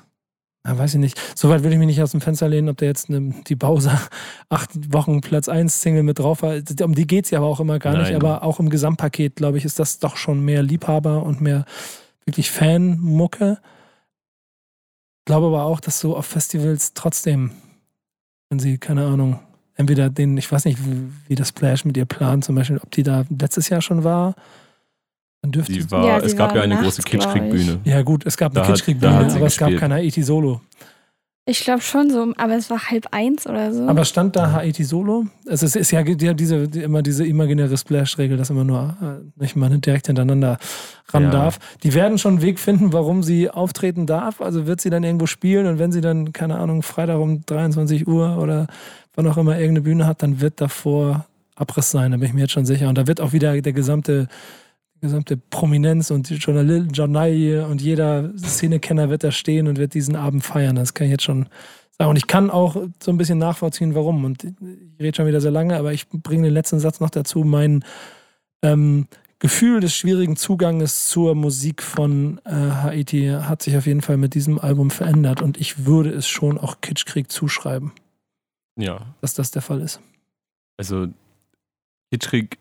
[0.66, 1.20] ja, weiß ich nicht.
[1.34, 4.00] Soweit will ich mich nicht aus dem Fenster lehnen, ob der jetzt eine, die Bowser
[4.48, 6.54] acht Wochen Platz 1 Single mit drauf war.
[6.82, 8.12] Um die geht es ja aber auch immer gar nicht.
[8.12, 8.16] Nein.
[8.16, 11.66] Aber auch im Gesamtpaket, glaube ich, ist das doch schon mehr Liebhaber und mehr
[12.24, 13.58] wirklich Fan-Mucke.
[15.24, 17.52] Ich glaube aber auch, dass so auf Festivals trotzdem,
[18.50, 19.38] wenn sie, keine Ahnung,
[19.74, 22.90] entweder den, ich weiß nicht, wie, wie das Splash mit ihr plant, zum Beispiel, ob
[22.90, 24.34] die da letztes Jahr schon war,
[25.40, 27.02] dann dürfte Die war, Ja, es gab ja eine nachts, große.
[27.04, 27.80] Kitschkrieg-Bühne.
[27.84, 29.80] ja, gut, es gab eine Kitschkrieg-Bühne, aber es gab gespielt.
[29.80, 30.60] kein Haiti-Solo.
[31.46, 33.86] Ich glaube schon so, aber es war halb eins oder so.
[33.86, 35.26] Aber stand da Haiti Solo?
[35.46, 39.68] Also es ist ja diese, immer diese imaginäre Splash-Regel, dass immer nur äh, nicht mal
[39.78, 40.56] direkt hintereinander
[41.08, 41.30] ran Ja.
[41.30, 41.58] darf.
[41.82, 44.40] Die werden schon einen Weg finden, warum sie auftreten darf.
[44.40, 48.08] Also wird sie dann irgendwo spielen und wenn sie dann, keine Ahnung, Freitag um 23
[48.08, 48.66] Uhr oder
[49.14, 51.26] wann auch immer irgendeine Bühne hat, dann wird davor
[51.56, 52.88] Abriss sein, da bin ich mir jetzt schon sicher.
[52.88, 54.28] Und da wird auch wieder der gesamte,
[55.04, 60.16] gesamte Prominenz und die Journal Journalie und jeder Szenekenner wird da stehen und wird diesen
[60.16, 60.76] Abend feiern.
[60.76, 61.48] Das kann ich jetzt schon
[61.98, 62.10] sagen.
[62.10, 64.24] Und ich kann auch so ein bisschen nachvollziehen, warum.
[64.24, 64.52] Und ich
[65.00, 67.44] rede schon wieder sehr lange, aber ich bringe den letzten Satz noch dazu.
[67.44, 67.84] Mein
[68.62, 69.06] ähm,
[69.38, 74.34] Gefühl des schwierigen Zuganges zur Musik von äh, Haiti hat sich auf jeden Fall mit
[74.34, 75.42] diesem Album verändert.
[75.42, 77.92] Und ich würde es schon auch Kitschkrieg zuschreiben,
[78.78, 80.00] Ja, dass das der Fall ist.
[80.78, 81.08] also
[82.10, 82.58] Hitchkrieg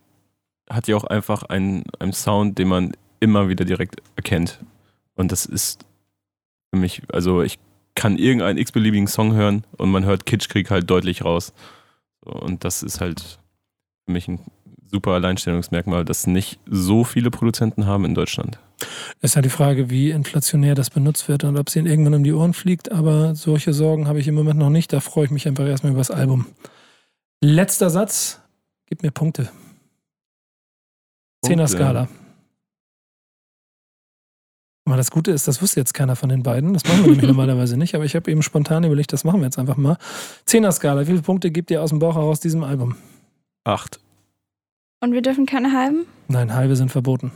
[0.69, 4.60] hat ja auch einfach einen, einen Sound, den man immer wieder direkt erkennt.
[5.15, 5.85] Und das ist
[6.72, 7.60] für mich, also ich
[7.95, 11.53] kann irgendeinen x-beliebigen Song hören und man hört Kitschkrieg halt deutlich raus.
[12.22, 13.40] Und das ist halt
[14.06, 14.40] für mich ein
[14.91, 18.60] super Alleinstellungsmerkmal, das nicht so viele Produzenten haben in Deutschland.
[19.22, 22.23] Ist ja die Frage, wie inflationär das benutzt wird und ob es ihnen irgendwann um
[22.23, 22.91] die Ohren fliegt.
[22.91, 24.94] Aber solche Sorgen habe ich im Moment noch nicht.
[24.94, 26.48] Da freue ich mich einfach erstmal über das Album.
[27.41, 28.41] Letzter Satz.
[28.85, 29.49] Gib mir Punkte.
[31.44, 32.07] Zehner Skala.
[34.86, 36.74] Mal das Gute ist, das wusste jetzt keiner von den beiden.
[36.74, 37.95] Das machen wir nämlich normalerweise nicht.
[37.95, 39.98] Aber ich habe eben spontan überlegt, das machen wir jetzt einfach mal.
[40.45, 41.02] Zehner Skala.
[41.02, 42.95] Wie viele Punkte gibt ihr aus dem Bauch heraus diesem Album?
[43.64, 43.99] Acht.
[44.99, 46.06] Und wir dürfen keine halben?
[46.28, 47.32] Nein, halbe sind verboten.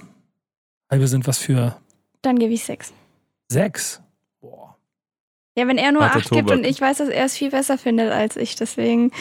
[0.92, 1.78] Halbe sind was für
[2.22, 2.94] Dann gebe ich sechs.
[3.50, 4.02] sechs.
[4.42, 4.78] Boah.
[5.58, 6.58] Ja, wenn er nur Harter acht gibt Tobak.
[6.60, 9.12] und ich weiß, dass er es viel besser findet als ich, deswegen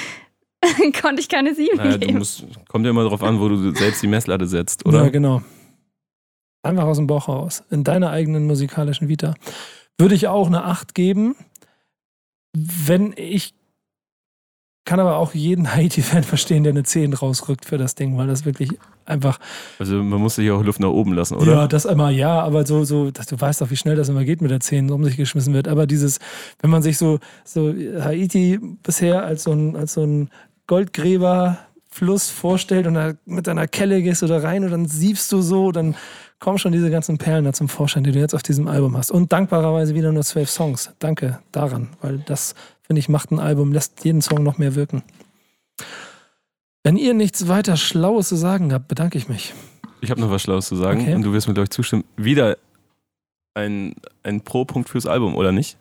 [1.01, 2.19] konnte ich keine sieben Naja, du geben.
[2.19, 5.11] musst, kommt ja immer darauf an, wo du selbst die Messlatte setzt, Ja, oder?
[5.11, 5.43] genau.
[6.63, 7.63] Einfach aus dem Bauch heraus.
[7.71, 9.35] In deiner eigenen musikalischen Vita.
[9.99, 11.37] Würde ich auch eine 8 geben,
[12.53, 13.55] wenn ich
[14.87, 18.47] kann aber auch jeden Haiti-Fan verstehen, der eine 10 rausrückt für das Ding, weil das
[18.47, 18.71] wirklich
[19.05, 19.39] einfach,
[19.79, 21.53] Also man muss sich auch Luft nach oben lassen, oder?
[21.53, 24.25] ja, das immer, ja, aber so, so, dass du weißt doch, wie schnell das immer
[24.25, 25.69] geht mit der 10 um sich geschmissen wird.
[25.69, 26.19] Aber dieses,
[26.63, 30.31] wenn man sich so, so Haiti bisher als so ein, als so ein
[30.67, 35.43] Goldgräberfluss vorstellt und da mit deiner Kelle gehst du da rein und dann siebst du
[35.43, 35.95] so, dann
[36.39, 39.11] kommen schon diese ganzen Perlen da zum Vorschein, die du jetzt auf diesem Album hast.
[39.11, 40.93] Und dankbarerweise wieder nur zwölf Songs.
[40.99, 42.55] Danke daran, weil das,
[42.87, 45.03] finde ich, macht ein Album, lässt jeden Song noch mehr wirken.
[46.85, 49.53] Wenn ihr nichts weiter Schlaues zu sagen habt, bedanke ich mich.
[50.01, 51.15] Ich habe noch was Schlaues zu sagen Okay.
[51.15, 52.05] und du wirst mir, glaube ich, zustimmen.
[52.17, 52.59] Wieder
[53.55, 55.77] ein, ein Pro-Punkt fürs Album, oder nicht?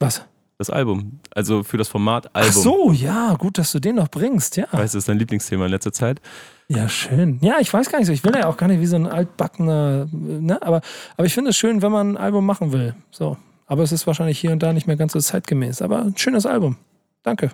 [0.00, 0.22] Was?
[0.56, 1.20] Das Album.
[1.34, 2.62] Also für das Format Ach Album.
[2.62, 4.64] so, ja, gut, dass du den noch bringst, ja.
[4.64, 6.20] Weißt du, das ist dein Lieblingsthema in letzter Zeit.
[6.68, 7.38] Ja, schön.
[7.42, 8.12] Ja, ich weiß gar nicht so.
[8.12, 10.60] Ich will ja auch gar nicht wie so ein altbackener, ne?
[10.62, 10.80] Aber,
[11.16, 12.94] aber ich finde es schön, wenn man ein Album machen will.
[13.10, 13.36] So.
[13.68, 15.82] Aber es ist wahrscheinlich hier und da nicht mehr ganz so zeitgemäß.
[15.82, 16.76] Aber ein schönes Album.
[17.22, 17.50] Danke.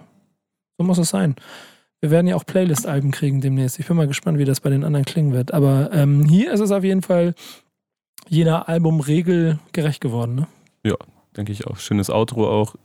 [0.79, 1.35] So muss es sein.
[2.01, 3.79] Wir werden ja auch Playlist-Alben kriegen demnächst.
[3.79, 5.53] Ich bin mal gespannt, wie das bei den anderen klingen wird.
[5.53, 7.35] Aber ähm, hier ist es auf jeden Fall
[8.29, 10.35] jeder Albumregel gerecht geworden.
[10.37, 10.47] Ne?
[11.37, 11.79] Denke ich auch.
[11.79, 12.77] Schönes Outro auch.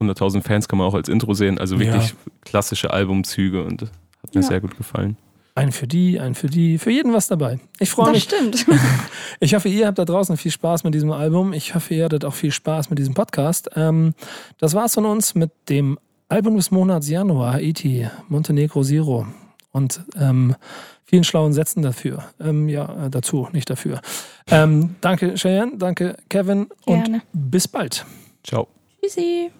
[0.00, 1.58] 100.000 Fans kann man auch als Intro sehen.
[1.58, 4.46] Also wirklich klassische Albumzüge und hat mir Ja.
[4.46, 5.16] sehr gut gefallen.
[5.60, 7.60] Ein für die, ein für die, für jeden was dabei.
[7.80, 8.22] Ich freue Das mich.
[8.24, 8.66] stimmt.
[9.42, 11.52] Ich hoffe, ihr habt da draußen viel Spaß mit diesem Album.
[11.52, 13.70] Ich hoffe, ihr hattet auch viel Spaß mit diesem Podcast.
[13.74, 14.14] Ähm,
[14.58, 19.26] das war's von uns mit dem Album des Monats Januar, Haiti, Montenegro Zero.
[19.72, 20.56] Und ähm,
[21.04, 22.24] vielen schlauen Sätzen dafür.
[22.40, 24.00] Ähm, ja, äh, dazu, nicht dafür.
[24.48, 27.22] Ähm, danke, Cheyenne, danke, Kevin und Gerne.
[27.32, 28.04] bis bald.
[28.44, 28.66] Ciao.
[29.02, 29.50] Tschüssi.